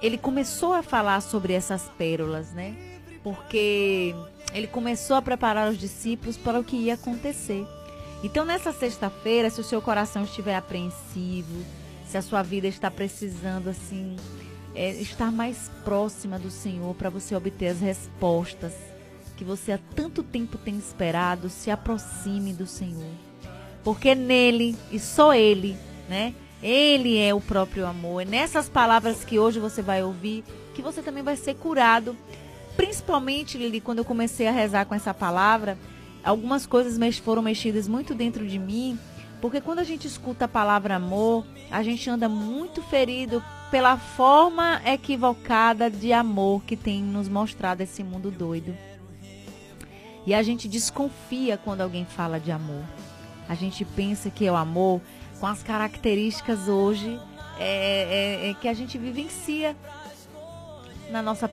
ele 0.02 0.18
começou 0.18 0.73
a 0.73 0.82
falar 0.82 1.22
sobre 1.22 1.53
essas 1.53 1.84
pérolas, 1.98 2.52
né? 2.52 2.76
Porque 3.23 4.15
ele 4.53 4.68
começou 4.68 5.15
a 5.15 5.22
preparar 5.22 5.69
os 5.69 5.78
discípulos 5.78 6.38
para 6.38 6.60
o 6.60 6.64
que 6.64 6.76
ia 6.76 6.95
acontecer. 6.95 7.65
Então, 8.23 8.45
nessa 8.45 8.72
sexta-feira, 8.72 9.49
se 9.49 9.61
o 9.61 9.64
seu 9.64 9.82
coração 9.82 10.23
estiver 10.23 10.56
apreensivo, 10.56 11.65
se 12.06 12.18
a 12.18 12.22
sua 12.22 12.44
vida 12.44 12.68
está 12.68 12.90
precisando, 12.91 13.69
assim, 13.69 14.15
é, 14.76 14.91
estar 14.91 15.32
mais 15.32 15.72
próxima 15.84 16.38
do 16.38 16.49
Senhor 16.49 16.94
para 16.95 17.10
você 17.10 17.36
obter 17.36 17.68
as 17.68 17.80
respostas 17.80 18.73
que 19.38 19.44
você 19.44 19.72
há 19.72 19.80
tanto 19.95 20.22
tempo 20.22 20.56
tem 20.56 20.78
esperado, 20.78 21.49
se 21.49 21.72
aproxime 21.72 22.53
do 22.53 22.68
Senhor. 22.68 23.11
Porque 23.84 24.14
nele, 24.14 24.78
e 24.91 24.99
só 24.99 25.34
ele, 25.34 25.76
né? 26.07 26.36
Ele 26.61 27.17
é 27.17 27.33
o 27.33 27.41
próprio 27.41 27.88
amor. 27.88 28.21
É 28.21 28.25
nessas 28.25 28.69
palavras 28.69 29.23
que 29.23 29.39
hoje 29.39 29.59
você 29.59 29.81
vai 29.81 30.03
ouvir 30.03 30.43
que 30.73 30.81
você 30.81 31.01
também 31.01 31.23
vai 31.23 31.35
ser 31.35 31.55
curado. 31.55 32.15
Principalmente, 32.75 33.57
Lili, 33.57 33.81
quando 33.81 33.99
eu 33.99 34.05
comecei 34.05 34.47
a 34.47 34.51
rezar 34.51 34.85
com 34.85 34.95
essa 34.95 35.13
palavra, 35.13 35.77
algumas 36.23 36.65
coisas 36.65 36.97
foram 37.19 37.41
mexidas 37.41 37.88
muito 37.88 38.13
dentro 38.13 38.47
de 38.47 38.57
mim. 38.57 38.97
Porque 39.41 39.59
quando 39.59 39.79
a 39.79 39.83
gente 39.83 40.05
escuta 40.05 40.45
a 40.45 40.47
palavra 40.47 40.95
amor, 40.95 41.45
a 41.71 41.81
gente 41.81 42.09
anda 42.09 42.29
muito 42.29 42.81
ferido 42.83 43.43
pela 43.71 43.97
forma 43.97 44.81
equivocada 44.85 45.89
de 45.89 46.13
amor 46.13 46.63
que 46.63 46.75
tem 46.75 47.01
nos 47.01 47.27
mostrado 47.27 47.81
esse 47.81 48.03
mundo 48.03 48.29
doido. 48.29 48.75
E 50.27 50.33
a 50.35 50.43
gente 50.43 50.67
desconfia 50.67 51.57
quando 51.57 51.81
alguém 51.81 52.05
fala 52.05 52.39
de 52.39 52.51
amor. 52.51 52.83
A 53.49 53.55
gente 53.55 53.83
pensa 53.83 54.29
que 54.29 54.45
é 54.45 54.51
o 54.51 54.55
amor 54.55 55.01
com 55.41 55.47
as 55.47 55.63
características 55.63 56.68
hoje 56.68 57.19
é, 57.57 58.43
é- 58.45 58.49
é 58.51 58.53
que 58.53 58.68
a 58.68 58.73
gente 58.76 58.95
vivencia 58.95 59.76
na 61.09 61.22
nossa, 61.23 61.49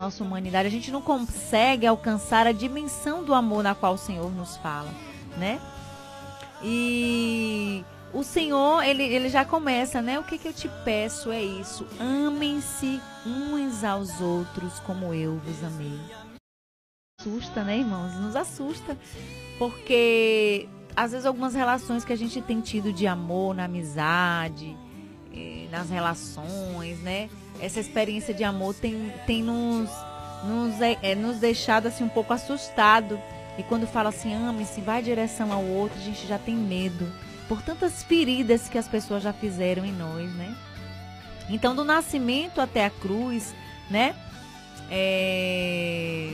nossa 0.00 0.22
humanidade. 0.22 0.68
A 0.68 0.70
gente 0.70 0.90
não 0.92 1.00
consegue 1.00 1.86
alcançar 1.86 2.46
a 2.46 2.52
dimensão 2.52 3.24
do 3.24 3.32
amor 3.32 3.62
na 3.64 3.74
qual 3.74 3.94
o 3.94 3.98
Senhor 3.98 4.30
nos 4.30 4.58
fala, 4.58 4.90
né? 5.38 5.58
E 6.62 7.82
o 8.12 8.22
Senhor, 8.22 8.82
ele, 8.84 9.02
ele 9.02 9.30
já 9.30 9.46
começa, 9.46 10.02
né? 10.02 10.18
O 10.18 10.24
que, 10.24 10.36
que 10.36 10.48
eu 10.48 10.52
te 10.52 10.68
peço 10.84 11.32
é 11.32 11.42
isso: 11.42 11.86
amem-se 11.98 13.00
uns 13.26 13.82
aos 13.82 14.20
outros 14.20 14.78
como 14.80 15.14
eu 15.14 15.38
vos 15.38 15.64
amei. 15.64 15.98
Assusta, 17.18 17.64
né, 17.64 17.78
irmãos? 17.78 18.14
Nos 18.16 18.36
assusta. 18.36 18.96
Porque 19.58 20.68
às 20.94 21.12
vezes 21.12 21.26
algumas 21.26 21.54
relações 21.54 22.04
que 22.04 22.12
a 22.12 22.16
gente 22.16 22.40
tem 22.40 22.60
tido 22.60 22.92
de 22.92 23.06
amor 23.06 23.54
na 23.54 23.64
amizade, 23.64 24.76
eh, 25.34 25.66
nas 25.70 25.90
relações, 25.90 26.98
né? 27.00 27.28
Essa 27.60 27.80
experiência 27.80 28.34
de 28.34 28.44
amor 28.44 28.74
tem, 28.74 29.12
tem 29.26 29.42
nos, 29.42 29.90
nos, 30.44 30.80
é, 30.80 31.14
nos 31.14 31.38
deixado 31.38 31.86
assim 31.86 32.04
um 32.04 32.08
pouco 32.08 32.32
assustado. 32.32 33.20
E 33.58 33.62
quando 33.62 33.86
fala 33.86 34.08
assim, 34.08 34.34
ame-se, 34.34 34.80
vai 34.80 35.00
em 35.00 35.04
direção 35.04 35.52
ao 35.52 35.62
outro, 35.62 35.98
a 35.98 36.02
gente 36.02 36.26
já 36.26 36.38
tem 36.38 36.54
medo. 36.54 37.10
Por 37.48 37.60
tantas 37.62 38.02
feridas 38.02 38.68
que 38.68 38.78
as 38.78 38.88
pessoas 38.88 39.22
já 39.22 39.32
fizeram 39.32 39.84
em 39.84 39.92
nós, 39.92 40.32
né? 40.34 40.56
Então, 41.48 41.74
do 41.74 41.84
nascimento 41.84 42.60
até 42.60 42.84
a 42.84 42.90
cruz, 42.90 43.54
né? 43.90 44.14
É, 44.90 46.32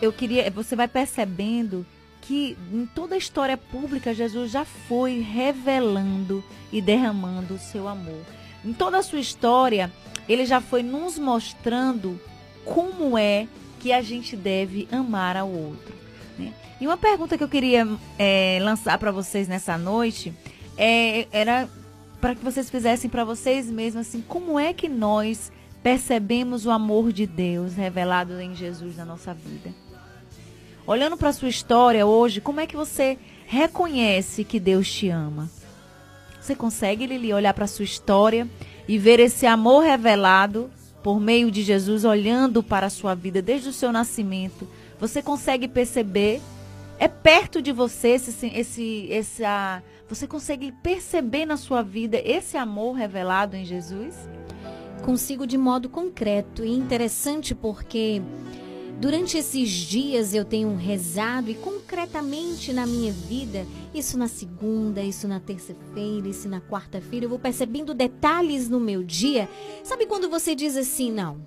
eu 0.00 0.12
queria, 0.12 0.50
você 0.50 0.74
vai 0.74 0.88
percebendo 0.88 1.86
que 2.30 2.56
em 2.72 2.86
toda 2.86 3.16
a 3.16 3.18
história 3.18 3.56
pública 3.56 4.14
Jesus 4.14 4.52
já 4.52 4.64
foi 4.64 5.18
revelando 5.18 6.44
e 6.70 6.80
derramando 6.80 7.54
o 7.54 7.58
seu 7.58 7.88
amor. 7.88 8.20
Em 8.64 8.72
toda 8.72 8.98
a 8.98 9.02
sua 9.02 9.18
história, 9.18 9.90
ele 10.28 10.46
já 10.46 10.60
foi 10.60 10.80
nos 10.80 11.18
mostrando 11.18 12.20
como 12.64 13.18
é 13.18 13.48
que 13.80 13.92
a 13.92 14.00
gente 14.00 14.36
deve 14.36 14.86
amar 14.92 15.36
ao 15.36 15.50
outro. 15.50 15.92
né? 16.38 16.52
E 16.80 16.86
uma 16.86 16.96
pergunta 16.96 17.36
que 17.36 17.42
eu 17.42 17.48
queria 17.48 17.84
é, 18.16 18.60
lançar 18.62 18.96
para 18.96 19.10
vocês 19.10 19.48
nessa 19.48 19.76
noite 19.76 20.32
é, 20.78 21.26
era 21.32 21.68
para 22.20 22.36
que 22.36 22.44
vocês 22.44 22.70
fizessem 22.70 23.10
para 23.10 23.24
vocês 23.24 23.68
mesmos 23.68 24.06
assim, 24.06 24.20
como 24.20 24.56
é 24.56 24.72
que 24.72 24.88
nós 24.88 25.50
percebemos 25.82 26.64
o 26.64 26.70
amor 26.70 27.12
de 27.12 27.26
Deus 27.26 27.74
revelado 27.74 28.40
em 28.40 28.54
Jesus 28.54 28.96
na 28.96 29.04
nossa 29.04 29.34
vida? 29.34 29.74
Olhando 30.90 31.16
para 31.16 31.32
sua 31.32 31.48
história 31.48 32.04
hoje, 32.04 32.40
como 32.40 32.58
é 32.58 32.66
que 32.66 32.74
você 32.74 33.16
reconhece 33.46 34.42
que 34.42 34.58
Deus 34.58 34.92
te 34.92 35.08
ama? 35.08 35.48
Você 36.40 36.52
consegue, 36.52 37.06
Lili, 37.06 37.32
olhar 37.32 37.54
para 37.54 37.68
sua 37.68 37.84
história 37.84 38.44
e 38.88 38.98
ver 38.98 39.20
esse 39.20 39.46
amor 39.46 39.84
revelado 39.84 40.68
por 41.00 41.20
meio 41.20 41.48
de 41.48 41.62
Jesus, 41.62 42.04
olhando 42.04 42.60
para 42.60 42.86
a 42.86 42.90
sua 42.90 43.14
vida 43.14 43.40
desde 43.40 43.68
o 43.68 43.72
seu 43.72 43.92
nascimento? 43.92 44.66
Você 44.98 45.22
consegue 45.22 45.68
perceber? 45.68 46.40
É 46.98 47.06
perto 47.06 47.62
de 47.62 47.70
você 47.70 48.08
esse, 48.08 48.48
esse, 48.48 49.12
essa, 49.12 49.84
você 50.08 50.26
consegue 50.26 50.72
perceber 50.82 51.46
na 51.46 51.56
sua 51.56 51.82
vida 51.82 52.20
esse 52.24 52.56
amor 52.56 52.94
revelado 52.94 53.54
em 53.54 53.64
Jesus? 53.64 54.16
Consigo 55.04 55.46
de 55.46 55.56
modo 55.56 55.88
concreto 55.88 56.64
e 56.64 56.72
interessante 56.72 57.54
porque 57.54 58.20
Durante 59.00 59.38
esses 59.38 59.70
dias 59.70 60.34
eu 60.34 60.44
tenho 60.44 60.76
rezado 60.76 61.50
e 61.50 61.54
concretamente 61.54 62.70
na 62.70 62.84
minha 62.84 63.10
vida, 63.10 63.66
isso 63.94 64.18
na 64.18 64.28
segunda, 64.28 65.00
isso 65.02 65.26
na 65.26 65.40
terça-feira, 65.40 66.28
isso 66.28 66.46
na 66.50 66.60
quarta-feira, 66.60 67.24
eu 67.24 67.30
vou 67.30 67.38
percebendo 67.38 67.94
detalhes 67.94 68.68
no 68.68 68.78
meu 68.78 69.02
dia. 69.02 69.48
Sabe 69.82 70.04
quando 70.04 70.28
você 70.28 70.54
diz 70.54 70.76
assim, 70.76 71.10
não, 71.10 71.38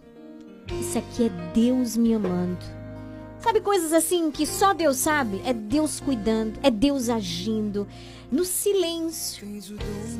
isso 0.81 0.97
aqui 0.97 1.25
é 1.25 1.51
Deus 1.53 1.95
me 1.95 2.15
amando. 2.15 2.82
Sabe 3.43 3.59
coisas 3.59 3.91
assim 3.91 4.31
que 4.31 4.45
só 4.45 4.73
Deus 4.73 4.95
sabe? 4.95 5.41
É 5.45 5.51
Deus 5.51 5.99
cuidando, 5.99 6.57
é 6.63 6.71
Deus 6.71 7.09
agindo 7.09 7.85
no 8.31 8.45
silêncio. 8.45 9.45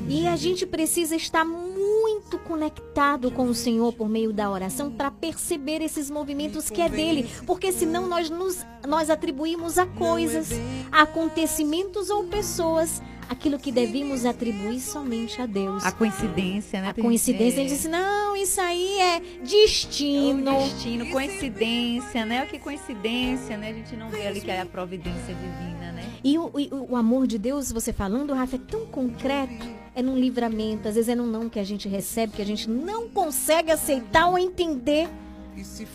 E 0.10 0.28
a 0.28 0.36
gente 0.36 0.66
precisa 0.66 1.16
estar 1.16 1.46
muito 1.46 2.38
conectado 2.40 3.32
com 3.32 3.46
o 3.46 3.56
Senhor 3.56 3.94
por 3.94 4.10
meio 4.10 4.34
da 4.34 4.52
oração 4.52 4.92
para 4.92 5.10
perceber 5.10 5.82
esses 5.82 6.12
movimentos 6.12 6.70
que 6.70 6.82
é 6.82 6.90
dele, 6.90 7.30
porque 7.48 7.72
senão 7.72 8.10
nós 8.10 8.30
nos 8.30 8.66
nós 8.86 9.10
atribuímos 9.10 9.78
a 9.78 9.86
coisas, 9.86 10.50
a 10.92 11.04
acontecimentos 11.04 12.10
ou 12.10 12.26
pessoas 12.26 13.02
aquilo 13.30 13.60
que 13.60 13.72
devemos 13.72 14.26
atribuir 14.26 14.80
somente 14.80 15.42
a 15.42 15.46
Deus. 15.46 15.86
A 15.86 15.92
coincidência, 15.92 16.82
né? 16.82 16.90
A 16.90 16.94
coincidência, 16.94 17.60
a 17.60 17.64
gente 17.64 17.74
disse, 17.76 17.88
não, 17.88 18.36
isso 18.36 18.60
aí 18.62 19.00
é 19.00 19.22
destino. 19.44 20.50
É 20.50 20.64
destino, 20.64 21.10
coincidência, 21.10 22.26
né? 22.26 22.44
O 22.44 22.48
que 22.48 22.60
coincidência, 22.60 23.58
né? 23.58 23.70
A 23.70 23.74
gente 23.74 23.96
não 23.96 24.10
vê 24.10 24.28
ali 24.28 24.42
que 24.42 24.52
é 24.52 24.62
a 24.62 24.66
providência 24.66 25.34
divina, 25.34 25.92
né? 25.92 26.10
E 26.24 26.38
o, 26.38 26.52
e 26.58 26.70
o 26.72 26.96
amor 26.96 27.28
de 27.28 27.38
Deus, 27.38 27.72
você 27.72 27.92
falando, 27.92 28.34
Rafa, 28.34 28.56
é 28.56 28.60
tão 28.60 28.86
concreto. 28.86 29.84
É 29.96 30.02
num 30.02 30.18
livramento, 30.18 30.88
às 30.88 30.96
vezes 30.96 31.08
é 31.10 31.14
num 31.14 31.28
não 31.28 31.48
que 31.48 31.60
a 31.60 31.64
gente 31.64 31.88
recebe, 31.88 32.34
que 32.34 32.42
a 32.42 32.46
gente 32.46 32.68
não 32.68 33.08
consegue 33.10 33.72
aceitar 33.72 34.28
ou 34.28 34.40
entender. 34.40 35.08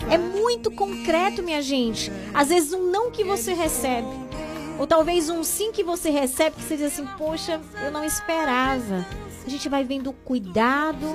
É 0.09 0.17
muito 0.17 0.71
concreto, 0.71 1.43
minha 1.43 1.61
gente. 1.61 2.13
Às 2.33 2.49
vezes 2.49 2.73
um 2.73 2.93
não 2.93 3.11
que 3.11 3.25
você 3.25 3.53
recebe. 3.53 4.07
Ou 4.79 4.87
talvez 4.87 5.29
um 5.29 5.43
sim 5.43 5.73
que 5.73 5.83
você 5.83 6.09
recebe 6.09 6.57
que 6.57 6.63
você 6.63 6.77
diz 6.77 6.93
assim, 6.93 7.07
poxa, 7.19 7.61
eu 7.85 7.91
não 7.91 8.05
esperava. 8.05 9.05
A 9.45 9.51
gente 9.51 9.69
vai 9.69 9.83
vendo 9.83 10.11
o 10.11 10.13
cuidado, 10.13 11.07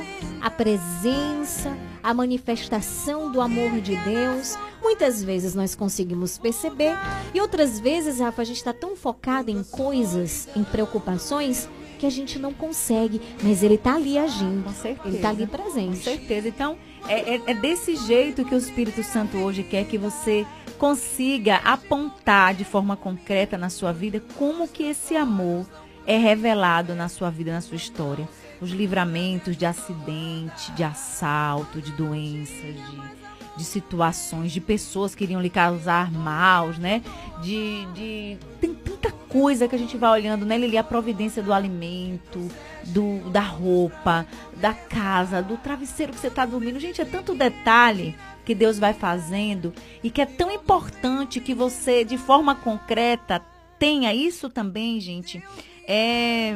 a 0.41 0.49
presença, 0.49 1.77
a 2.02 2.14
manifestação 2.14 3.31
do 3.31 3.40
amor 3.40 3.80
de 3.80 3.95
Deus. 3.95 4.57
Muitas 4.81 5.23
vezes 5.23 5.53
nós 5.53 5.76
conseguimos 5.76 6.38
perceber 6.38 6.98
e 7.34 7.40
outras 7.40 7.80
vezes, 7.80 8.19
Rafa, 8.19 8.41
a 8.41 8.45
gente 8.45 8.57
está 8.57 8.73
tão 8.73 8.95
focado 8.95 9.52
em 9.52 9.64
coisas, 9.64 10.49
em 10.56 10.64
preocupações, 10.64 11.69
que 11.99 12.07
a 12.07 12.10
gente 12.10 12.38
não 12.38 12.52
consegue. 12.53 13.22
Mas 13.41 13.64
ele 13.64 13.76
está 13.76 13.95
ali 13.95 14.18
agindo. 14.18 14.64
Com 14.64 14.73
certeza. 14.73 15.07
Ele 15.07 15.15
está 15.15 15.30
ali 15.30 15.48
presente. 15.48 15.98
Com 15.98 16.03
certeza. 16.03 16.48
Então, 16.49 16.77
é, 17.08 17.36
é, 17.36 17.42
é 17.48 17.54
desse 17.54 17.96
jeito 17.96 18.46
que 18.46 18.56
o 18.56 18.58
Espírito 18.58 19.04
Santo 19.04 19.38
hoje 19.38 19.64
quer 19.64 19.86
que 19.86 19.98
você 19.98 20.46
consiga 20.78 21.58
apontar 21.58 22.54
de 22.54 22.66
forma 22.66 22.96
concreta 22.96 23.58
na 23.58 23.70
sua 23.70 23.92
vida 23.92 24.22
como 24.38 24.68
que 24.68 24.84
esse 24.84 25.16
amor 25.16 25.66
é 26.06 26.18
revelado 26.18 26.94
na 26.96 27.08
sua 27.08 27.30
vida, 27.30 27.52
na 27.52 27.62
sua 27.62 27.78
história. 27.78 28.28
Os 28.62 28.72
livramentos 28.72 29.58
de 29.58 29.66
acidente, 29.66 30.72
de 30.74 30.84
assalto, 30.84 31.82
de 31.82 31.92
doenças, 31.94 32.58
de, 32.60 33.23
de 33.56 33.64
situações, 33.64 34.52
de 34.52 34.60
pessoas 34.60 35.14
que 35.14 35.24
iriam 35.24 35.42
lhe 35.42 35.50
causar 35.50 36.12
maus, 36.12 36.78
né? 36.78 37.02
De, 37.42 37.86
de 37.94 38.38
tem 38.60 38.74
tanta 38.74 39.12
coisa 39.12 39.68
que 39.68 39.76
a 39.76 39.80
gente 39.80 39.98
vai 39.98 40.12
olhando, 40.12 40.46
né, 40.46 40.58
Lili? 40.58 40.78
A 40.78 40.84
providência 40.84 41.44
do 41.44 41.54
alimento, 41.54 42.48
do, 42.86 43.30
da 43.30 43.42
roupa, 43.42 44.26
da 44.58 44.74
casa, 44.74 45.42
do 45.42 45.58
travesseiro 45.58 46.14
que 46.14 46.20
você 46.20 46.28
está 46.28 46.46
dormindo. 46.46 46.80
Gente, 46.80 47.02
é 47.02 47.06
tanto 47.06 47.36
detalhe 47.36 48.16
que 48.46 48.54
Deus 48.54 48.78
vai 48.78 48.94
fazendo 48.94 49.74
e 50.04 50.10
que 50.10 50.22
é 50.22 50.26
tão 50.26 50.52
importante 50.52 51.40
que 51.40 51.54
você, 51.54 52.04
de 52.04 52.18
forma 52.18 52.56
concreta, 52.56 53.42
tenha 53.80 54.14
isso 54.14 54.50
também, 54.50 55.00
gente. 55.00 55.44
É, 55.88 56.54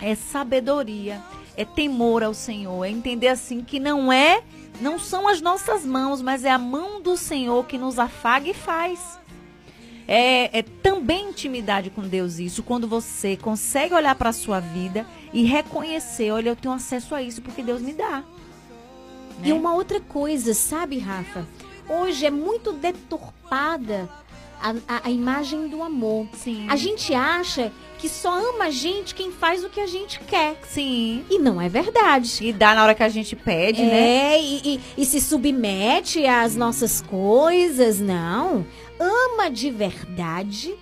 é 0.00 0.14
sabedoria, 0.14 1.20
é 1.56 1.64
temor 1.64 2.22
ao 2.22 2.32
Senhor, 2.32 2.84
é 2.84 2.90
entender 2.90 3.28
assim 3.28 3.62
que 3.62 3.78
não 3.78 4.12
é, 4.12 4.42
não 4.80 4.98
são 4.98 5.28
as 5.28 5.40
nossas 5.40 5.84
mãos, 5.84 6.22
mas 6.22 6.44
é 6.44 6.50
a 6.50 6.58
mão 6.58 7.00
do 7.00 7.16
Senhor 7.16 7.64
que 7.66 7.78
nos 7.78 7.98
afaga 7.98 8.48
e 8.48 8.54
faz. 8.54 9.18
É, 10.06 10.58
é, 10.58 10.62
também 10.62 11.28
intimidade 11.28 11.90
com 11.90 12.02
Deus 12.02 12.38
isso, 12.38 12.62
quando 12.62 12.88
você 12.88 13.36
consegue 13.36 13.94
olhar 13.94 14.14
para 14.14 14.30
a 14.30 14.32
sua 14.32 14.58
vida 14.58 15.06
e 15.34 15.44
reconhecer, 15.44 16.30
olha, 16.30 16.48
eu 16.48 16.56
tenho 16.56 16.72
acesso 16.72 17.14
a 17.14 17.22
isso 17.22 17.42
porque 17.42 17.62
Deus 17.62 17.82
me 17.82 17.92
dá. 17.92 18.24
E 19.44 19.52
uma 19.52 19.74
outra 19.74 20.00
coisa, 20.00 20.54
sabe, 20.54 20.98
Rafa? 20.98 21.46
Hoje 21.88 22.26
é 22.26 22.30
muito 22.30 22.72
deturpada 22.72 24.08
a, 24.60 24.70
a, 24.88 25.00
a 25.04 25.10
imagem 25.10 25.68
do 25.68 25.82
amor. 25.82 26.26
Sim. 26.32 26.66
A 26.68 26.76
gente 26.76 27.14
acha 27.14 27.72
que 27.98 28.08
só 28.08 28.38
ama 28.50 28.66
a 28.66 28.70
gente 28.70 29.14
quem 29.14 29.30
faz 29.30 29.64
o 29.64 29.68
que 29.68 29.80
a 29.80 29.86
gente 29.86 30.20
quer. 30.20 30.56
Sim. 30.66 31.24
E 31.28 31.38
não 31.38 31.60
é 31.60 31.68
verdade. 31.68 32.46
E 32.46 32.52
dá 32.52 32.74
na 32.74 32.82
hora 32.82 32.94
que 32.94 33.02
a 33.02 33.08
gente 33.08 33.34
pede, 33.34 33.82
né? 33.82 34.36
É, 34.36 34.42
e, 34.42 34.60
e, 34.64 34.80
e 34.98 35.04
se 35.04 35.20
submete 35.20 36.24
às 36.26 36.56
nossas 36.56 37.02
coisas. 37.02 38.00
Não. 38.00 38.64
Ama 38.98 39.50
de 39.50 39.70
verdade 39.70 40.74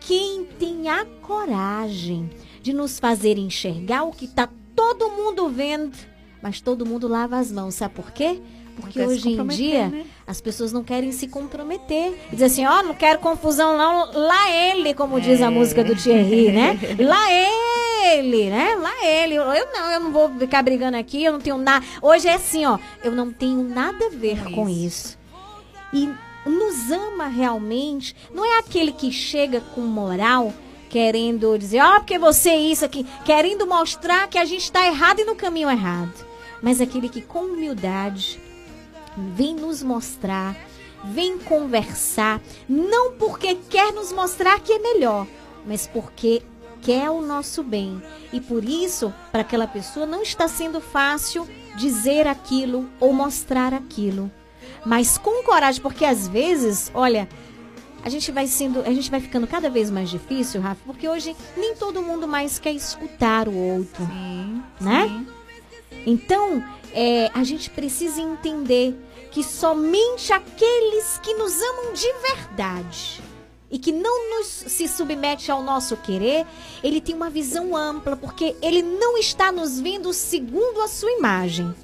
quem 0.00 0.44
tem 0.44 0.88
a 0.88 1.04
coragem 1.22 2.30
de 2.60 2.72
nos 2.72 2.98
fazer 2.98 3.38
enxergar 3.38 4.04
o 4.04 4.12
que 4.12 4.28
tá 4.28 4.48
todo 4.76 5.10
mundo 5.10 5.48
vendo 5.48 6.14
mas 6.44 6.60
todo 6.60 6.84
mundo 6.84 7.08
lava 7.08 7.38
as 7.38 7.50
mãos. 7.50 7.74
Sabe 7.76 7.94
por 7.94 8.12
quê? 8.12 8.38
Porque 8.76 9.00
hoje 9.00 9.30
em 9.30 9.46
dia 9.46 9.88
né? 9.88 10.04
as 10.26 10.40
pessoas 10.40 10.72
não 10.72 10.82
querem 10.82 11.12
se 11.12 11.28
comprometer. 11.28 12.14
E 12.30 12.32
dizer 12.32 12.46
assim, 12.46 12.66
ó, 12.66 12.80
oh, 12.80 12.82
não 12.82 12.94
quero 12.94 13.18
confusão 13.18 13.76
não, 13.76 14.10
lá 14.12 14.50
ele, 14.50 14.94
como 14.94 15.20
diz 15.20 15.40
É. 15.40 15.44
a 15.44 15.50
música 15.50 15.84
do 15.84 15.94
Thierry, 15.94 16.50
né? 16.52 16.78
Lá 16.98 17.32
ele, 17.32 18.50
né? 18.50 18.74
Lá 18.76 19.06
ele. 19.06 19.36
Eu 19.36 19.44
não, 19.44 19.90
eu 19.90 20.00
não 20.00 20.12
vou 20.12 20.30
ficar 20.38 20.62
brigando 20.62 20.96
aqui, 20.96 21.24
eu 21.24 21.32
não 21.32 21.40
tenho 21.40 21.56
nada. 21.56 21.84
Hoje 22.02 22.28
é 22.28 22.34
assim, 22.34 22.64
ó, 22.64 22.78
eu 23.02 23.12
não 23.12 23.32
tenho 23.32 23.62
nada 23.62 24.06
a 24.06 24.10
ver 24.10 24.42
com 24.52 24.68
isso. 24.68 25.18
E 25.92 26.10
nos 26.44 26.90
ama 26.90 27.26
realmente, 27.26 28.14
não 28.32 28.44
é 28.44 28.58
aquele 28.58 28.92
que 28.92 29.10
chega 29.10 29.60
com 29.74 29.80
moral 29.80 30.52
querendo 30.90 31.58
dizer, 31.58 31.80
ó, 31.80 31.98
porque 31.98 32.18
você 32.18 32.50
é 32.50 32.60
isso 32.60 32.84
aqui, 32.84 33.04
querendo 33.24 33.66
mostrar 33.66 34.28
que 34.28 34.38
a 34.38 34.44
gente 34.44 34.62
está 34.62 34.86
errado 34.86 35.20
e 35.20 35.24
no 35.24 35.34
caminho 35.34 35.68
errado 35.68 36.24
mas 36.64 36.80
aquele 36.80 37.10
que 37.10 37.20
com 37.20 37.40
humildade 37.40 38.40
vem 39.16 39.54
nos 39.54 39.82
mostrar, 39.82 40.56
vem 41.04 41.38
conversar, 41.38 42.40
não 42.68 43.12
porque 43.12 43.54
quer 43.68 43.92
nos 43.92 44.12
mostrar 44.12 44.60
que 44.60 44.72
é 44.72 44.78
melhor, 44.78 45.26
mas 45.66 45.86
porque 45.86 46.42
quer 46.82 47.10
o 47.10 47.20
nosso 47.20 47.62
bem. 47.62 48.02
E 48.32 48.40
por 48.40 48.64
isso, 48.64 49.12
para 49.32 49.40
aquela 49.40 49.66
pessoa 49.66 50.06
não 50.06 50.22
está 50.22 50.46
sendo 50.48 50.80
fácil 50.80 51.48
dizer 51.76 52.26
aquilo 52.26 52.88
ou 53.00 53.12
mostrar 53.12 53.72
aquilo. 53.72 54.30
Mas 54.84 55.16
com 55.16 55.42
coragem, 55.42 55.80
porque 55.80 56.04
às 56.04 56.28
vezes, 56.28 56.90
olha, 56.94 57.28
a 58.04 58.10
gente 58.10 58.30
vai 58.30 58.46
sendo, 58.46 58.80
a 58.80 58.90
gente 58.90 59.10
vai 59.10 59.18
ficando 59.18 59.46
cada 59.46 59.70
vez 59.70 59.90
mais 59.90 60.10
difícil, 60.10 60.60
Rafa, 60.60 60.80
porque 60.84 61.08
hoje 61.08 61.34
nem 61.56 61.74
todo 61.74 62.02
mundo 62.02 62.28
mais 62.28 62.58
quer 62.58 62.72
escutar 62.72 63.48
o 63.48 63.56
outro, 63.56 64.04
sim, 64.04 64.62
né? 64.80 65.08
sim. 65.08 65.26
Então, 66.06 66.62
é, 66.92 67.30
a 67.34 67.42
gente 67.42 67.70
precisa 67.70 68.20
entender 68.20 68.94
que 69.30 69.42
somente 69.42 70.32
aqueles 70.32 71.18
que 71.18 71.34
nos 71.34 71.60
amam 71.60 71.92
de 71.92 72.12
verdade 72.22 73.20
e 73.68 73.78
que 73.78 73.90
não 73.90 74.38
nos 74.38 74.46
se 74.46 74.86
submete 74.86 75.50
ao 75.50 75.60
nosso 75.60 75.96
querer, 75.96 76.46
ele 76.84 77.00
tem 77.00 77.16
uma 77.16 77.28
visão 77.28 77.76
ampla, 77.76 78.16
porque 78.16 78.54
ele 78.62 78.80
não 78.80 79.18
está 79.18 79.50
nos 79.50 79.80
vendo 79.80 80.12
segundo 80.12 80.80
a 80.80 80.86
sua 80.86 81.10
imagem. 81.10 81.74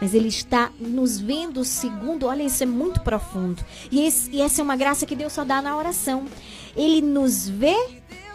Mas 0.00 0.14
ele 0.14 0.28
está 0.28 0.72
nos 0.78 1.20
vendo 1.20 1.64
segundo, 1.64 2.26
olha, 2.26 2.42
isso 2.42 2.62
é 2.62 2.66
muito 2.66 3.00
profundo. 3.00 3.64
E, 3.90 4.04
esse, 4.04 4.30
e 4.30 4.40
essa 4.40 4.60
é 4.60 4.64
uma 4.64 4.76
graça 4.76 5.06
que 5.06 5.14
Deus 5.14 5.32
só 5.32 5.44
dá 5.44 5.62
na 5.62 5.76
oração. 5.76 6.24
Ele 6.76 7.00
nos 7.00 7.48
vê 7.48 7.76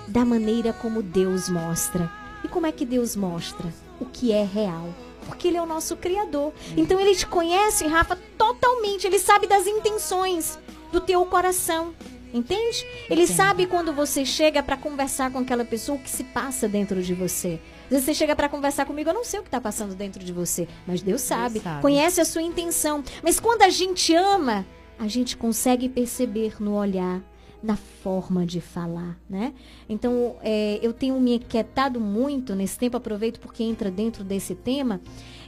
da 0.08 0.24
maneira 0.24 0.72
como 0.74 1.02
Deus 1.02 1.50
mostra. 1.50 2.10
E 2.44 2.48
como 2.48 2.66
é 2.66 2.72
que 2.72 2.86
Deus 2.86 3.16
mostra? 3.16 3.74
O 4.00 4.06
que 4.06 4.32
é 4.32 4.44
real 4.44 4.90
porque 5.24 5.48
ele 5.48 5.58
é 5.58 5.62
o 5.62 5.66
nosso 5.66 5.96
criador. 5.96 6.54
Então 6.76 7.00
ele 7.00 7.16
te 7.16 7.26
conhece, 7.26 7.86
Rafa, 7.88 8.18
totalmente. 8.38 9.08
Ele 9.08 9.20
sabe 9.20 9.48
das 9.48 9.66
intenções 9.68 10.60
do 10.92 11.02
teu 11.02 11.26
coração. 11.26 11.94
Entende? 12.34 12.84
Ele 13.12 13.28
sabe 13.28 13.68
quando 13.68 13.94
você 13.94 14.26
chega 14.26 14.64
para 14.64 14.76
conversar 14.76 15.32
com 15.32 15.38
aquela 15.38 15.64
pessoa 15.64 16.00
o 16.00 16.02
que 16.02 16.10
se 16.10 16.24
passa 16.24 16.68
dentro 16.68 17.02
de 17.04 17.14
você. 17.14 17.60
Às 17.84 17.90
vezes 17.92 18.06
você 18.06 18.14
chega 18.16 18.36
para 18.36 18.50
conversar 18.50 18.86
comigo, 18.88 19.12
eu 19.12 19.14
não 19.14 19.24
sei 19.24 19.40
o 19.40 19.44
que 19.44 19.50
está 19.50 19.62
passando 19.62 19.94
dentro 19.94 20.24
de 20.24 20.34
você, 20.34 20.68
mas 20.88 21.04
Deus 21.04 21.22
sabe, 21.22 21.60
sabe. 21.60 21.82
conhece 21.84 22.20
a 22.20 22.26
sua 22.26 22.42
intenção. 22.42 23.04
Mas 23.22 23.40
quando 23.40 23.62
a 23.62 23.70
gente 23.70 24.16
ama, 24.16 24.66
a 24.98 25.08
gente 25.08 25.38
consegue 25.38 25.88
perceber 25.88 26.56
no 26.60 26.76
olhar, 26.76 27.22
na 27.64 27.78
forma 27.78 28.46
de 28.46 28.60
falar, 28.60 29.18
né? 29.30 29.54
Então, 29.88 30.36
é, 30.42 30.80
eu 30.82 30.92
tenho 30.92 31.18
me 31.20 31.36
inquietado 31.36 31.98
muito 32.00 32.54
nesse 32.54 32.78
tempo, 32.78 32.98
aproveito 32.98 33.40
porque 33.40 33.64
entra 33.64 33.90
dentro 33.90 34.22
desse 34.22 34.54
tema. 34.54 35.00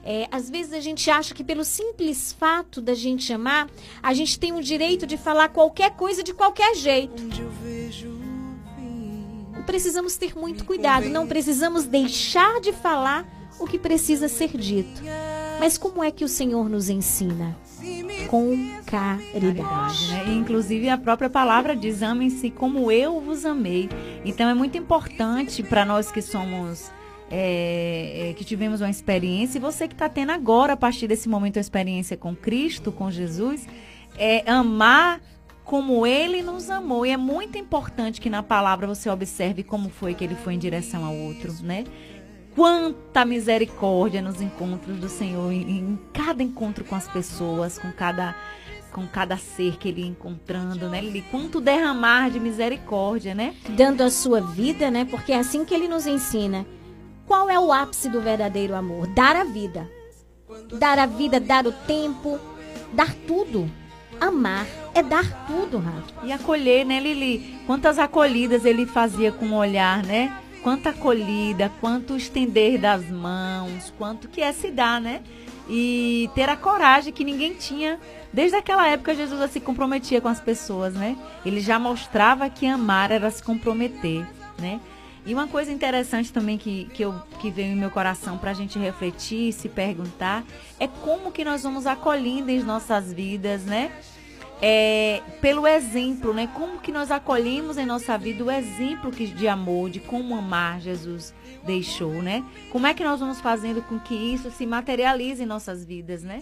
É, 0.03 0.25
às 0.31 0.49
vezes 0.49 0.71
a 0.71 0.79
gente 0.79 1.09
acha 1.11 1.33
que 1.33 1.43
pelo 1.43 1.65
simples 1.65 2.31
fato 2.31 2.79
da 2.79 2.93
gente 2.93 3.33
amar, 3.33 3.69
a 4.01 4.13
gente 4.13 4.39
tem 4.39 4.53
o 4.53 4.61
direito 4.61 5.05
de 5.05 5.17
falar 5.17 5.49
qualquer 5.49 5.91
coisa 5.91 6.23
de 6.23 6.33
qualquer 6.33 6.75
jeito. 6.75 7.21
Precisamos 9.65 10.15
ter 10.15 10.37
muito 10.37 10.63
cuidado, 10.63 11.09
não 11.09 11.27
precisamos 11.27 11.85
deixar 11.85 12.61
de 12.61 12.71
falar 12.71 13.27
o 13.59 13.65
que 13.65 13.79
precisa 13.79 14.27
ser 14.29 14.55
dito. 14.55 15.01
Mas 15.59 15.77
como 15.77 16.03
é 16.03 16.11
que 16.11 16.23
o 16.23 16.27
Senhor 16.27 16.69
nos 16.69 16.89
ensina? 16.89 17.55
Com 18.29 18.55
caridade. 18.85 20.07
Né? 20.11 20.33
Inclusive 20.35 20.89
a 20.89 20.97
própria 20.97 21.29
palavra 21.29 21.75
diz: 21.75 22.01
amem-se 22.01 22.49
como 22.49 22.91
eu 22.91 23.19
vos 23.21 23.45
amei. 23.45 23.89
Então 24.23 24.49
é 24.49 24.53
muito 24.53 24.77
importante 24.77 25.63
para 25.63 25.85
nós 25.85 26.11
que 26.11 26.21
somos. 26.21 26.91
é, 27.29 28.29
é, 28.29 28.33
que 28.33 28.43
tivemos 28.43 28.81
uma 28.81 28.89
experiência, 28.89 29.57
e 29.57 29.61
você 29.61 29.87
que 29.87 29.93
está 29.95 30.07
tendo 30.07 30.31
agora, 30.31 30.73
a 30.73 30.77
partir 30.77 31.07
desse 31.07 31.27
momento, 31.27 31.57
a 31.57 31.61
experiência 31.61 32.15
com 32.15 32.35
Cristo, 32.35 32.91
com 32.91 33.09
Jesus, 33.09 33.67
é 34.17 34.49
amar 34.49 35.19
como 35.63 36.05
ele 36.05 36.43
nos 36.43 36.69
amou. 36.69 37.05
E 37.05 37.09
é 37.09 37.17
muito 37.17 37.57
importante 37.57 38.21
que 38.21 38.29
na 38.29 38.43
palavra 38.43 38.85
você 38.85 39.09
observe 39.09 39.63
como 39.63 39.89
foi 39.89 40.13
que 40.13 40.23
ele 40.23 40.35
foi 40.35 40.53
em 40.53 40.59
direção 40.59 41.03
ao 41.03 41.15
outro, 41.15 41.51
né? 41.63 41.83
Quanta 42.55 43.25
misericórdia 43.25 44.21
nos 44.21 44.41
encontros 44.41 44.97
do 44.97 45.09
Senhor, 45.09 45.51
em, 45.51 45.99
cada 46.13 46.41
encontro 46.41 46.85
com 46.85 46.95
as 46.95 47.07
pessoas, 47.07 47.77
com 47.77 47.91
cada 47.91 48.35
com 48.93 49.05
cada 49.05 49.35
ser 49.35 49.75
que 49.75 49.89
ele 49.89 50.03
ia 50.03 50.07
encontrando, 50.07 50.87
né? 50.87 51.03
Ele 51.03 51.21
quanto 51.29 51.59
derramar 51.59 52.31
de 52.31 52.39
misericórdia, 52.39 53.35
né? 53.35 53.53
Dando 53.71 54.01
a 54.01 54.09
sua 54.09 54.39
vida, 54.39 54.89
né? 54.89 55.03
Porque 55.03 55.33
é 55.33 55.39
assim 55.39 55.65
que 55.65 55.75
ele 55.75 55.89
nos 55.89 56.07
ensina. 56.07 56.65
Qual 57.27 57.49
é 57.49 57.59
o 57.59 57.73
ápice 57.73 58.07
do 58.07 58.21
verdadeiro 58.21 58.73
amor? 58.73 59.07
Dar 59.07 59.35
a 59.35 59.43
vida. 59.43 59.91
Dar 60.79 60.97
a 60.97 61.05
vida, 61.05 61.41
dar 61.41 61.67
o 61.67 61.73
tempo, 61.73 62.39
dar 62.93 63.13
tudo. 63.27 63.69
Amar 64.21 64.65
é 64.93 65.03
dar 65.03 65.45
tudo, 65.45 65.77
Rafa. 65.77 66.25
E 66.25 66.31
acolher, 66.31 66.85
né, 66.85 67.01
Lili? 67.01 67.59
Quantas 67.67 67.99
acolhidas 67.99 68.63
ele 68.63 68.85
fazia 68.85 69.29
com 69.29 69.47
o 69.47 69.55
olhar, 69.55 70.05
né? 70.05 70.33
Quanta 70.65 70.89
acolhida, 70.89 71.71
quanto 71.79 72.17
estender 72.17 72.81
das 72.81 73.07
mãos, 73.07 73.93
quanto 73.99 74.27
que 74.27 74.41
é 74.41 74.51
se 74.51 74.71
dar, 74.71 74.99
né? 74.99 75.21
E 75.69 76.27
ter 76.33 76.49
a 76.49 76.57
coragem 76.57 77.13
que 77.13 77.23
ninguém 77.23 77.53
tinha. 77.53 77.99
Desde 78.33 78.57
aquela 78.57 78.87
época, 78.87 79.13
Jesus 79.13 79.51
se 79.51 79.59
comprometia 79.59 80.19
com 80.19 80.27
as 80.27 80.39
pessoas, 80.39 80.95
né? 80.95 81.15
Ele 81.45 81.61
já 81.61 81.77
mostrava 81.77 82.49
que 82.49 82.65
amar 82.65 83.11
era 83.11 83.29
se 83.29 83.43
comprometer, 83.43 84.25
né? 84.57 84.79
E 85.23 85.35
uma 85.35 85.47
coisa 85.47 85.71
interessante 85.71 86.33
também 86.33 86.57
que, 86.57 86.85
que, 86.85 87.03
eu, 87.03 87.13
que 87.39 87.51
veio 87.51 87.73
em 87.73 87.75
meu 87.75 87.91
coração 87.91 88.35
para 88.35 88.49
a 88.49 88.55
gente 88.55 88.79
refletir, 88.79 89.53
se 89.53 89.69
perguntar, 89.69 90.43
é 90.79 90.87
como 90.87 91.31
que 91.31 91.45
nós 91.45 91.61
vamos 91.61 91.85
acolhendo 91.85 92.49
em 92.49 92.63
nossas 92.63 93.13
vidas, 93.13 93.65
né? 93.65 93.91
É, 94.61 95.21
pelo 95.41 95.67
exemplo, 95.67 96.33
né? 96.33 96.47
Como 96.53 96.79
que 96.79 96.91
nós 96.91 97.11
acolhemos 97.11 97.77
em 97.77 97.85
nossa 97.85 98.17
vida 98.17 98.43
o 98.43 98.49
exemplo 98.49 99.11
que, 99.11 99.27
de 99.27 99.47
amor, 99.47 99.89
de 99.89 99.99
como 99.99 100.35
amar 100.35 100.79
Jesus 100.79 101.33
deixou, 101.65 102.21
né? 102.21 102.43
Como 102.71 102.87
é 102.87 102.93
que 102.93 103.03
nós 103.03 103.19
vamos 103.19 103.41
fazendo 103.41 103.81
com 103.81 103.99
que 103.99 104.15
isso 104.15 104.49
se 104.51 104.65
materialize 104.65 105.43
em 105.43 105.45
nossas 105.45 105.83
vidas, 105.83 106.23
né? 106.23 106.41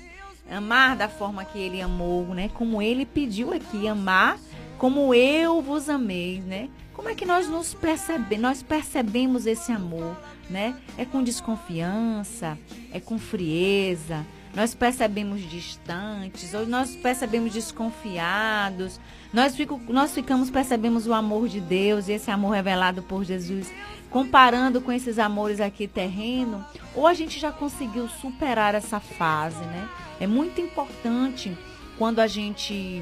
Amar 0.49 0.95
da 0.95 1.09
forma 1.09 1.43
que 1.43 1.57
ele 1.57 1.81
amou, 1.81 2.27
né? 2.35 2.49
Como 2.53 2.81
ele 2.81 3.05
pediu 3.05 3.53
aqui, 3.53 3.87
amar 3.87 4.37
como 4.83 5.13
eu 5.13 5.61
vos 5.61 5.87
amei, 5.87 6.41
né? 6.41 6.67
Como 6.93 7.07
é 7.07 7.15
que 7.15 7.25
nós 7.25 7.47
nos 7.47 7.73
percebemos, 7.73 8.41
nós 8.41 8.61
percebemos 8.61 9.45
esse 9.45 9.71
amor, 9.71 10.13
né? 10.49 10.75
É 10.97 11.05
com 11.05 11.23
desconfiança, 11.23 12.57
é 12.91 12.99
com 12.99 13.17
frieza, 13.17 14.25
nós 14.55 14.75
percebemos 14.75 15.41
distantes, 15.41 16.53
ou 16.53 16.67
nós 16.67 16.95
percebemos 16.95 17.51
desconfiados, 17.51 18.99
nós, 19.33 19.55
fico, 19.55 19.81
nós 19.89 20.13
ficamos, 20.13 20.51
percebemos 20.51 21.07
o 21.07 21.13
amor 21.13 21.47
de 21.47 21.59
Deus, 21.59 22.07
esse 22.07 22.29
amor 22.29 22.51
revelado 22.51 23.01
por 23.01 23.23
Jesus, 23.23 23.73
comparando 24.11 24.79
com 24.79 24.91
esses 24.91 25.17
amores 25.17 25.59
aqui 25.59 25.87
terreno, 25.87 26.63
ou 26.93 27.07
a 27.07 27.15
gente 27.15 27.39
já 27.39 27.51
conseguiu 27.51 28.07
superar 28.07 28.75
essa 28.75 28.99
fase, 28.99 29.59
né? 29.65 29.89
É 30.19 30.27
muito 30.27 30.61
importante 30.61 31.57
quando 31.97 32.19
a 32.19 32.27
gente 32.27 33.01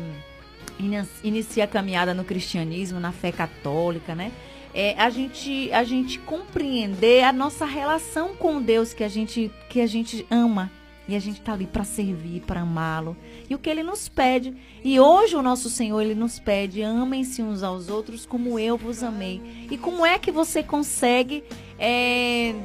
inicia 1.21 1.65
a 1.65 1.67
caminhada 1.67 2.13
no 2.13 2.23
cristianismo, 2.23 2.97
na 2.97 3.11
fé 3.11 3.31
católica, 3.31 4.15
né? 4.15 4.31
É, 4.73 4.95
a 4.97 5.09
gente 5.09 5.69
a 5.73 5.83
gente 5.83 6.17
compreender 6.19 7.25
a 7.25 7.33
nossa 7.33 7.65
relação 7.65 8.33
com 8.33 8.61
Deus 8.61 8.93
que 8.93 9.03
a 9.03 9.09
gente 9.09 9.51
que 9.67 9.81
a 9.81 9.87
gente 9.87 10.25
ama 10.31 10.71
e 11.11 11.15
a 11.15 11.19
gente 11.19 11.41
está 11.41 11.51
ali 11.51 11.67
para 11.67 11.83
servir, 11.83 12.41
para 12.41 12.61
amá-lo 12.61 13.17
e 13.49 13.53
o 13.53 13.59
que 13.59 13.69
Ele 13.69 13.83
nos 13.83 14.07
pede. 14.07 14.55
E 14.81 14.97
hoje 14.97 15.35
o 15.35 15.41
nosso 15.41 15.69
Senhor 15.69 15.99
ele 15.99 16.15
nos 16.15 16.39
pede: 16.39 16.81
amem-se 16.81 17.43
uns 17.43 17.63
aos 17.63 17.89
outros 17.89 18.25
como 18.25 18.57
eu 18.57 18.77
vos 18.77 19.03
amei. 19.03 19.67
E 19.69 19.77
como 19.77 20.05
é 20.05 20.17
que 20.17 20.31
você 20.31 20.63
consegue 20.63 21.43
é, 21.77 22.55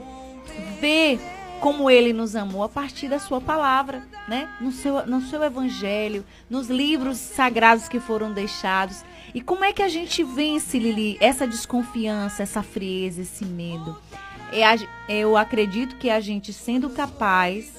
ver 0.80 1.18
como 1.60 1.90
ele 1.90 2.12
nos 2.12 2.36
amou 2.36 2.62
a 2.62 2.68
partir 2.68 3.08
da 3.08 3.18
sua 3.18 3.40
palavra, 3.40 4.06
né? 4.28 4.48
No 4.60 4.70
seu, 4.70 5.04
no 5.06 5.20
seu 5.22 5.42
evangelho, 5.42 6.24
nos 6.48 6.68
livros 6.68 7.18
sagrados 7.18 7.88
que 7.88 7.98
foram 7.98 8.32
deixados. 8.32 9.04
E 9.34 9.40
como 9.40 9.64
é 9.64 9.72
que 9.72 9.82
a 9.82 9.88
gente 9.88 10.22
vence, 10.22 10.78
Lili, 10.78 11.16
essa 11.20 11.48
desconfiança, 11.48 12.44
essa 12.44 12.62
frieza, 12.62 13.22
esse 13.22 13.44
medo? 13.44 14.00
É, 14.52 14.62
eu 15.12 15.36
acredito 15.36 15.96
que 15.96 16.08
a 16.08 16.20
gente 16.20 16.52
sendo 16.52 16.88
capaz 16.90 17.72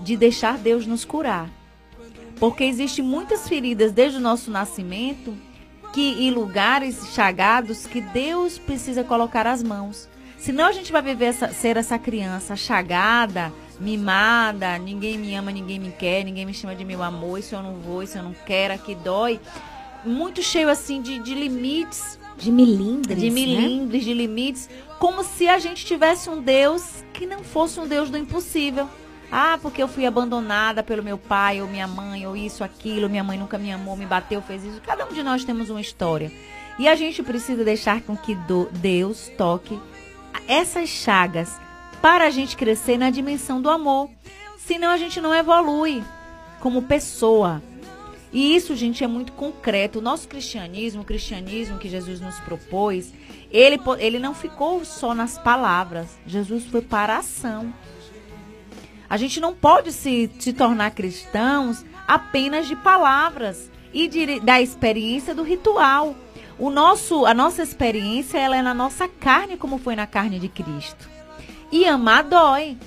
de 0.00 0.16
deixar 0.16 0.58
Deus 0.58 0.86
nos 0.86 1.04
curar. 1.04 1.50
Porque 2.38 2.64
existem 2.64 3.04
muitas 3.04 3.48
feridas 3.48 3.92
desde 3.92 4.18
o 4.18 4.20
nosso 4.20 4.50
nascimento 4.50 5.34
que 5.92 6.26
em 6.26 6.30
lugares 6.30 7.14
chagados 7.14 7.86
que 7.86 8.00
Deus 8.00 8.58
precisa 8.58 9.02
colocar 9.02 9.46
as 9.46 9.62
mãos. 9.62 10.08
Senão 10.36 10.66
a 10.66 10.72
gente 10.72 10.92
vai 10.92 11.00
viver 11.00 11.26
essa, 11.26 11.48
ser 11.48 11.76
essa 11.76 11.98
criança 11.98 12.54
chagada, 12.54 13.52
mimada, 13.80 14.78
ninguém 14.78 15.18
me 15.18 15.34
ama, 15.34 15.50
ninguém 15.50 15.78
me 15.78 15.90
quer, 15.90 16.24
ninguém 16.24 16.44
me 16.44 16.52
chama 16.52 16.74
de 16.74 16.84
meu 16.84 17.02
amor, 17.02 17.38
isso 17.38 17.54
eu 17.54 17.62
não 17.62 17.74
vou, 17.76 18.02
isso 18.02 18.18
eu 18.18 18.22
não 18.22 18.34
quero, 18.44 18.74
aqui 18.74 18.94
dói. 18.94 19.40
Muito 20.04 20.42
cheio 20.42 20.68
assim 20.68 21.00
de, 21.00 21.18
de 21.18 21.34
limites. 21.34 22.18
De 22.36 22.52
milindres. 22.52 23.18
De 23.18 23.30
milindres, 23.30 24.02
né? 24.02 24.12
de 24.12 24.14
limites. 24.14 24.68
Como 24.98 25.24
se 25.24 25.48
a 25.48 25.58
gente 25.58 25.84
tivesse 25.84 26.28
um 26.28 26.40
Deus 26.40 27.04
que 27.12 27.26
não 27.26 27.42
fosse 27.42 27.80
um 27.80 27.88
Deus 27.88 28.10
do 28.10 28.18
impossível. 28.18 28.88
Ah, 29.30 29.58
porque 29.60 29.82
eu 29.82 29.88
fui 29.88 30.06
abandonada 30.06 30.82
pelo 30.82 31.02
meu 31.02 31.18
pai 31.18 31.60
ou 31.60 31.68
minha 31.68 31.86
mãe, 31.86 32.26
ou 32.26 32.36
isso, 32.36 32.62
aquilo, 32.62 33.08
minha 33.08 33.24
mãe 33.24 33.38
nunca 33.38 33.58
me 33.58 33.72
amou, 33.72 33.96
me 33.96 34.06
bateu, 34.06 34.40
fez 34.40 34.64
isso. 34.64 34.80
Cada 34.80 35.04
um 35.06 35.12
de 35.12 35.22
nós 35.22 35.44
temos 35.44 35.68
uma 35.70 35.80
história. 35.80 36.30
E 36.78 36.86
a 36.86 36.94
gente 36.94 37.22
precisa 37.22 37.64
deixar 37.64 38.02
com 38.02 38.16
que 38.16 38.34
Deus 38.72 39.30
toque 39.36 39.80
essas 40.46 40.88
chagas 40.88 41.58
para 42.00 42.26
a 42.26 42.30
gente 42.30 42.56
crescer 42.56 42.98
na 42.98 43.10
dimensão 43.10 43.60
do 43.60 43.70
amor. 43.70 44.10
Senão 44.58 44.90
a 44.90 44.96
gente 44.96 45.20
não 45.20 45.34
evolui 45.34 46.04
como 46.60 46.82
pessoa. 46.82 47.62
E 48.32 48.54
isso, 48.54 48.76
gente, 48.76 49.02
é 49.02 49.06
muito 49.06 49.32
concreto. 49.32 49.98
O 49.98 50.02
nosso 50.02 50.28
cristianismo, 50.28 51.02
o 51.02 51.04
cristianismo 51.04 51.78
que 51.78 51.88
Jesus 51.88 52.20
nos 52.20 52.38
propôs, 52.40 53.12
ele, 53.50 53.80
ele 53.98 54.18
não 54.18 54.34
ficou 54.34 54.84
só 54.84 55.14
nas 55.14 55.38
palavras. 55.38 56.18
Jesus 56.26 56.64
foi 56.64 56.82
para 56.82 57.14
a 57.14 57.18
ação. 57.18 57.72
A 59.08 59.16
gente 59.16 59.40
não 59.40 59.54
pode 59.54 59.92
se, 59.92 60.30
se 60.38 60.52
tornar 60.52 60.90
cristãos 60.90 61.84
apenas 62.06 62.66
de 62.66 62.76
palavras 62.76 63.70
e 63.92 64.08
de, 64.08 64.40
da 64.40 64.60
experiência 64.60 65.34
do 65.34 65.42
ritual. 65.42 66.14
O 66.58 66.70
nosso, 66.70 67.26
a 67.26 67.34
nossa 67.34 67.62
experiência 67.62 68.38
ela 68.38 68.56
é 68.56 68.62
na 68.62 68.74
nossa 68.74 69.06
carne, 69.08 69.56
como 69.56 69.78
foi 69.78 69.94
na 69.94 70.06
carne 70.06 70.38
de 70.38 70.48
Cristo. 70.48 71.08
E 71.70 71.84
amar 71.84 72.24
dói, 72.24 72.78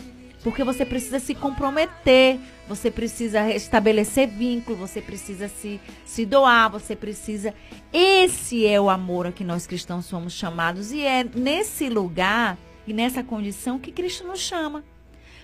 porque 0.43 0.63
você 0.63 0.85
precisa 0.85 1.19
se 1.19 1.35
comprometer, 1.35 2.39
você 2.67 2.89
precisa 2.89 3.49
estabelecer 3.51 4.27
vínculo, 4.27 4.77
você 4.77 5.01
precisa 5.01 5.47
se, 5.47 5.79
se 6.05 6.25
doar, 6.25 6.69
você 6.69 6.95
precisa. 6.95 7.53
Esse 7.91 8.65
é 8.65 8.79
o 8.79 8.89
amor 8.89 9.27
a 9.27 9.31
que 9.31 9.43
nós 9.43 9.67
cristãos 9.67 10.05
somos 10.05 10.33
chamados, 10.33 10.91
e 10.91 11.01
é 11.01 11.23
nesse 11.23 11.89
lugar 11.89 12.57
e 12.87 12.93
nessa 12.93 13.23
condição 13.23 13.77
que 13.77 13.91
Cristo 13.91 14.25
nos 14.25 14.39
chama. 14.39 14.83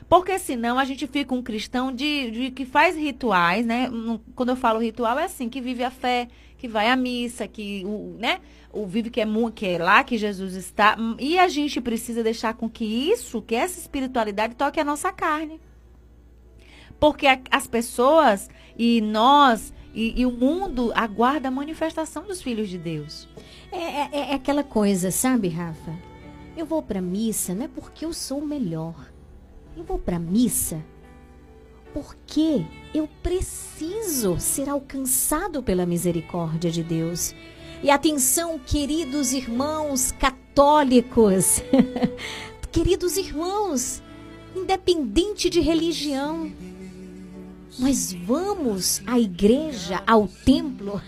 Porque 0.07 0.37
senão 0.37 0.77
a 0.77 0.85
gente 0.85 1.07
fica 1.07 1.33
um 1.33 1.41
cristão 1.41 1.91
de, 1.91 2.29
de 2.29 2.51
que 2.51 2.63
faz 2.65 2.95
rituais, 2.95 3.65
né? 3.65 3.89
Quando 4.35 4.49
eu 4.49 4.55
falo 4.55 4.79
ritual, 4.79 5.17
é 5.17 5.23
assim, 5.23 5.49
que 5.49 5.59
vive 5.59 5.83
a 5.83 5.89
fé, 5.89 6.27
que 6.57 6.67
vai 6.67 6.89
à 6.89 6.95
missa, 6.95 7.47
que 7.47 7.83
o, 7.85 8.15
né, 8.19 8.39
o 8.71 8.85
vive 8.85 9.09
que 9.09 9.19
é, 9.19 9.25
que 9.53 9.65
é 9.65 9.77
lá 9.77 10.03
que 10.03 10.17
Jesus 10.17 10.53
está. 10.53 10.95
E 11.19 11.39
a 11.39 11.47
gente 11.47 11.81
precisa 11.81 12.21
deixar 12.23 12.53
com 12.53 12.69
que 12.69 12.85
isso, 12.85 13.41
que 13.41 13.55
essa 13.55 13.79
espiritualidade 13.79 14.55
toque 14.55 14.79
a 14.79 14.83
nossa 14.83 15.11
carne. 15.11 15.59
Porque 16.99 17.25
a, 17.25 17.39
as 17.49 17.65
pessoas 17.65 18.47
e 18.77 19.01
nós 19.01 19.73
e, 19.93 20.21
e, 20.21 20.25
o 20.25 20.31
mundo 20.31 20.91
aguarda 20.93 21.47
a 21.47 21.51
manifestação 21.51 22.23
dos 22.23 22.41
filhos 22.41 22.69
de 22.69 22.77
Deus. 22.77 23.27
É, 23.71 23.77
é, 23.77 24.31
é 24.31 24.33
aquela 24.35 24.63
coisa, 24.63 25.09
sabe, 25.09 25.47
Rafa? 25.47 25.93
Eu 26.55 26.65
vou 26.65 26.81
para 26.81 27.01
missa 27.01 27.55
não 27.55 27.65
é 27.65 27.67
porque 27.67 28.05
eu 28.05 28.13
sou 28.13 28.41
melhor 28.41 29.14
eu 29.75 29.83
vou 29.83 29.99
para 29.99 30.17
missa 30.17 30.83
porque 31.95 32.65
eu 32.93 33.07
preciso 33.23 34.37
ser 34.37 34.67
alcançado 34.67 35.63
pela 35.63 35.85
misericórdia 35.85 36.69
de 36.69 36.83
Deus. 36.83 37.33
E 37.81 37.89
atenção, 37.89 38.59
queridos 38.59 39.31
irmãos 39.31 40.11
católicos, 40.11 41.61
queridos 42.69 43.15
irmãos, 43.15 44.03
independente 44.53 45.49
de 45.49 45.61
religião, 45.61 46.51
nós 47.79 48.11
vamos 48.11 49.01
à 49.07 49.17
igreja, 49.17 50.03
ao 50.05 50.27
templo, 50.27 51.01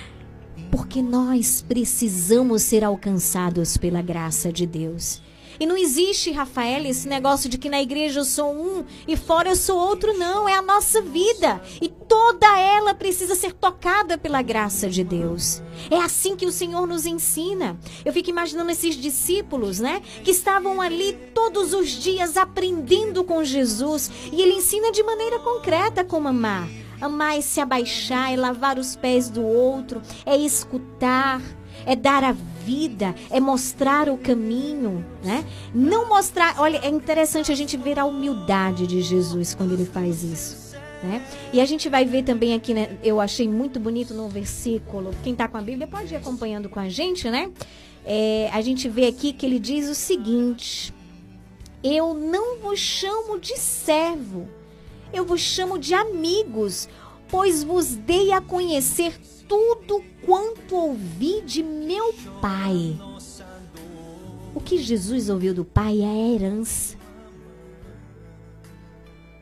porque 0.70 1.02
nós 1.02 1.60
precisamos 1.60 2.62
ser 2.62 2.84
alcançados 2.84 3.76
pela 3.76 4.00
graça 4.00 4.50
de 4.50 4.66
Deus. 4.66 5.20
E 5.58 5.66
não 5.66 5.76
existe, 5.76 6.30
Rafael, 6.30 6.84
esse 6.84 7.08
negócio 7.08 7.48
de 7.48 7.58
que 7.58 7.68
na 7.68 7.80
igreja 7.80 8.20
eu 8.20 8.24
sou 8.24 8.52
um 8.52 8.84
e 9.06 9.16
fora 9.16 9.50
eu 9.50 9.56
sou 9.56 9.78
outro, 9.78 10.16
não. 10.16 10.48
É 10.48 10.54
a 10.54 10.62
nossa 10.62 11.02
vida. 11.02 11.62
E 11.80 11.88
toda 11.88 12.58
ela 12.58 12.94
precisa 12.94 13.34
ser 13.34 13.52
tocada 13.52 14.18
pela 14.18 14.42
graça 14.42 14.88
de 14.88 15.04
Deus. 15.04 15.62
É 15.90 15.96
assim 15.96 16.36
que 16.36 16.46
o 16.46 16.52
Senhor 16.52 16.86
nos 16.86 17.06
ensina. 17.06 17.78
Eu 18.04 18.12
fico 18.12 18.30
imaginando 18.30 18.70
esses 18.70 18.96
discípulos, 18.96 19.80
né? 19.80 20.02
Que 20.24 20.30
estavam 20.30 20.80
ali 20.80 21.12
todos 21.34 21.72
os 21.74 21.90
dias 21.90 22.36
aprendendo 22.36 23.24
com 23.24 23.44
Jesus. 23.44 24.10
E 24.32 24.40
ele 24.40 24.54
ensina 24.54 24.90
de 24.92 25.02
maneira 25.02 25.38
concreta 25.38 26.04
como 26.04 26.28
amar. 26.28 26.68
Amar 27.00 27.36
é 27.36 27.40
se 27.40 27.60
abaixar, 27.60 28.32
é 28.32 28.36
lavar 28.36 28.78
os 28.78 28.94
pés 28.94 29.28
do 29.28 29.44
outro, 29.44 30.00
é 30.24 30.36
escutar, 30.36 31.42
é 31.84 31.96
dar 31.96 32.22
a 32.22 32.32
vida, 32.64 33.14
é 33.30 33.40
mostrar 33.40 34.08
o 34.08 34.16
caminho, 34.16 35.04
né? 35.22 35.44
Não 35.74 36.08
mostrar. 36.08 36.60
Olha, 36.60 36.78
é 36.78 36.88
interessante 36.88 37.50
a 37.50 37.54
gente 37.54 37.76
ver 37.76 37.98
a 37.98 38.04
humildade 38.04 38.86
de 38.86 39.02
Jesus 39.02 39.54
quando 39.54 39.72
ele 39.72 39.84
faz 39.84 40.22
isso. 40.22 40.72
Né? 41.02 41.26
E 41.52 41.60
a 41.60 41.64
gente 41.64 41.88
vai 41.88 42.04
ver 42.04 42.22
também 42.22 42.54
aqui, 42.54 42.72
né? 42.72 42.96
Eu 43.02 43.20
achei 43.20 43.48
muito 43.48 43.80
bonito 43.80 44.14
no 44.14 44.28
versículo. 44.28 45.10
Quem 45.24 45.32
está 45.32 45.48
com 45.48 45.56
a 45.56 45.60
Bíblia 45.60 45.88
pode 45.88 46.14
ir 46.14 46.16
acompanhando 46.16 46.68
com 46.68 46.78
a 46.78 46.88
gente, 46.88 47.28
né? 47.28 47.50
É, 48.04 48.48
a 48.52 48.60
gente 48.60 48.88
vê 48.88 49.06
aqui 49.06 49.32
que 49.32 49.44
ele 49.44 49.58
diz 49.58 49.88
o 49.88 49.94
seguinte: 49.96 50.94
Eu 51.82 52.14
não 52.14 52.58
vos 52.58 52.78
chamo 52.78 53.38
de 53.40 53.58
servo, 53.58 54.48
eu 55.12 55.24
vos 55.24 55.40
chamo 55.40 55.76
de 55.76 55.92
amigos, 55.92 56.88
pois 57.28 57.64
vos 57.64 57.96
dei 57.96 58.30
a 58.30 58.40
conhecer 58.40 59.18
tudo 59.52 60.02
quanto 60.24 60.74
ouvi 60.74 61.42
de 61.42 61.62
meu 61.62 62.14
Pai. 62.40 62.98
O 64.54 64.60
que 64.62 64.78
Jesus 64.78 65.28
ouviu 65.28 65.52
do 65.52 65.62
Pai 65.62 66.00
é 66.00 66.06
a 66.06 66.34
herança. 66.34 66.96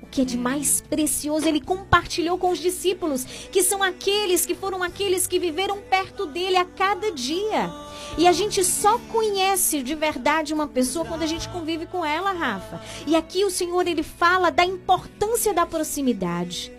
O 0.02 0.06
que 0.06 0.22
é 0.22 0.24
de 0.24 0.36
mais 0.36 0.80
precioso, 0.80 1.46
ele 1.46 1.60
compartilhou 1.60 2.36
com 2.38 2.50
os 2.50 2.58
discípulos, 2.58 3.24
que 3.52 3.62
são 3.62 3.84
aqueles 3.84 4.44
que 4.44 4.52
foram 4.52 4.82
aqueles 4.82 5.28
que 5.28 5.38
viveram 5.38 5.80
perto 5.80 6.26
dele 6.26 6.56
a 6.56 6.64
cada 6.64 7.12
dia. 7.12 7.72
E 8.18 8.26
a 8.26 8.32
gente 8.32 8.64
só 8.64 8.98
conhece 9.12 9.80
de 9.80 9.94
verdade 9.94 10.52
uma 10.52 10.66
pessoa 10.66 11.04
quando 11.04 11.22
a 11.22 11.26
gente 11.26 11.48
convive 11.50 11.86
com 11.86 12.04
ela, 12.04 12.32
Rafa. 12.32 12.82
E 13.06 13.14
aqui 13.14 13.44
o 13.44 13.50
Senhor 13.50 13.86
ele 13.86 14.02
fala 14.02 14.50
da 14.50 14.64
importância 14.64 15.54
da 15.54 15.64
proximidade. 15.64 16.72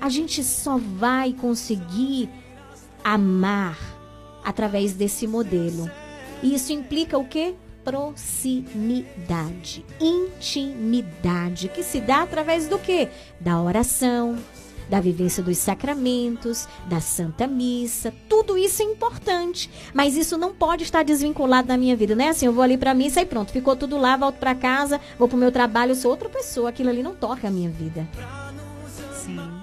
A 0.00 0.08
gente 0.08 0.42
só 0.42 0.78
vai 0.78 1.34
conseguir 1.34 2.30
amar 3.04 3.78
através 4.44 4.92
desse 4.92 5.26
modelo. 5.26 5.90
E 6.42 6.54
isso 6.54 6.72
implica 6.72 7.18
o 7.18 7.26
quê? 7.26 7.54
Proximidade, 7.84 9.84
intimidade, 10.00 11.68
que 11.68 11.82
se 11.82 12.00
dá 12.00 12.22
através 12.22 12.68
do 12.68 12.78
quê? 12.78 13.08
Da 13.40 13.60
oração, 13.60 14.38
da 14.90 15.00
vivência 15.00 15.42
dos 15.42 15.56
sacramentos, 15.56 16.68
da 16.86 17.00
Santa 17.00 17.46
Missa, 17.46 18.12
tudo 18.28 18.58
isso 18.58 18.82
é 18.82 18.84
importante, 18.84 19.70
mas 19.94 20.16
isso 20.16 20.36
não 20.36 20.52
pode 20.52 20.82
estar 20.82 21.04
desvinculado 21.04 21.68
da 21.68 21.78
minha 21.78 21.96
vida, 21.96 22.14
né? 22.14 22.28
Assim, 22.28 22.46
eu 22.46 22.52
vou 22.52 22.64
ali 22.64 22.76
para 22.76 22.92
missa 22.92 23.20
e 23.20 23.26
pronto, 23.26 23.52
ficou 23.52 23.76
tudo 23.76 23.96
lá, 23.96 24.16
volto 24.16 24.36
para 24.36 24.54
casa, 24.54 25.00
vou 25.18 25.28
pro 25.28 25.38
meu 25.38 25.52
trabalho, 25.52 25.94
sou 25.94 26.10
outra 26.10 26.28
pessoa, 26.28 26.70
aquilo 26.70 26.90
ali 26.90 27.02
não 27.02 27.14
toca 27.14 27.46
a 27.46 27.50
minha 27.50 27.70
vida. 27.70 28.06
Sim. 29.14 29.59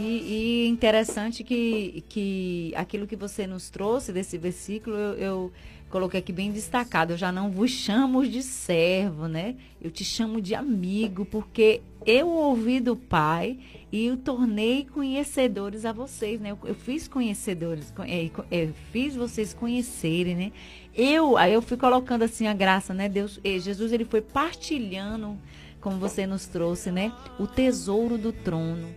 E, 0.00 0.64
e 0.64 0.68
interessante 0.68 1.44
que, 1.44 2.02
que 2.08 2.72
aquilo 2.74 3.06
que 3.06 3.16
você 3.16 3.46
nos 3.46 3.68
trouxe 3.68 4.12
desse 4.12 4.38
versículo, 4.38 4.96
eu, 4.96 5.14
eu 5.14 5.52
coloquei 5.90 6.20
aqui 6.20 6.32
bem 6.32 6.50
destacado. 6.50 7.12
Eu 7.12 7.18
já 7.18 7.30
não 7.30 7.50
vos 7.50 7.70
chamo 7.70 8.26
de 8.26 8.42
servo, 8.42 9.28
né? 9.28 9.56
Eu 9.80 9.90
te 9.90 10.02
chamo 10.02 10.40
de 10.40 10.54
amigo, 10.54 11.26
porque 11.26 11.82
eu 12.06 12.28
ouvi 12.28 12.80
do 12.80 12.96
Pai 12.96 13.58
e 13.92 14.10
o 14.10 14.16
tornei 14.16 14.86
conhecedores 14.86 15.84
a 15.84 15.92
vocês, 15.92 16.40
né? 16.40 16.52
Eu, 16.52 16.58
eu 16.64 16.74
fiz 16.74 17.06
conhecedores, 17.06 17.92
é, 18.08 18.30
é, 18.50 18.68
fiz 18.90 19.14
vocês 19.14 19.52
conhecerem, 19.52 20.34
né? 20.34 20.52
Eu, 20.94 21.36
aí 21.36 21.52
eu 21.52 21.60
fui 21.60 21.76
colocando 21.76 22.22
assim 22.22 22.46
a 22.46 22.54
graça, 22.54 22.94
né? 22.94 23.06
Deus, 23.06 23.38
Jesus, 23.44 23.92
ele 23.92 24.06
foi 24.06 24.22
partilhando, 24.22 25.36
como 25.78 25.98
você 25.98 26.26
nos 26.26 26.46
trouxe, 26.46 26.90
né? 26.90 27.12
O 27.38 27.46
tesouro 27.46 28.16
do 28.16 28.32
trono 28.32 28.88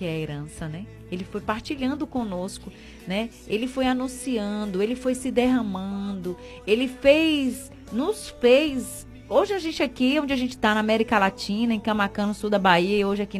que 0.00 0.06
é 0.06 0.08
a 0.08 0.18
herança, 0.18 0.66
né? 0.66 0.86
Ele 1.12 1.24
foi 1.24 1.42
partilhando 1.42 2.06
conosco, 2.06 2.72
né? 3.06 3.28
Ele 3.46 3.66
foi 3.66 3.86
anunciando, 3.86 4.82
ele 4.82 4.96
foi 4.96 5.14
se 5.14 5.30
derramando, 5.30 6.38
ele 6.66 6.88
fez, 6.88 7.70
nos 7.92 8.30
fez. 8.40 9.06
Hoje 9.28 9.52
a 9.52 9.58
gente 9.58 9.82
aqui, 9.82 10.18
onde 10.18 10.32
a 10.32 10.36
gente 10.36 10.52
está 10.52 10.72
na 10.72 10.80
América 10.80 11.18
Latina, 11.18 11.74
em 11.74 11.78
Camacan, 11.78 12.28
no 12.28 12.34
sul 12.34 12.48
da 12.48 12.58
Bahia, 12.58 13.06
hoje 13.06 13.20
aqui, 13.20 13.38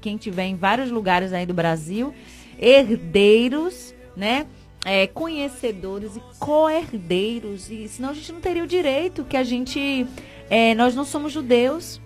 quem 0.00 0.16
tiver 0.16 0.44
em 0.44 0.54
vários 0.54 0.88
lugares 0.88 1.32
aí 1.32 1.44
do 1.44 1.52
Brasil, 1.52 2.14
herdeiros, 2.56 3.92
né? 4.16 4.46
É, 4.84 5.08
conhecedores 5.08 6.14
e 6.14 6.22
co-herdeiros, 6.38 7.72
e 7.72 7.88
senão 7.88 8.10
a 8.10 8.14
gente 8.14 8.30
não 8.30 8.40
teria 8.40 8.62
o 8.62 8.68
direito 8.68 9.24
que 9.24 9.36
a 9.36 9.42
gente. 9.42 10.06
É, 10.48 10.76
nós 10.76 10.94
não 10.94 11.04
somos 11.04 11.32
judeus, 11.32 12.00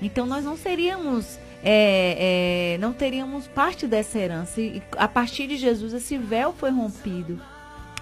então 0.00 0.24
nós 0.24 0.46
não 0.46 0.56
seríamos 0.56 1.38
é, 1.62 2.74
é, 2.74 2.78
não 2.78 2.92
teríamos 2.92 3.46
parte 3.46 3.86
dessa 3.86 4.18
herança. 4.18 4.60
E 4.60 4.82
a 4.96 5.06
partir 5.06 5.46
de 5.46 5.56
Jesus, 5.56 5.92
esse 5.92 6.18
véu 6.18 6.52
foi 6.52 6.70
rompido. 6.70 7.40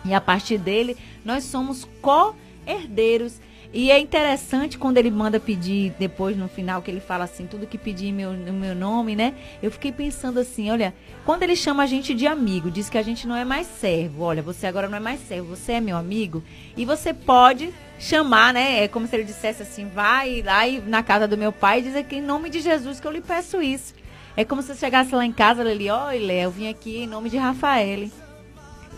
E 0.05 0.15
a 0.15 0.21
partir 0.21 0.59
dele, 0.59 0.97
nós 1.25 1.45
somos 1.45 1.87
co-herdeiros. 2.01 3.39
E 3.73 3.89
é 3.93 4.01
interessante 4.01 4.77
quando 4.77 4.99
ele 4.99 5.13
manda 5.13 5.39
pedir, 5.39 5.95
depois 5.97 6.37
no 6.37 6.49
final, 6.49 6.83
que 6.83 6.91
ele 6.91 6.99
fala 6.99 7.23
assim, 7.23 7.47
tudo 7.47 7.69
que 7.69 7.79
pedir 7.79 8.11
no 8.11 8.53
meu 8.53 8.75
nome, 8.75 9.15
né? 9.15 9.33
Eu 9.63 9.71
fiquei 9.71 9.93
pensando 9.93 10.41
assim, 10.41 10.69
olha, 10.73 10.93
quando 11.25 11.45
ele 11.45 11.55
chama 11.55 11.85
a 11.85 11.87
gente 11.87 12.13
de 12.13 12.27
amigo, 12.27 12.69
diz 12.69 12.91
que 12.91 12.99
a 12.99 13.03
gente 13.03 13.29
não 13.29 13.37
é 13.37 13.45
mais 13.45 13.69
servo. 13.69 14.25
Olha, 14.25 14.43
você 14.43 14.67
agora 14.67 14.89
não 14.89 14.97
é 14.97 15.01
mais 15.01 15.21
servo, 15.21 15.55
você 15.55 15.75
é 15.75 15.81
meu 15.81 15.97
amigo. 15.97 16.43
E 16.77 16.85
você 16.85 17.15
pode 17.15 17.73
chamar, 17.97 18.53
né? 18.53 18.83
É 18.83 18.89
como 18.89 19.07
se 19.07 19.15
ele 19.15 19.23
dissesse 19.23 19.63
assim, 19.63 19.87
vai 19.89 20.43
lá 20.43 20.67
e 20.67 20.81
na 20.81 21.05
casa 21.05 21.29
do 21.29 21.39
meu 21.39 21.53
pai 21.53 21.79
e 21.79 21.83
dizer 21.83 22.05
que 22.07 22.17
em 22.17 22.23
nome 22.23 22.51
de 22.51 22.61
Jesus 22.61 22.99
que 22.99 23.07
eu 23.07 23.13
lhe 23.13 23.21
peço 23.21 23.63
isso. 23.63 23.95
É 24.37 24.45
como 24.45 24.63
se 24.63 24.69
você 24.69 24.81
chegasse 24.81 25.15
lá 25.15 25.25
em 25.25 25.33
casa, 25.33 25.63
ele, 25.63 25.89
olha, 25.89 26.27
Léo, 26.27 26.45
eu 26.45 26.51
vim 26.51 26.69
aqui 26.69 27.05
em 27.05 27.07
nome 27.07 27.31
de 27.31 27.37
Rafael. 27.37 28.11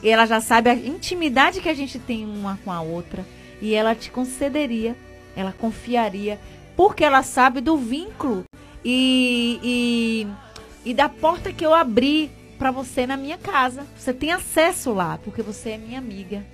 E 0.02 0.08
ela 0.08 0.24
já 0.24 0.40
sabe 0.40 0.70
a 0.70 0.74
intimidade 0.74 1.60
que 1.60 1.68
a 1.68 1.74
gente 1.74 1.98
tem 1.98 2.24
uma 2.24 2.58
com 2.64 2.72
a 2.72 2.80
outra 2.80 3.22
e 3.62 3.74
ela 3.74 3.94
te 3.94 4.10
concederia, 4.10 4.97
ela 5.36 5.52
confiaria, 5.52 6.39
porque 6.76 7.05
ela 7.05 7.22
sabe 7.22 7.60
do 7.60 7.76
vínculo 7.76 8.43
e, 8.84 9.60
e, 9.62 10.90
e 10.90 10.93
da 10.93 11.09
porta 11.09 11.52
que 11.52 11.64
eu 11.64 11.72
abri 11.72 12.28
para 12.59 12.72
você 12.72 13.06
na 13.06 13.16
minha 13.16 13.39
casa. 13.39 13.86
Você 13.97 14.12
tem 14.12 14.32
acesso 14.32 14.93
lá, 14.93 15.16
porque 15.22 15.43
você 15.43 15.70
é 15.70 15.78
minha 15.78 16.01
amiga. 16.01 16.44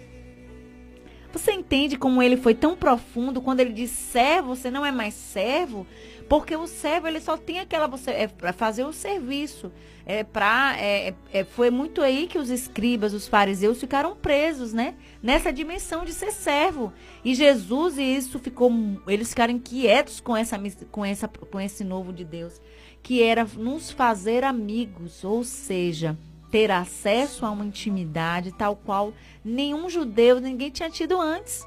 Você 1.32 1.52
entende 1.52 1.96
como 1.96 2.22
ele 2.22 2.36
foi 2.36 2.54
tão 2.54 2.76
profundo 2.76 3.40
quando 3.40 3.60
ele 3.60 3.72
diz 3.72 3.90
servo, 3.90 4.54
você 4.54 4.70
não 4.70 4.84
é 4.84 4.92
mais 4.92 5.14
servo? 5.14 5.86
Porque 6.28 6.54
o 6.54 6.66
servo 6.66 7.08
ele 7.08 7.20
só 7.20 7.38
tem 7.38 7.58
aquela 7.58 7.86
você 7.86 8.10
é 8.10 8.28
para 8.28 8.52
fazer 8.52 8.84
o 8.84 8.92
serviço. 8.92 9.72
É 10.04 10.22
para 10.22 10.76
é, 10.78 11.14
é, 11.32 11.44
foi 11.44 11.70
muito 11.70 12.02
aí 12.02 12.26
que 12.26 12.38
os 12.38 12.50
escribas, 12.50 13.14
os 13.14 13.26
fariseus 13.26 13.80
ficaram 13.80 14.14
presos, 14.14 14.72
né? 14.72 14.94
Nessa 15.22 15.52
dimensão 15.52 16.04
de 16.04 16.12
ser 16.12 16.32
servo. 16.32 16.92
E 17.24 17.34
Jesus 17.34 17.96
e 17.96 18.02
isso 18.02 18.38
ficou 18.38 18.70
eles 19.06 19.30
ficaram 19.30 19.54
inquietos 19.54 20.20
com 20.20 20.36
essa 20.36 20.60
com 20.90 21.04
essa 21.04 21.26
com 21.28 21.58
esse 21.58 21.82
novo 21.82 22.12
de 22.12 22.24
Deus, 22.24 22.60
que 23.02 23.22
era 23.22 23.46
nos 23.56 23.90
fazer 23.90 24.44
amigos, 24.44 25.24
ou 25.24 25.42
seja, 25.42 26.18
ter 26.50 26.70
acesso 26.70 27.46
a 27.46 27.50
uma 27.50 27.64
intimidade 27.64 28.52
tal 28.52 28.76
qual 28.76 29.14
nenhum 29.42 29.88
judeu, 29.88 30.40
ninguém 30.40 30.70
tinha 30.70 30.90
tido 30.90 31.18
antes 31.18 31.66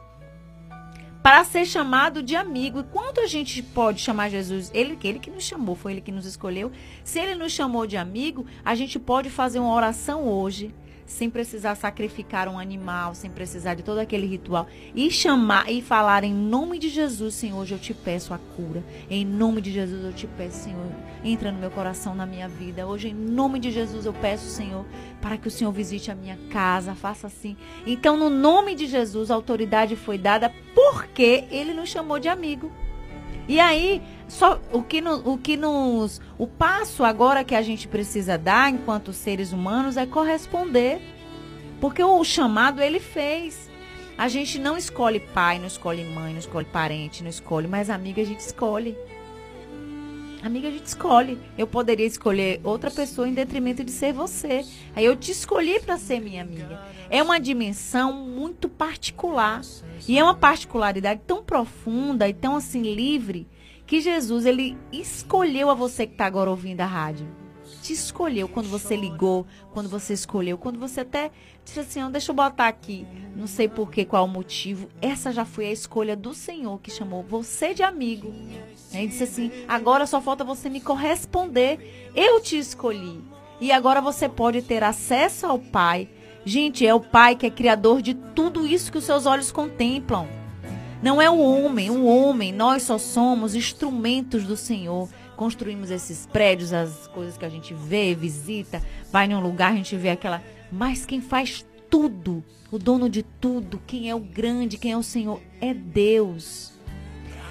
para 1.21 1.43
ser 1.43 1.65
chamado 1.65 2.23
de 2.23 2.35
amigo. 2.35 2.79
E 2.79 2.83
quanto 2.83 3.21
a 3.21 3.27
gente 3.27 3.61
pode 3.61 4.01
chamar 4.01 4.29
Jesus? 4.29 4.71
Ele, 4.73 4.97
ele 5.03 5.19
que 5.19 5.29
nos 5.29 5.43
chamou, 5.43 5.75
foi 5.75 5.93
ele 5.93 6.01
que 6.01 6.11
nos 6.11 6.25
escolheu. 6.25 6.71
Se 7.03 7.19
ele 7.19 7.35
nos 7.35 7.51
chamou 7.51 7.85
de 7.85 7.97
amigo, 7.97 8.45
a 8.65 8.75
gente 8.75 8.97
pode 8.99 9.29
fazer 9.29 9.59
uma 9.59 9.73
oração 9.73 10.27
hoje 10.27 10.73
sem 11.11 11.29
precisar 11.29 11.75
sacrificar 11.75 12.47
um 12.47 12.57
animal, 12.57 13.13
sem 13.13 13.29
precisar 13.29 13.75
de 13.75 13.83
todo 13.83 13.99
aquele 13.99 14.25
ritual, 14.25 14.67
e 14.95 15.11
chamar 15.11 15.69
e 15.69 15.81
falar 15.81 16.23
em 16.23 16.33
nome 16.33 16.79
de 16.79 16.87
Jesus, 16.87 17.35
Senhor, 17.35 17.59
hoje 17.59 17.73
eu 17.73 17.79
te 17.79 17.93
peço 17.93 18.33
a 18.33 18.39
cura. 18.55 18.81
Em 19.09 19.25
nome 19.25 19.61
de 19.61 19.71
Jesus 19.71 20.05
eu 20.05 20.13
te 20.13 20.25
peço, 20.25 20.63
Senhor, 20.63 20.87
entra 21.23 21.51
no 21.51 21.59
meu 21.59 21.69
coração, 21.69 22.15
na 22.15 22.25
minha 22.25 22.47
vida. 22.47 22.87
Hoje 22.87 23.09
em 23.09 23.13
nome 23.13 23.59
de 23.59 23.71
Jesus 23.71 24.05
eu 24.05 24.13
peço, 24.13 24.45
Senhor, 24.45 24.85
para 25.21 25.37
que 25.37 25.49
o 25.49 25.51
Senhor 25.51 25.71
visite 25.71 26.09
a 26.09 26.15
minha 26.15 26.39
casa, 26.49 26.95
faça 26.95 27.27
assim. 27.27 27.57
Então, 27.85 28.15
no 28.15 28.29
nome 28.29 28.73
de 28.73 28.87
Jesus, 28.87 29.29
a 29.29 29.35
autoridade 29.35 29.97
foi 29.97 30.17
dada 30.17 30.51
porque 30.73 31.43
ele 31.51 31.73
nos 31.73 31.89
chamou 31.89 32.19
de 32.19 32.29
amigo. 32.29 32.71
E 33.47 33.59
aí, 33.59 34.01
só 34.27 34.59
o 34.71 34.81
que, 34.81 35.01
no, 35.01 35.33
o 35.33 35.37
que 35.37 35.57
nos. 35.57 36.21
O 36.37 36.47
passo 36.47 37.03
agora 37.03 37.43
que 37.43 37.55
a 37.55 37.61
gente 37.61 37.87
precisa 37.87 38.37
dar 38.37 38.71
enquanto 38.71 39.11
seres 39.11 39.51
humanos 39.51 39.97
é 39.97 40.05
corresponder. 40.05 41.01
Porque 41.79 42.03
o 42.03 42.23
chamado 42.23 42.81
ele 42.81 42.99
fez. 42.99 43.69
A 44.17 44.27
gente 44.27 44.59
não 44.59 44.77
escolhe 44.77 45.19
pai, 45.19 45.57
não 45.57 45.65
escolhe 45.65 46.03
mãe, 46.03 46.31
não 46.31 46.39
escolhe 46.39 46.65
parente, 46.65 47.23
não 47.23 47.29
escolhe, 47.29 47.67
mas 47.67 47.89
amiga 47.89 48.21
a 48.21 48.25
gente 48.25 48.39
escolhe. 48.39 48.95
Amiga, 50.43 50.69
a 50.69 50.71
gente 50.71 50.87
escolhe. 50.87 51.39
Eu 51.55 51.67
poderia 51.67 52.05
escolher 52.05 52.59
outra 52.63 52.89
pessoa 52.89 53.29
em 53.29 53.33
detrimento 53.33 53.83
de 53.83 53.91
ser 53.91 54.11
você. 54.11 54.65
Aí 54.95 55.05
eu 55.05 55.15
te 55.15 55.31
escolhi 55.31 55.79
para 55.79 55.97
ser 55.97 56.19
minha 56.19 56.41
amiga. 56.41 56.81
É 57.11 57.21
uma 57.21 57.39
dimensão 57.39 58.11
muito 58.11 58.67
particular. 58.67 59.61
E 60.07 60.17
é 60.17 60.23
uma 60.23 60.33
particularidade 60.33 61.21
tão 61.27 61.43
profunda 61.43 62.27
e 62.27 62.33
tão 62.33 62.55
assim 62.55 62.81
livre 62.81 63.47
que 63.85 64.01
Jesus 64.01 64.45
ele 64.45 64.77
escolheu 64.91 65.69
a 65.69 65.75
você 65.75 66.07
que 66.07 66.13
está 66.13 66.25
agora 66.25 66.49
ouvindo 66.49 66.81
a 66.81 66.85
rádio. 66.85 67.27
Te 67.81 67.93
escolheu 67.93 68.47
quando 68.47 68.69
você 68.69 68.95
ligou, 68.95 69.45
quando 69.73 69.89
você 69.89 70.13
escolheu, 70.13 70.57
quando 70.57 70.79
você 70.79 71.01
até 71.01 71.31
disse 71.65 71.79
assim, 71.79 72.03
oh, 72.03 72.09
deixa 72.09 72.31
eu 72.31 72.35
botar 72.35 72.67
aqui, 72.67 73.07
não 73.35 73.47
sei 73.47 73.67
por 73.67 73.89
que, 73.89 74.05
qual 74.05 74.25
o 74.25 74.27
motivo. 74.27 74.87
Essa 75.01 75.31
já 75.31 75.45
foi 75.45 75.65
a 75.65 75.71
escolha 75.71 76.15
do 76.15 76.33
Senhor 76.33 76.79
que 76.79 76.91
chamou 76.91 77.23
você 77.23 77.73
de 77.73 77.81
amigo. 77.81 78.31
Ele 78.93 79.07
disse 79.07 79.23
assim: 79.23 79.51
agora 79.67 80.05
só 80.05 80.21
falta 80.21 80.43
você 80.43 80.69
me 80.69 80.81
corresponder. 80.81 82.11
Eu 82.15 82.41
te 82.41 82.57
escolhi. 82.57 83.21
E 83.59 83.71
agora 83.71 84.01
você 84.01 84.27
pode 84.27 84.61
ter 84.61 84.83
acesso 84.83 85.45
ao 85.45 85.59
Pai. 85.59 86.09
Gente, 86.43 86.85
é 86.85 86.93
o 86.93 86.99
Pai 86.99 87.35
que 87.35 87.45
é 87.45 87.49
criador 87.49 88.01
de 88.01 88.13
tudo 88.13 88.65
isso 88.65 88.91
que 88.91 88.97
os 88.97 89.03
seus 89.03 89.25
olhos 89.25 89.51
contemplam. 89.51 90.27
Não 91.01 91.19
é 91.19 91.29
o 91.29 91.39
homem, 91.39 91.89
o 91.89 92.05
homem, 92.05 92.51
nós 92.51 92.83
só 92.83 92.97
somos 92.97 93.55
instrumentos 93.55 94.43
do 94.43 94.55
Senhor. 94.55 95.09
Construímos 95.41 95.89
esses 95.89 96.27
prédios, 96.27 96.71
as 96.71 97.07
coisas 97.07 97.35
que 97.35 97.43
a 97.43 97.49
gente 97.49 97.73
vê, 97.73 98.13
visita, 98.13 98.79
vai 99.11 99.25
em 99.25 99.33
um 99.33 99.39
lugar, 99.39 99.71
a 99.71 99.75
gente 99.75 99.97
vê 99.97 100.11
aquela. 100.11 100.39
Mas 100.71 101.03
quem 101.03 101.19
faz 101.19 101.65
tudo, 101.89 102.43
o 102.71 102.77
dono 102.77 103.09
de 103.09 103.23
tudo, 103.23 103.81
quem 103.87 104.07
é 104.07 104.13
o 104.13 104.19
grande, 104.19 104.77
quem 104.77 104.91
é 104.91 104.97
o 104.97 105.01
Senhor, 105.01 105.41
é 105.59 105.73
Deus. 105.73 106.73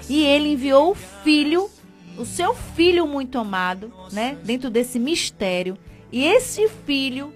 E 0.07 0.23
ele 0.23 0.53
enviou 0.53 0.91
o 0.91 0.95
filho, 0.95 1.69
o 2.17 2.23
seu 2.23 2.55
filho 2.55 3.05
muito 3.05 3.37
amado, 3.37 3.91
né? 4.13 4.37
Dentro 4.41 4.69
desse 4.69 4.97
mistério. 4.97 5.77
E 6.13 6.23
esse 6.23 6.69
filho 6.69 7.33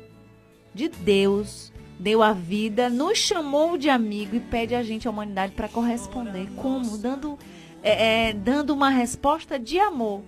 de 0.73 0.87
Deus 0.87 1.69
deu 1.99 2.23
a 2.23 2.31
vida, 2.31 2.89
nos 2.89 3.17
chamou 3.17 3.77
de 3.77 3.89
amigo 3.89 4.37
e 4.37 4.39
pede 4.39 4.73
a 4.73 4.81
gente, 4.81 5.05
a 5.05 5.11
humanidade, 5.11 5.51
para 5.51 5.67
corresponder. 5.67 6.47
Como? 6.55 6.97
Dando, 6.97 7.37
é, 7.83 8.29
é, 8.29 8.33
dando 8.33 8.69
uma 8.73 8.89
resposta 8.89 9.59
de 9.59 9.77
amor. 9.77 10.23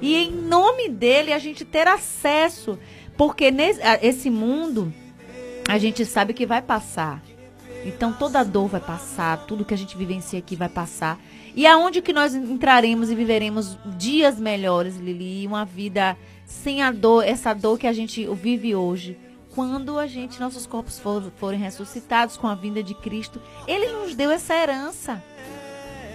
E 0.00 0.14
em 0.14 0.30
nome 0.30 0.88
dele 0.88 1.32
a 1.32 1.38
gente 1.38 1.64
ter 1.64 1.86
acesso. 1.86 2.78
Porque 3.16 3.50
nesse, 3.50 3.80
esse 4.00 4.30
mundo 4.30 4.92
a 5.68 5.76
gente 5.76 6.04
sabe 6.04 6.32
que 6.32 6.46
vai 6.46 6.62
passar. 6.62 7.22
Então 7.84 8.12
toda 8.12 8.44
dor 8.44 8.68
vai 8.68 8.80
passar, 8.80 9.44
tudo 9.46 9.64
que 9.64 9.74
a 9.74 9.76
gente 9.76 9.96
vivencia 9.96 10.38
aqui 10.38 10.56
vai 10.56 10.68
passar. 10.68 11.18
E 11.54 11.66
aonde 11.66 12.00
que 12.00 12.12
nós 12.12 12.34
entraremos 12.34 13.10
e 13.10 13.14
viveremos 13.14 13.76
dias 13.96 14.38
melhores, 14.38 14.96
Lili, 14.96 15.46
uma 15.46 15.64
vida 15.64 16.16
sem 16.44 16.82
a 16.82 16.90
dor, 16.90 17.24
essa 17.24 17.52
dor 17.52 17.78
que 17.78 17.86
a 17.86 17.92
gente 17.92 18.26
vive 18.34 18.74
hoje. 18.74 19.18
Quando 19.54 19.98
a 19.98 20.06
gente, 20.06 20.38
nossos 20.38 20.66
corpos 20.66 20.98
for, 21.00 21.32
forem 21.36 21.58
ressuscitados 21.58 22.36
com 22.36 22.46
a 22.46 22.54
vinda 22.54 22.82
de 22.82 22.94
Cristo, 22.94 23.40
Ele 23.66 23.90
nos 23.92 24.14
deu 24.14 24.30
essa 24.30 24.54
herança. 24.54 25.22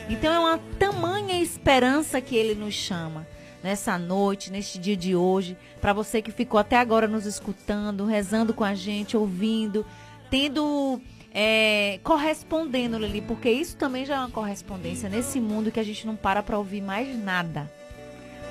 Então 0.10 0.34
é 0.34 0.40
uma 0.40 0.58
tamanha 0.80 1.42
esperança 1.42 2.22
que 2.22 2.36
Ele 2.36 2.56
nos 2.56 2.74
chama 2.74 3.28
nessa 3.64 3.98
noite, 3.98 4.52
neste 4.52 4.78
dia 4.78 4.98
de 4.98 5.16
hoje, 5.16 5.58
para 5.80 5.94
você 5.94 6.22
que 6.22 6.32
ficou 6.32 6.60
até 6.60 6.78
agora 6.78 7.08
nos 7.08 7.26
escutando, 7.26 8.06
rezando 8.06 8.54
com 8.54 8.64
a 8.64 8.76
gente, 8.76 9.16
ouvindo, 9.16 9.86
tendo 10.30 11.02
é, 11.34 12.00
correspondendo, 12.04 12.98
Lili, 12.98 13.22
porque 13.22 13.50
isso 13.50 13.78
também 13.78 14.06
já 14.06 14.16
é 14.16 14.20
uma 14.20 14.30
correspondência 14.30 15.10
nesse 15.10 15.40
mundo 15.40 15.72
que 15.72 15.80
a 15.80 15.84
gente 15.84 16.06
não 16.06 16.16
para 16.16 16.44
para 16.44 16.58
ouvir 16.58 16.82
mais 16.82 17.18
nada. 17.18 17.72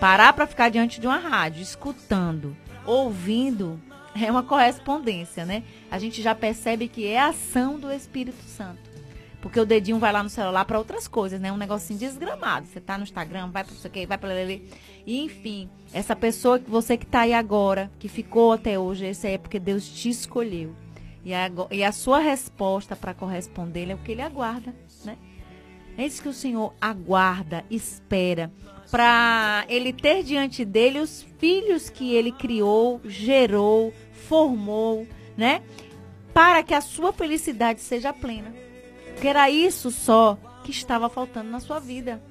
Parar 0.00 0.32
para 0.32 0.46
ficar 0.46 0.70
diante 0.70 1.00
de 1.00 1.06
uma 1.06 1.18
rádio, 1.18 1.62
escutando, 1.62 2.56
ouvindo, 2.84 3.80
é 4.20 4.30
uma 4.30 4.42
correspondência, 4.42 5.44
né? 5.44 5.62
A 5.90 5.98
gente 5.98 6.20
já 6.20 6.34
percebe 6.34 6.88
que 6.88 7.06
é 7.06 7.20
a 7.20 7.28
ação 7.28 7.78
do 7.78 7.92
Espírito 7.92 8.42
Santo. 8.44 8.90
Porque 9.40 9.58
o 9.58 9.66
dedinho 9.66 9.98
vai 9.98 10.12
lá 10.12 10.22
no 10.22 10.30
celular 10.30 10.64
para 10.64 10.78
outras 10.78 11.08
coisas, 11.08 11.40
né? 11.40 11.50
Um 11.52 11.56
negocinho 11.56 11.98
desgramado. 11.98 12.66
Você 12.66 12.80
tá 12.80 12.96
no 12.96 13.02
Instagram, 13.02 13.48
vai 13.50 13.64
para 13.64 13.74
isso 13.74 13.86
aqui, 13.86 14.06
vai 14.06 14.16
para. 14.16 14.30
E 15.06 15.20
enfim, 15.20 15.68
essa 15.92 16.14
pessoa 16.14 16.58
que 16.58 16.70
você 16.70 16.96
que 16.96 17.06
tá 17.06 17.20
aí 17.20 17.32
agora, 17.32 17.90
que 17.98 18.08
ficou 18.08 18.52
até 18.52 18.78
hoje, 18.78 19.06
esse 19.06 19.28
é 19.28 19.38
porque 19.38 19.58
Deus 19.58 19.88
te 19.88 20.08
escolheu. 20.08 20.74
E 21.24 21.32
a, 21.32 21.50
e 21.70 21.84
a 21.84 21.92
sua 21.92 22.18
resposta 22.18 22.96
para 22.96 23.14
corresponder 23.14 23.90
é 23.90 23.94
o 23.94 23.98
que 23.98 24.12
ele 24.12 24.22
aguarda, 24.22 24.74
né? 25.04 25.16
É 25.96 26.06
isso 26.06 26.22
que 26.22 26.28
o 26.28 26.32
Senhor 26.32 26.74
aguarda, 26.80 27.64
espera, 27.70 28.50
para 28.90 29.64
ele 29.68 29.92
ter 29.92 30.22
diante 30.22 30.64
dele 30.64 31.00
os 31.00 31.22
filhos 31.38 31.88
que 31.90 32.14
ele 32.14 32.32
criou, 32.32 33.00
gerou, 33.04 33.92
formou, 34.12 35.06
né? 35.36 35.62
Para 36.32 36.62
que 36.62 36.74
a 36.74 36.80
sua 36.80 37.12
felicidade 37.12 37.80
seja 37.80 38.12
plena. 38.12 38.54
Porque 39.12 39.28
era 39.28 39.50
isso 39.50 39.90
só 39.90 40.38
que 40.64 40.70
estava 40.70 41.08
faltando 41.08 41.50
na 41.50 41.60
sua 41.60 41.78
vida. 41.78 42.22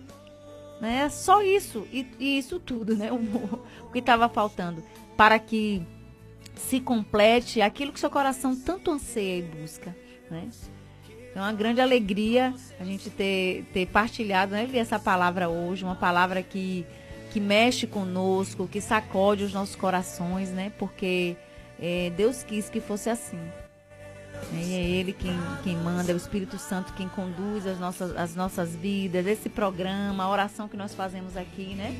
Né? 0.81 1.07
Só 1.09 1.43
isso. 1.43 1.87
E, 1.93 2.07
e 2.19 2.39
isso 2.39 2.59
tudo, 2.59 2.97
né? 2.97 3.11
O, 3.13 3.85
o 3.85 3.91
que 3.91 3.99
estava 3.99 4.27
faltando. 4.27 4.83
Para 5.15 5.37
que 5.37 5.85
se 6.55 6.79
complete 6.79 7.61
aquilo 7.61 7.93
que 7.93 7.99
seu 7.99 8.09
coração 8.09 8.55
tanto 8.55 8.91
anseia 8.91 9.39
e 9.39 9.41
busca, 9.43 9.95
né? 10.29 10.49
É 11.33 11.39
uma 11.39 11.53
grande 11.53 11.79
alegria 11.79 12.53
a 12.77 12.83
gente 12.83 13.09
ter, 13.09 13.63
ter 13.71 13.85
partilhado 13.87 14.51
né, 14.51 14.69
essa 14.73 14.99
palavra 14.99 15.47
hoje, 15.47 15.85
uma 15.85 15.95
palavra 15.95 16.43
que, 16.43 16.85
que 17.31 17.39
mexe 17.39 17.87
conosco, 17.87 18.67
que 18.67 18.81
sacode 18.81 19.45
os 19.45 19.53
nossos 19.53 19.75
corações, 19.77 20.49
né? 20.49 20.73
Porque 20.77 21.37
é, 21.79 22.11
Deus 22.17 22.43
quis 22.43 22.69
que 22.69 22.81
fosse 22.81 23.09
assim. 23.09 23.39
E 24.53 24.73
é 24.73 24.81
Ele 24.81 25.13
quem, 25.13 25.37
quem 25.63 25.77
manda, 25.77 26.11
é 26.11 26.13
o 26.13 26.17
Espírito 26.17 26.57
Santo 26.57 26.93
quem 26.93 27.07
conduz 27.07 27.65
as 27.65 27.79
nossas, 27.79 28.15
as 28.15 28.35
nossas 28.35 28.75
vidas, 28.75 29.25
esse 29.25 29.49
programa, 29.49 30.23
a 30.23 30.29
oração 30.29 30.67
que 30.67 30.75
nós 30.75 30.93
fazemos 30.93 31.37
aqui, 31.37 31.75
né? 31.75 31.95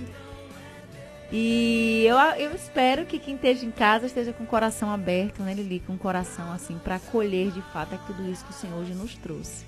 E 1.31 2.03
eu, 2.05 2.17
eu 2.17 2.53
espero 2.53 3.05
que 3.05 3.17
quem 3.17 3.35
esteja 3.35 3.65
em 3.65 3.71
casa 3.71 4.05
esteja 4.05 4.33
com 4.33 4.43
o 4.43 4.47
coração 4.47 4.91
aberto, 4.91 5.41
né, 5.41 5.53
Lili? 5.53 5.79
Com 5.79 5.93
o 5.93 5.97
coração 5.97 6.51
assim, 6.51 6.77
para 6.77 6.95
acolher 6.95 7.51
de 7.51 7.61
fato 7.73 7.95
é 7.95 7.99
tudo 8.05 8.29
isso 8.29 8.43
que 8.43 8.51
o 8.51 8.53
Senhor 8.53 8.77
hoje 8.77 8.93
nos 8.93 9.15
trouxe. 9.15 9.63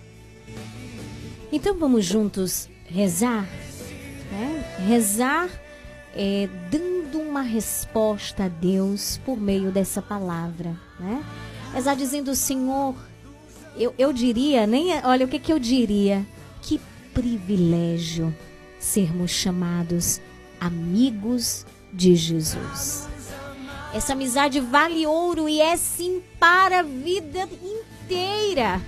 Então 1.51 1.77
vamos 1.77 2.03
juntos 2.03 2.69
rezar, 2.85 3.47
né? 4.29 4.75
Rezar 4.87 5.49
é, 6.13 6.49
dando 6.69 7.19
uma 7.19 7.41
resposta 7.41 8.45
a 8.45 8.47
Deus 8.47 9.19
por 9.25 9.39
meio 9.39 9.71
dessa 9.71 10.01
palavra, 10.01 10.75
né? 10.99 11.23
Rezar 11.73 11.95
dizendo, 11.95 12.35
Senhor, 12.35 12.95
eu, 13.75 13.93
eu 13.97 14.13
diria, 14.13 14.67
nem 14.67 14.93
olha 15.03 15.25
o 15.25 15.29
que, 15.29 15.39
que 15.39 15.51
eu 15.51 15.57
diria, 15.57 16.25
que 16.61 16.79
privilégio 17.13 18.33
sermos 18.79 19.31
chamados 19.31 20.21
amigos 20.59 21.65
de 21.91 22.15
Jesus. 22.15 23.07
Essa 23.93 24.13
amizade 24.13 24.59
vale 24.59 25.05
ouro 25.05 25.47
e 25.47 25.61
é 25.61 25.75
sim 25.77 26.21
para 26.39 26.79
a 26.79 26.83
vida 26.83 27.47
inteira. 28.03 28.81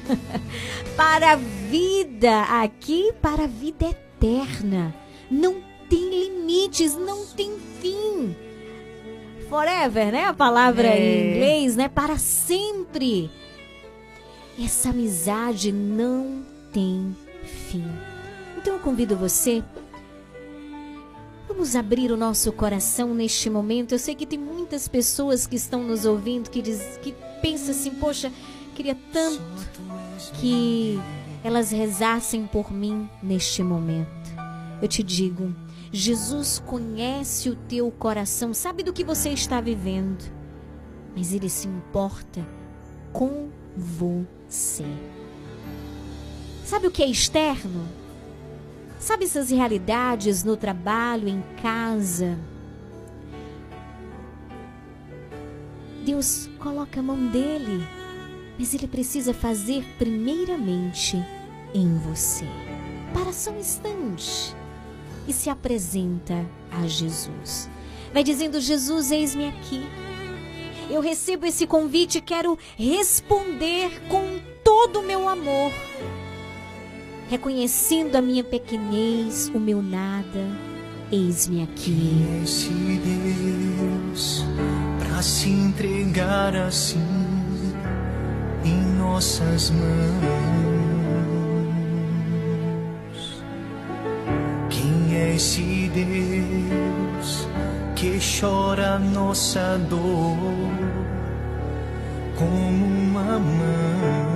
para 0.96 1.34
a 1.34 1.36
vida 1.36 2.42
aqui, 2.44 3.14
para 3.22 3.44
a 3.44 3.48
vida 3.48 3.88
eterna. 3.88 4.94
Não 5.30 5.62
tem 5.90 6.10
limites, 6.10 6.96
não 6.96 7.26
tem 7.26 7.52
fim. 7.82 8.36
Forever, 9.56 10.12
né? 10.12 10.26
A 10.26 10.34
palavra 10.34 10.86
é. 10.86 11.00
em 11.00 11.30
inglês, 11.30 11.76
né? 11.78 11.88
Para 11.88 12.18
sempre. 12.18 13.32
Essa 14.62 14.90
amizade 14.90 15.72
não 15.72 16.44
tem 16.74 17.16
fim. 17.70 17.86
Então 18.58 18.74
eu 18.74 18.80
convido 18.80 19.16
você 19.16 19.64
Vamos 21.48 21.74
abrir 21.74 22.12
o 22.12 22.18
nosso 22.18 22.52
coração 22.52 23.16
neste 23.16 23.50
momento. 23.50 23.94
Eu 23.94 24.00
sei 24.00 24.14
que 24.14 24.26
tem 24.26 24.38
muitas 24.38 24.90
pessoas 24.90 25.48
que 25.48 25.56
estão 25.56 25.84
nos 25.84 26.04
ouvindo 26.04 26.50
que, 26.50 26.62
diz, 26.62 27.00
que 27.02 27.16
pensam 27.42 27.72
assim: 27.72 27.92
poxa, 27.92 28.30
queria 28.76 28.98
tanto 29.14 29.42
que 30.42 31.00
elas 31.46 31.72
rezassem 31.72 32.46
por 32.46 32.74
mim 32.74 33.10
neste 33.24 33.64
momento. 33.64 34.10
Eu 34.82 34.88
te 34.90 35.02
digo, 35.02 35.56
Jesus 35.98 36.60
conhece 36.60 37.50
o 37.50 37.56
teu 37.56 37.90
coração, 37.90 38.54
sabe 38.54 38.84
do 38.84 38.92
que 38.92 39.04
você 39.04 39.30
está 39.30 39.62
vivendo, 39.62 40.26
mas 41.16 41.32
Ele 41.32 41.50
se 41.50 41.68
importa 41.70 42.46
com 43.14 43.50
você. 43.78 44.86
Sabe 46.66 46.88
o 46.88 46.92
que 46.92 47.02
é 47.02 47.08
externo? 47.08 47.88
Sabe 49.00 49.24
essas 49.24 49.50
realidades 49.50 50.44
no 50.44 50.58
trabalho, 50.58 51.30
em 51.30 51.42
casa? 51.62 52.38
Deus 56.04 56.50
coloca 56.60 57.00
a 57.00 57.04
mão 57.04 57.28
dele 57.28 57.86
mas 58.58 58.74
ele 58.74 58.88
precisa 58.88 59.34
fazer 59.34 59.84
primeiramente 59.98 61.18
em 61.74 61.98
você. 61.98 62.46
Para 63.14 63.34
só 63.34 63.52
um 63.52 63.60
instante 63.60 64.56
e 65.28 65.34
se 65.34 65.50
apresenta 65.50 66.46
a 66.72 66.88
Jesus. 66.88 67.70
Vai 68.14 68.24
dizendo: 68.24 68.60
Jesus, 68.60 69.12
eis-me 69.12 69.48
aqui. 69.48 69.86
Eu 70.90 71.02
recebo 71.02 71.46
esse 71.46 71.66
convite 71.66 72.20
e 72.20 72.22
quero 72.22 72.58
responder 72.78 74.02
com 74.08 74.40
todo 74.64 75.00
o 75.00 75.04
meu 75.04 75.28
amor, 75.28 75.72
reconhecendo 77.30 78.16
a 78.16 78.22
minha 78.22 78.44
pequenez, 78.44 79.52
o 79.54 79.60
meu 79.60 79.82
nada. 79.82 80.46
Eis-me 81.12 81.64
aqui. 81.64 82.26
Esse 82.44 82.70
Deus 82.70 84.44
para 85.00 85.22
se 85.22 85.50
entregar 85.50 86.56
assim 86.56 87.00
em 88.64 88.82
nossas 88.98 89.70
mãos. 89.70 90.75
É 95.16 95.36
esse 95.36 95.90
Deus 95.94 97.48
que 97.96 98.20
chora 98.20 99.00
nossa 99.00 99.80
dor 99.90 100.38
como 102.38 102.86
uma 102.86 103.40
mãe? 103.40 104.36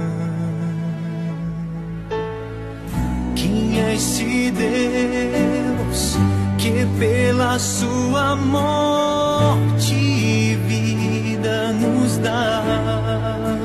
Quem 3.35 3.81
é 3.81 3.95
esse 3.95 4.51
Deus 4.51 6.17
que 6.57 6.85
pela 6.97 7.59
sua 7.59 8.35
morte 8.35 9.93
e 9.93 10.55
vida 10.65 11.73
nos 11.73 12.17
dá? 12.17 13.58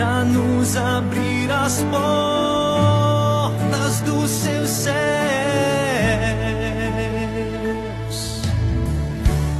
Para 0.00 0.24
nos 0.24 0.76
abrir 0.78 1.52
as 1.52 1.84
portas 1.90 2.00
dos 4.00 4.30
seus 4.30 4.70
céus? 4.70 4.96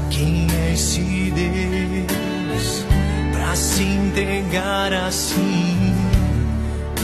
Quem 0.09 0.47
é 0.51 0.73
esse 0.73 1.31
Deus 1.37 2.87
para 3.35 3.55
se 3.55 3.83
entregar 3.83 4.95
assim 4.95 5.95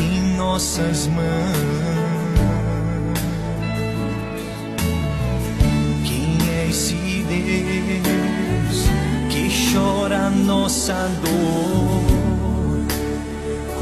em 0.00 0.34
nossas 0.38 1.06
mãos? 1.08 1.20
Quem 6.06 6.38
é 6.58 6.68
esse 6.70 7.26
Deus 7.28 8.86
que 9.28 9.50
chora 9.74 10.30
nossa 10.30 11.10
dor 11.22 12.06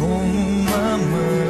como 0.05 0.17
uma 0.17 0.99
mãe? 0.99 1.49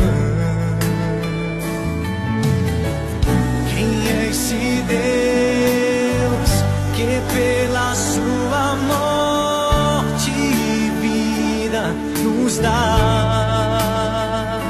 Quem 3.75 4.09
é 4.09 4.29
esse 4.31 4.85
Deus 4.87 6.51
que 6.95 7.21
pela 7.35 7.95
sua 7.95 8.77
morte 8.77 10.31
e 10.31 10.91
vida 11.01 11.89
nos 12.23 12.59
dá? 12.59 14.61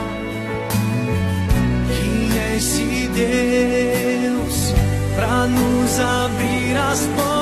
Quem 1.89 2.39
é 2.39 2.57
esse 2.57 3.09
Deus 3.09 4.73
para 5.15 5.47
nos 5.47 6.01
abrir 6.01 6.77
as 6.77 7.01
portas 7.01 7.34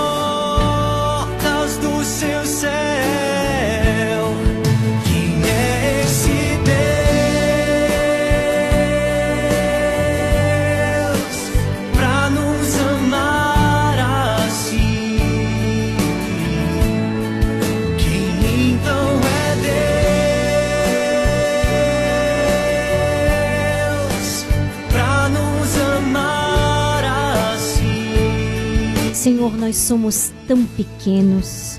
Senhor, 29.53 29.57
nós 29.59 29.77
somos 29.77 30.33
tão 30.49 30.65
pequenos, 30.65 31.79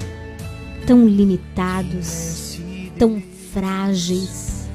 tão 0.85 1.07
limitados, 1.07 2.59
tão 2.97 3.21
frágeis. 3.51 4.67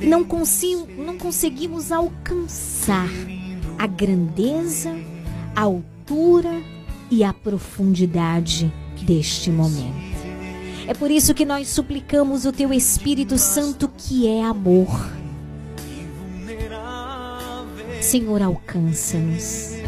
Não, 0.00 0.24
consigo, 0.24 0.88
não 0.98 1.16
conseguimos 1.16 1.92
alcançar 1.92 3.08
a 3.78 3.86
grandeza, 3.86 4.94
a 5.54 5.62
altura 5.62 6.60
e 7.10 7.22
a 7.22 7.32
profundidade 7.32 8.72
deste 9.02 9.50
momento. 9.50 10.12
É 10.86 10.94
por 10.94 11.10
isso 11.10 11.32
que 11.32 11.44
nós 11.44 11.68
suplicamos 11.68 12.44
o 12.44 12.52
Teu 12.52 12.72
Espírito 12.72 13.38
Santo, 13.38 13.88
que 13.96 14.26
é 14.26 14.42
amor. 14.42 14.88
Senhor, 18.00 18.42
alcança-nos. 18.42 19.81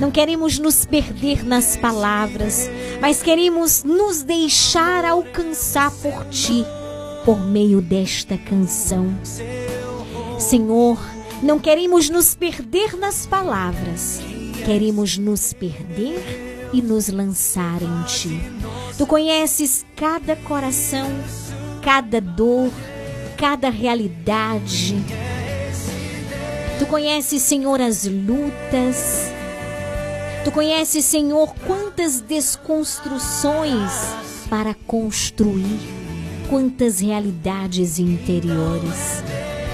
Não 0.00 0.10
queremos 0.10 0.58
nos 0.58 0.84
perder 0.84 1.44
nas 1.44 1.76
palavras, 1.76 2.68
mas 3.00 3.22
queremos 3.22 3.84
nos 3.84 4.22
deixar 4.22 5.04
alcançar 5.04 5.90
por 5.90 6.24
Ti, 6.26 6.64
por 7.24 7.40
meio 7.40 7.80
desta 7.80 8.36
canção. 8.36 9.14
Senhor, 10.38 10.98
não 11.42 11.58
queremos 11.58 12.08
nos 12.08 12.34
perder 12.34 12.96
nas 12.96 13.26
palavras, 13.26 14.20
queremos 14.64 15.18
nos 15.18 15.52
perder 15.52 16.70
e 16.72 16.80
nos 16.80 17.08
lançar 17.08 17.80
em 17.82 18.02
Ti. 18.04 18.40
Tu 18.96 19.06
conheces 19.06 19.84
cada 19.94 20.34
coração, 20.36 21.08
cada 21.82 22.20
dor, 22.20 22.70
cada 23.36 23.70
realidade. 23.70 24.96
Tu 26.78 26.86
conheces, 26.86 27.42
Senhor, 27.42 27.80
as 27.80 28.04
lutas. 28.04 29.31
Tu 30.44 30.50
conheces, 30.50 31.04
Senhor, 31.04 31.54
quantas 31.66 32.20
desconstruções 32.20 33.92
para 34.50 34.74
construir, 34.86 35.78
quantas 36.50 37.00
realidades 37.00 38.00
interiores. 38.00 39.22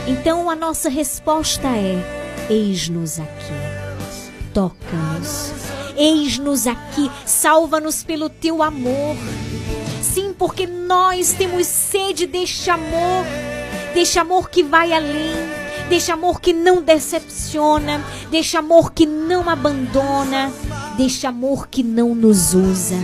Então 0.06 0.50
a 0.50 0.54
nossa 0.54 0.90
resposta 0.90 1.68
é: 1.68 2.46
eis-nos 2.50 3.18
aqui, 3.18 3.54
toca-nos, 4.52 5.52
eis-nos 5.96 6.66
aqui, 6.66 7.10
salva-nos 7.24 8.04
pelo 8.04 8.28
teu 8.28 8.62
amor. 8.62 9.16
Sim, 10.02 10.34
porque 10.36 10.66
nós 10.66 11.32
temos 11.32 11.66
sede 11.66 12.26
deste 12.26 12.68
amor, 12.68 13.24
deste 13.94 14.18
amor 14.18 14.50
que 14.50 14.62
vai 14.62 14.92
além, 14.92 15.32
deste 15.88 16.12
amor 16.12 16.40
que 16.40 16.52
não 16.52 16.82
decepciona, 16.82 18.04
deste 18.30 18.56
amor 18.56 18.92
que 18.92 19.06
não 19.06 19.48
abandona, 19.48 20.52
deste 20.96 21.26
amor 21.26 21.68
que 21.68 21.82
não 21.82 22.14
nos 22.14 22.54
usa, 22.54 22.98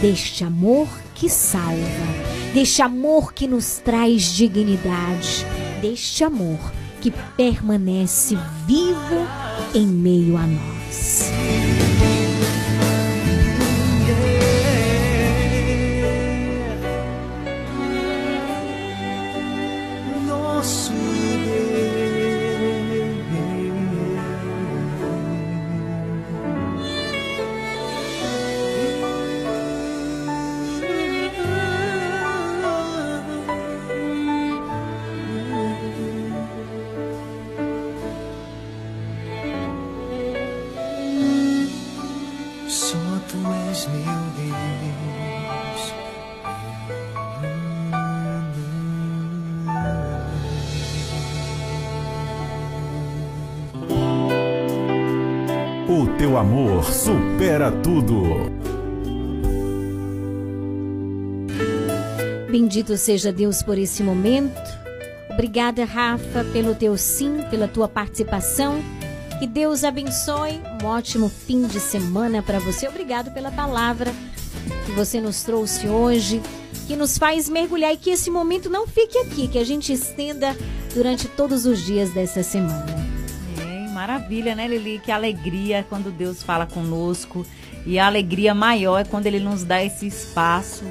deste 0.00 0.44
amor 0.44 0.88
que 1.14 1.28
salva, 1.28 2.06
deste 2.52 2.82
amor 2.82 3.32
que 3.32 3.46
nos 3.46 3.78
traz 3.78 4.22
dignidade, 4.34 5.46
deste 5.80 6.24
amor 6.24 6.58
que 7.00 7.12
permanece 7.36 8.36
vivo 8.66 9.26
em 9.74 9.86
meio 9.86 10.36
a 10.36 10.46
nós. 10.46 11.30
para 57.66 57.72
tudo. 57.82 58.22
Bendito 62.48 62.96
seja 62.96 63.32
Deus 63.32 63.60
por 63.62 63.76
esse 63.76 64.04
momento. 64.04 64.56
Obrigada, 65.30 65.84
Rafa, 65.84 66.44
pelo 66.52 66.74
teu 66.74 66.96
sim, 66.96 67.42
pela 67.50 67.66
tua 67.66 67.88
participação. 67.88 68.80
Que 69.38 69.46
Deus 69.46 69.82
abençoe. 69.82 70.60
Um 70.80 70.86
ótimo 70.86 71.28
fim 71.28 71.66
de 71.66 71.80
semana 71.80 72.40
para 72.40 72.60
você. 72.60 72.86
Obrigado 72.86 73.32
pela 73.32 73.50
palavra 73.50 74.12
que 74.86 74.92
você 74.92 75.20
nos 75.20 75.42
trouxe 75.42 75.88
hoje, 75.88 76.40
que 76.86 76.94
nos 76.94 77.18
faz 77.18 77.48
mergulhar 77.48 77.92
e 77.92 77.96
que 77.96 78.10
esse 78.10 78.30
momento 78.30 78.70
não 78.70 78.86
fique 78.86 79.18
aqui, 79.18 79.48
que 79.48 79.58
a 79.58 79.64
gente 79.64 79.92
estenda 79.92 80.56
durante 80.94 81.26
todos 81.28 81.66
os 81.66 81.84
dias 81.84 82.10
dessa 82.10 82.42
semana. 82.44 83.05
Maravilha, 84.06 84.54
né, 84.54 84.68
Lili? 84.68 85.00
Que 85.04 85.10
alegria 85.10 85.84
quando 85.88 86.12
Deus 86.12 86.40
fala 86.40 86.64
conosco. 86.64 87.44
E 87.84 87.98
a 87.98 88.06
alegria 88.06 88.54
maior 88.54 89.00
é 89.00 89.04
quando 89.04 89.26
Ele 89.26 89.40
nos 89.40 89.64
dá 89.64 89.82
esse 89.82 90.06
espaço 90.06 90.84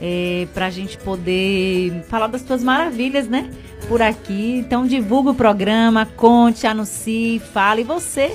é, 0.00 0.48
para 0.54 0.66
a 0.66 0.70
gente 0.70 0.96
poder 0.96 2.02
falar 2.08 2.28
das 2.28 2.40
suas 2.40 2.64
maravilhas, 2.64 3.28
né? 3.28 3.50
Por 3.88 4.00
aqui. 4.00 4.56
Então 4.56 4.86
divulga 4.86 5.32
o 5.32 5.34
programa, 5.34 6.06
conte, 6.06 6.66
anuncie, 6.66 7.40
fale. 7.40 7.82
E 7.82 7.84
você 7.84 8.34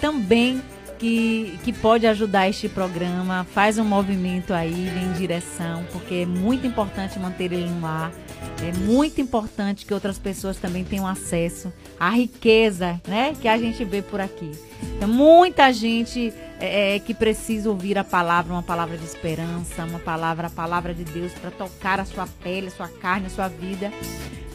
também 0.00 0.62
que, 0.96 1.58
que 1.64 1.72
pode 1.72 2.06
ajudar 2.06 2.48
este 2.48 2.68
programa, 2.68 3.44
faz 3.52 3.78
um 3.78 3.84
movimento 3.84 4.54
aí, 4.54 4.88
em 4.88 5.12
direção, 5.14 5.84
porque 5.90 6.14
é 6.14 6.26
muito 6.26 6.64
importante 6.64 7.18
manter 7.18 7.52
ele 7.52 7.68
no 7.68 7.84
ar. 7.84 8.12
É 8.62 8.72
muito 8.72 9.20
importante 9.20 9.84
que 9.84 9.92
outras 9.92 10.18
pessoas 10.18 10.56
também 10.56 10.84
tenham 10.84 11.06
acesso 11.06 11.72
à 11.98 12.10
riqueza, 12.10 13.00
né, 13.06 13.34
que 13.40 13.48
a 13.48 13.58
gente 13.58 13.84
vê 13.84 14.00
por 14.02 14.20
aqui. 14.20 14.52
Tem 14.98 15.08
muita 15.08 15.72
gente 15.72 16.32
é, 16.60 16.94
é, 16.94 16.98
que 17.00 17.12
precisa 17.12 17.68
ouvir 17.68 17.98
a 17.98 18.04
palavra, 18.04 18.52
uma 18.52 18.62
palavra 18.62 18.96
de 18.96 19.04
esperança, 19.04 19.84
uma 19.84 19.98
palavra, 19.98 20.46
a 20.46 20.50
palavra 20.50 20.94
de 20.94 21.02
Deus 21.02 21.32
para 21.32 21.50
tocar 21.50 21.98
a 21.98 22.04
sua 22.04 22.28
pele, 22.42 22.68
a 22.68 22.70
sua 22.70 22.88
carne, 22.88 23.26
a 23.26 23.30
sua 23.30 23.48
vida. 23.48 23.92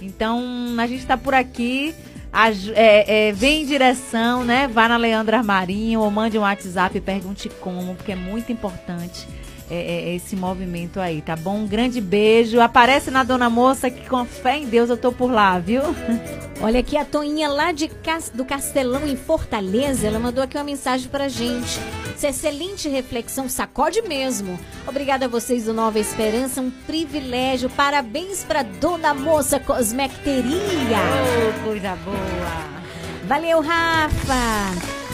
Então, 0.02 0.42
a 0.78 0.88
gente 0.88 1.00
está 1.00 1.18
por 1.18 1.34
aqui. 1.34 1.94
É, 2.76 3.30
é, 3.30 3.32
vem 3.32 3.64
em 3.64 3.66
direção, 3.66 4.46
né? 4.46 4.68
Vá 4.68 4.88
na 4.88 4.96
Leandra 4.96 5.42
Marinho 5.42 6.02
ou 6.02 6.12
mande 6.12 6.38
um 6.38 6.42
WhatsApp 6.42 6.98
e 6.98 7.02
pergunte 7.02 7.50
como, 7.50 7.96
porque 7.96 8.12
é 8.12 8.16
muito 8.16 8.52
importante 8.52 9.28
é, 9.70 9.76
é, 9.76 10.16
esse 10.16 10.36
movimento 10.36 11.00
aí, 11.00 11.22
tá 11.22 11.36
bom? 11.36 11.58
Um 11.58 11.68
grande 11.68 12.00
beijo. 12.00 12.60
Aparece 12.60 13.12
na 13.12 13.24
Dona 13.24 13.50
Moça 13.50 13.90
que 13.90 14.08
com 14.08 14.26
fé 14.26 14.58
em 14.58 14.66
Deus 14.66 14.90
eu 14.90 14.98
tô 14.98 15.12
por 15.12 15.32
lá, 15.32 15.60
viu? 15.60 15.82
Olha 16.62 16.80
aqui 16.80 16.98
a 16.98 17.06
Toinha 17.06 17.48
lá 17.50 17.72
de 17.72 17.90
do 18.34 18.44
Castelão 18.44 19.06
em 19.06 19.16
Fortaleza, 19.16 20.08
ela 20.08 20.18
mandou 20.18 20.44
aqui 20.44 20.58
uma 20.58 20.64
mensagem 20.64 21.08
pra 21.08 21.28
gente. 21.28 21.80
Essa 22.16 22.30
excelente 22.30 22.90
reflexão, 22.90 23.48
sacode 23.48 24.02
mesmo. 24.02 24.60
Obrigada 24.88 25.26
a 25.26 25.30
vocês 25.30 25.66
do 25.66 25.74
Nova 25.74 26.00
Esperança, 26.00 26.62
um 26.62 26.72
privilégio. 26.72 27.70
Parabéns 27.70 28.44
pra 28.44 28.64
Dona 28.64 29.14
Moça 29.14 29.60
Cosmecteria. 29.60 30.58
Oh, 30.58 31.64
coisa 31.64 31.96
boa. 31.98 32.18
Valeu, 33.28 33.62
Rafa. 33.62 35.07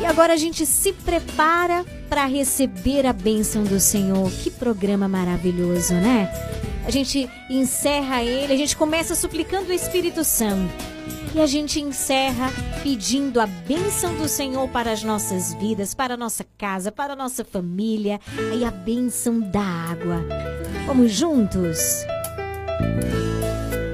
E 0.00 0.06
agora 0.06 0.32
a 0.32 0.36
gente 0.36 0.64
se 0.64 0.92
prepara 0.92 1.84
para 2.08 2.24
receber 2.24 3.04
a 3.04 3.12
bênção 3.12 3.64
do 3.64 3.80
Senhor. 3.80 4.30
Que 4.30 4.50
programa 4.50 5.08
maravilhoso, 5.08 5.94
né? 5.94 6.30
A 6.86 6.90
gente 6.90 7.28
encerra 7.50 8.22
ele, 8.22 8.52
a 8.52 8.56
gente 8.56 8.76
começa 8.76 9.14
suplicando 9.14 9.70
o 9.70 9.72
Espírito 9.72 10.24
Santo. 10.24 10.72
E 11.34 11.40
a 11.40 11.46
gente 11.46 11.80
encerra 11.80 12.50
pedindo 12.82 13.40
a 13.40 13.46
bênção 13.46 14.14
do 14.14 14.28
Senhor 14.28 14.68
para 14.68 14.92
as 14.92 15.02
nossas 15.02 15.52
vidas, 15.54 15.94
para 15.94 16.14
a 16.14 16.16
nossa 16.16 16.46
casa, 16.56 16.90
para 16.90 17.12
a 17.12 17.16
nossa 17.16 17.44
família. 17.44 18.20
E 18.58 18.64
a 18.64 18.70
bênção 18.70 19.40
da 19.40 19.60
água. 19.60 20.24
Vamos 20.86 21.12
juntos? 21.12 21.78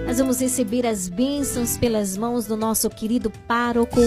Nós 0.06 0.18
vamos 0.18 0.40
receber 0.40 0.86
as 0.86 1.08
bênçãos 1.08 1.76
pelas 1.76 2.16
mãos 2.16 2.46
do 2.46 2.56
nosso 2.56 2.88
querido 2.88 3.30
pároco 3.48 4.00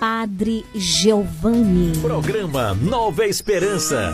Padre 0.00 0.62
Giovanni. 0.74 1.98
Programa 2.02 2.74
Nova 2.74 3.24
Esperança. 3.24 4.12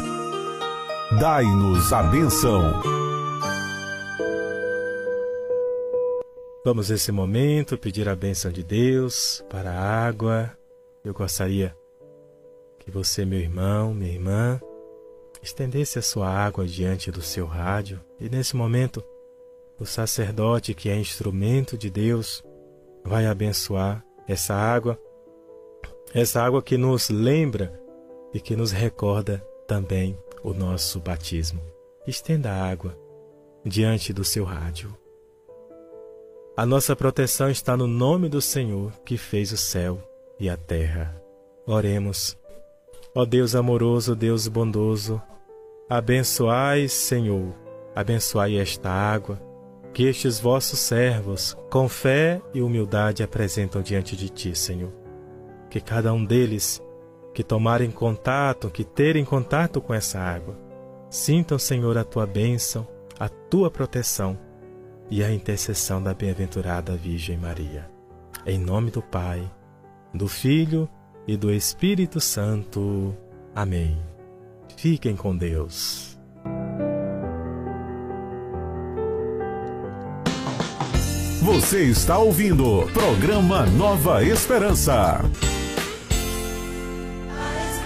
Dai-nos 1.18 1.92
a 1.92 2.04
benção. 2.04 2.80
Vamos 6.64 6.90
nesse 6.90 7.10
momento 7.10 7.76
pedir 7.76 8.08
a 8.08 8.14
benção 8.14 8.52
de 8.52 8.62
Deus 8.62 9.44
para 9.50 9.72
a 9.72 10.06
água. 10.06 10.56
Eu 11.04 11.12
gostaria 11.12 11.76
que 12.78 12.88
você, 12.88 13.24
meu 13.24 13.40
irmão, 13.40 13.92
minha 13.92 14.12
irmã, 14.12 14.60
estendesse 15.42 15.98
a 15.98 16.02
sua 16.02 16.30
água 16.30 16.64
diante 16.64 17.10
do 17.10 17.20
seu 17.20 17.44
rádio 17.44 18.00
e 18.20 18.28
nesse 18.28 18.54
momento 18.54 19.02
o 19.80 19.84
sacerdote, 19.84 20.74
que 20.74 20.88
é 20.88 20.96
instrumento 20.96 21.76
de 21.76 21.90
Deus, 21.90 22.40
vai 23.04 23.26
abençoar 23.26 24.04
essa 24.28 24.54
água 24.54 24.96
essa 26.14 26.42
água 26.42 26.62
que 26.62 26.76
nos 26.76 27.08
lembra 27.08 27.72
e 28.34 28.40
que 28.40 28.54
nos 28.54 28.70
recorda 28.70 29.42
também 29.66 30.18
o 30.42 30.52
nosso 30.52 31.00
batismo. 31.00 31.62
Estenda 32.06 32.50
a 32.50 32.70
água 32.70 32.96
diante 33.64 34.12
do 34.12 34.24
seu 34.24 34.44
rádio. 34.44 34.94
A 36.54 36.66
nossa 36.66 36.94
proteção 36.94 37.48
está 37.48 37.76
no 37.76 37.86
nome 37.86 38.28
do 38.28 38.42
Senhor 38.42 38.92
que 39.04 39.16
fez 39.16 39.52
o 39.52 39.56
céu 39.56 39.98
e 40.38 40.50
a 40.50 40.56
terra. 40.56 41.16
Oremos. 41.66 42.36
Ó 43.14 43.24
Deus 43.24 43.54
amoroso, 43.54 44.14
Deus 44.14 44.48
bondoso, 44.48 45.20
abençoai, 45.88 46.88
Senhor, 46.88 47.54
abençoai 47.94 48.56
esta 48.56 48.90
água 48.90 49.40
que 49.92 50.04
estes 50.04 50.40
vossos 50.40 50.78
servos, 50.78 51.54
com 51.70 51.86
fé 51.86 52.40
e 52.54 52.62
humildade, 52.62 53.22
apresentam 53.22 53.82
diante 53.82 54.16
de 54.16 54.30
ti, 54.30 54.56
Senhor 54.56 55.01
que 55.72 55.80
cada 55.80 56.12
um 56.12 56.22
deles 56.22 56.82
que 57.32 57.42
tomarem 57.42 57.90
contato, 57.90 58.68
que 58.68 58.84
terem 58.84 59.24
contato 59.24 59.80
com 59.80 59.94
essa 59.94 60.18
água, 60.18 60.54
sintam, 61.08 61.58
Senhor, 61.58 61.96
a 61.96 62.04
tua 62.04 62.26
bênção, 62.26 62.86
a 63.18 63.26
tua 63.26 63.70
proteção 63.70 64.38
e 65.10 65.24
a 65.24 65.32
intercessão 65.32 66.02
da 66.02 66.12
bem-aventurada 66.12 66.94
Virgem 66.94 67.38
Maria. 67.38 67.90
Em 68.44 68.58
nome 68.58 68.90
do 68.90 69.00
Pai, 69.00 69.50
do 70.12 70.28
Filho 70.28 70.86
e 71.26 71.38
do 71.38 71.50
Espírito 71.50 72.20
Santo. 72.20 73.16
Amém. 73.54 73.98
Fiquem 74.76 75.16
com 75.16 75.34
Deus. 75.34 76.18
Você 81.40 81.84
está 81.84 82.18
ouvindo 82.18 82.86
programa 82.92 83.64
Nova 83.64 84.22
Esperança. 84.22 85.18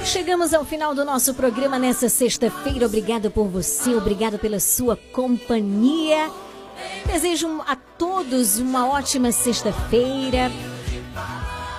Chegamos 0.07 0.55
ao 0.55 0.65
final 0.65 0.95
do 0.95 1.05
nosso 1.05 1.35
programa 1.35 1.81
nessa 1.81 2.09
sexta-feira. 2.09 2.87
Obrigado 2.87 3.29
por 3.29 3.49
você, 3.49 3.93
obrigado 3.93 4.39
pela 4.39 4.61
sua 4.61 4.97
companhia. 5.13 6.31
Desejo 7.07 7.61
a 7.67 7.75
todos 7.75 8.61
uma 8.61 8.89
ótima 8.89 9.33
sexta-feira. 9.33 10.53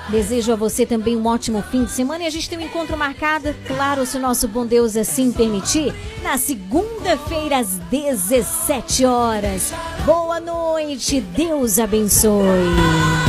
Desejo 0.10 0.52
a 0.52 0.58
você 0.58 0.86
também 0.86 1.16
um 1.16 1.26
ótimo 1.26 1.62
fim 1.72 1.86
de 1.86 1.91
semana 1.91 2.26
e 2.26 2.28
a 2.28 2.30
gente 2.30 2.49
tem 2.49 2.58
um 2.58 2.62
encontro 2.62 2.98
marcado, 2.98 3.56
claro, 3.66 4.06
se 4.06 4.18
o 4.18 4.22
nosso 4.22 4.45
bom 4.48 4.66
Deus 4.66 4.98
assim 4.98 5.32
permitir, 5.32 5.94
na 6.22 6.38
segunda-feira 6.38 7.60
às 7.60 7.78
17 7.90 9.06
horas. 9.06 9.74
Boa 10.06 10.41
noite, 10.41 11.22
Deus 11.22 11.80
abençoe. 11.80 13.27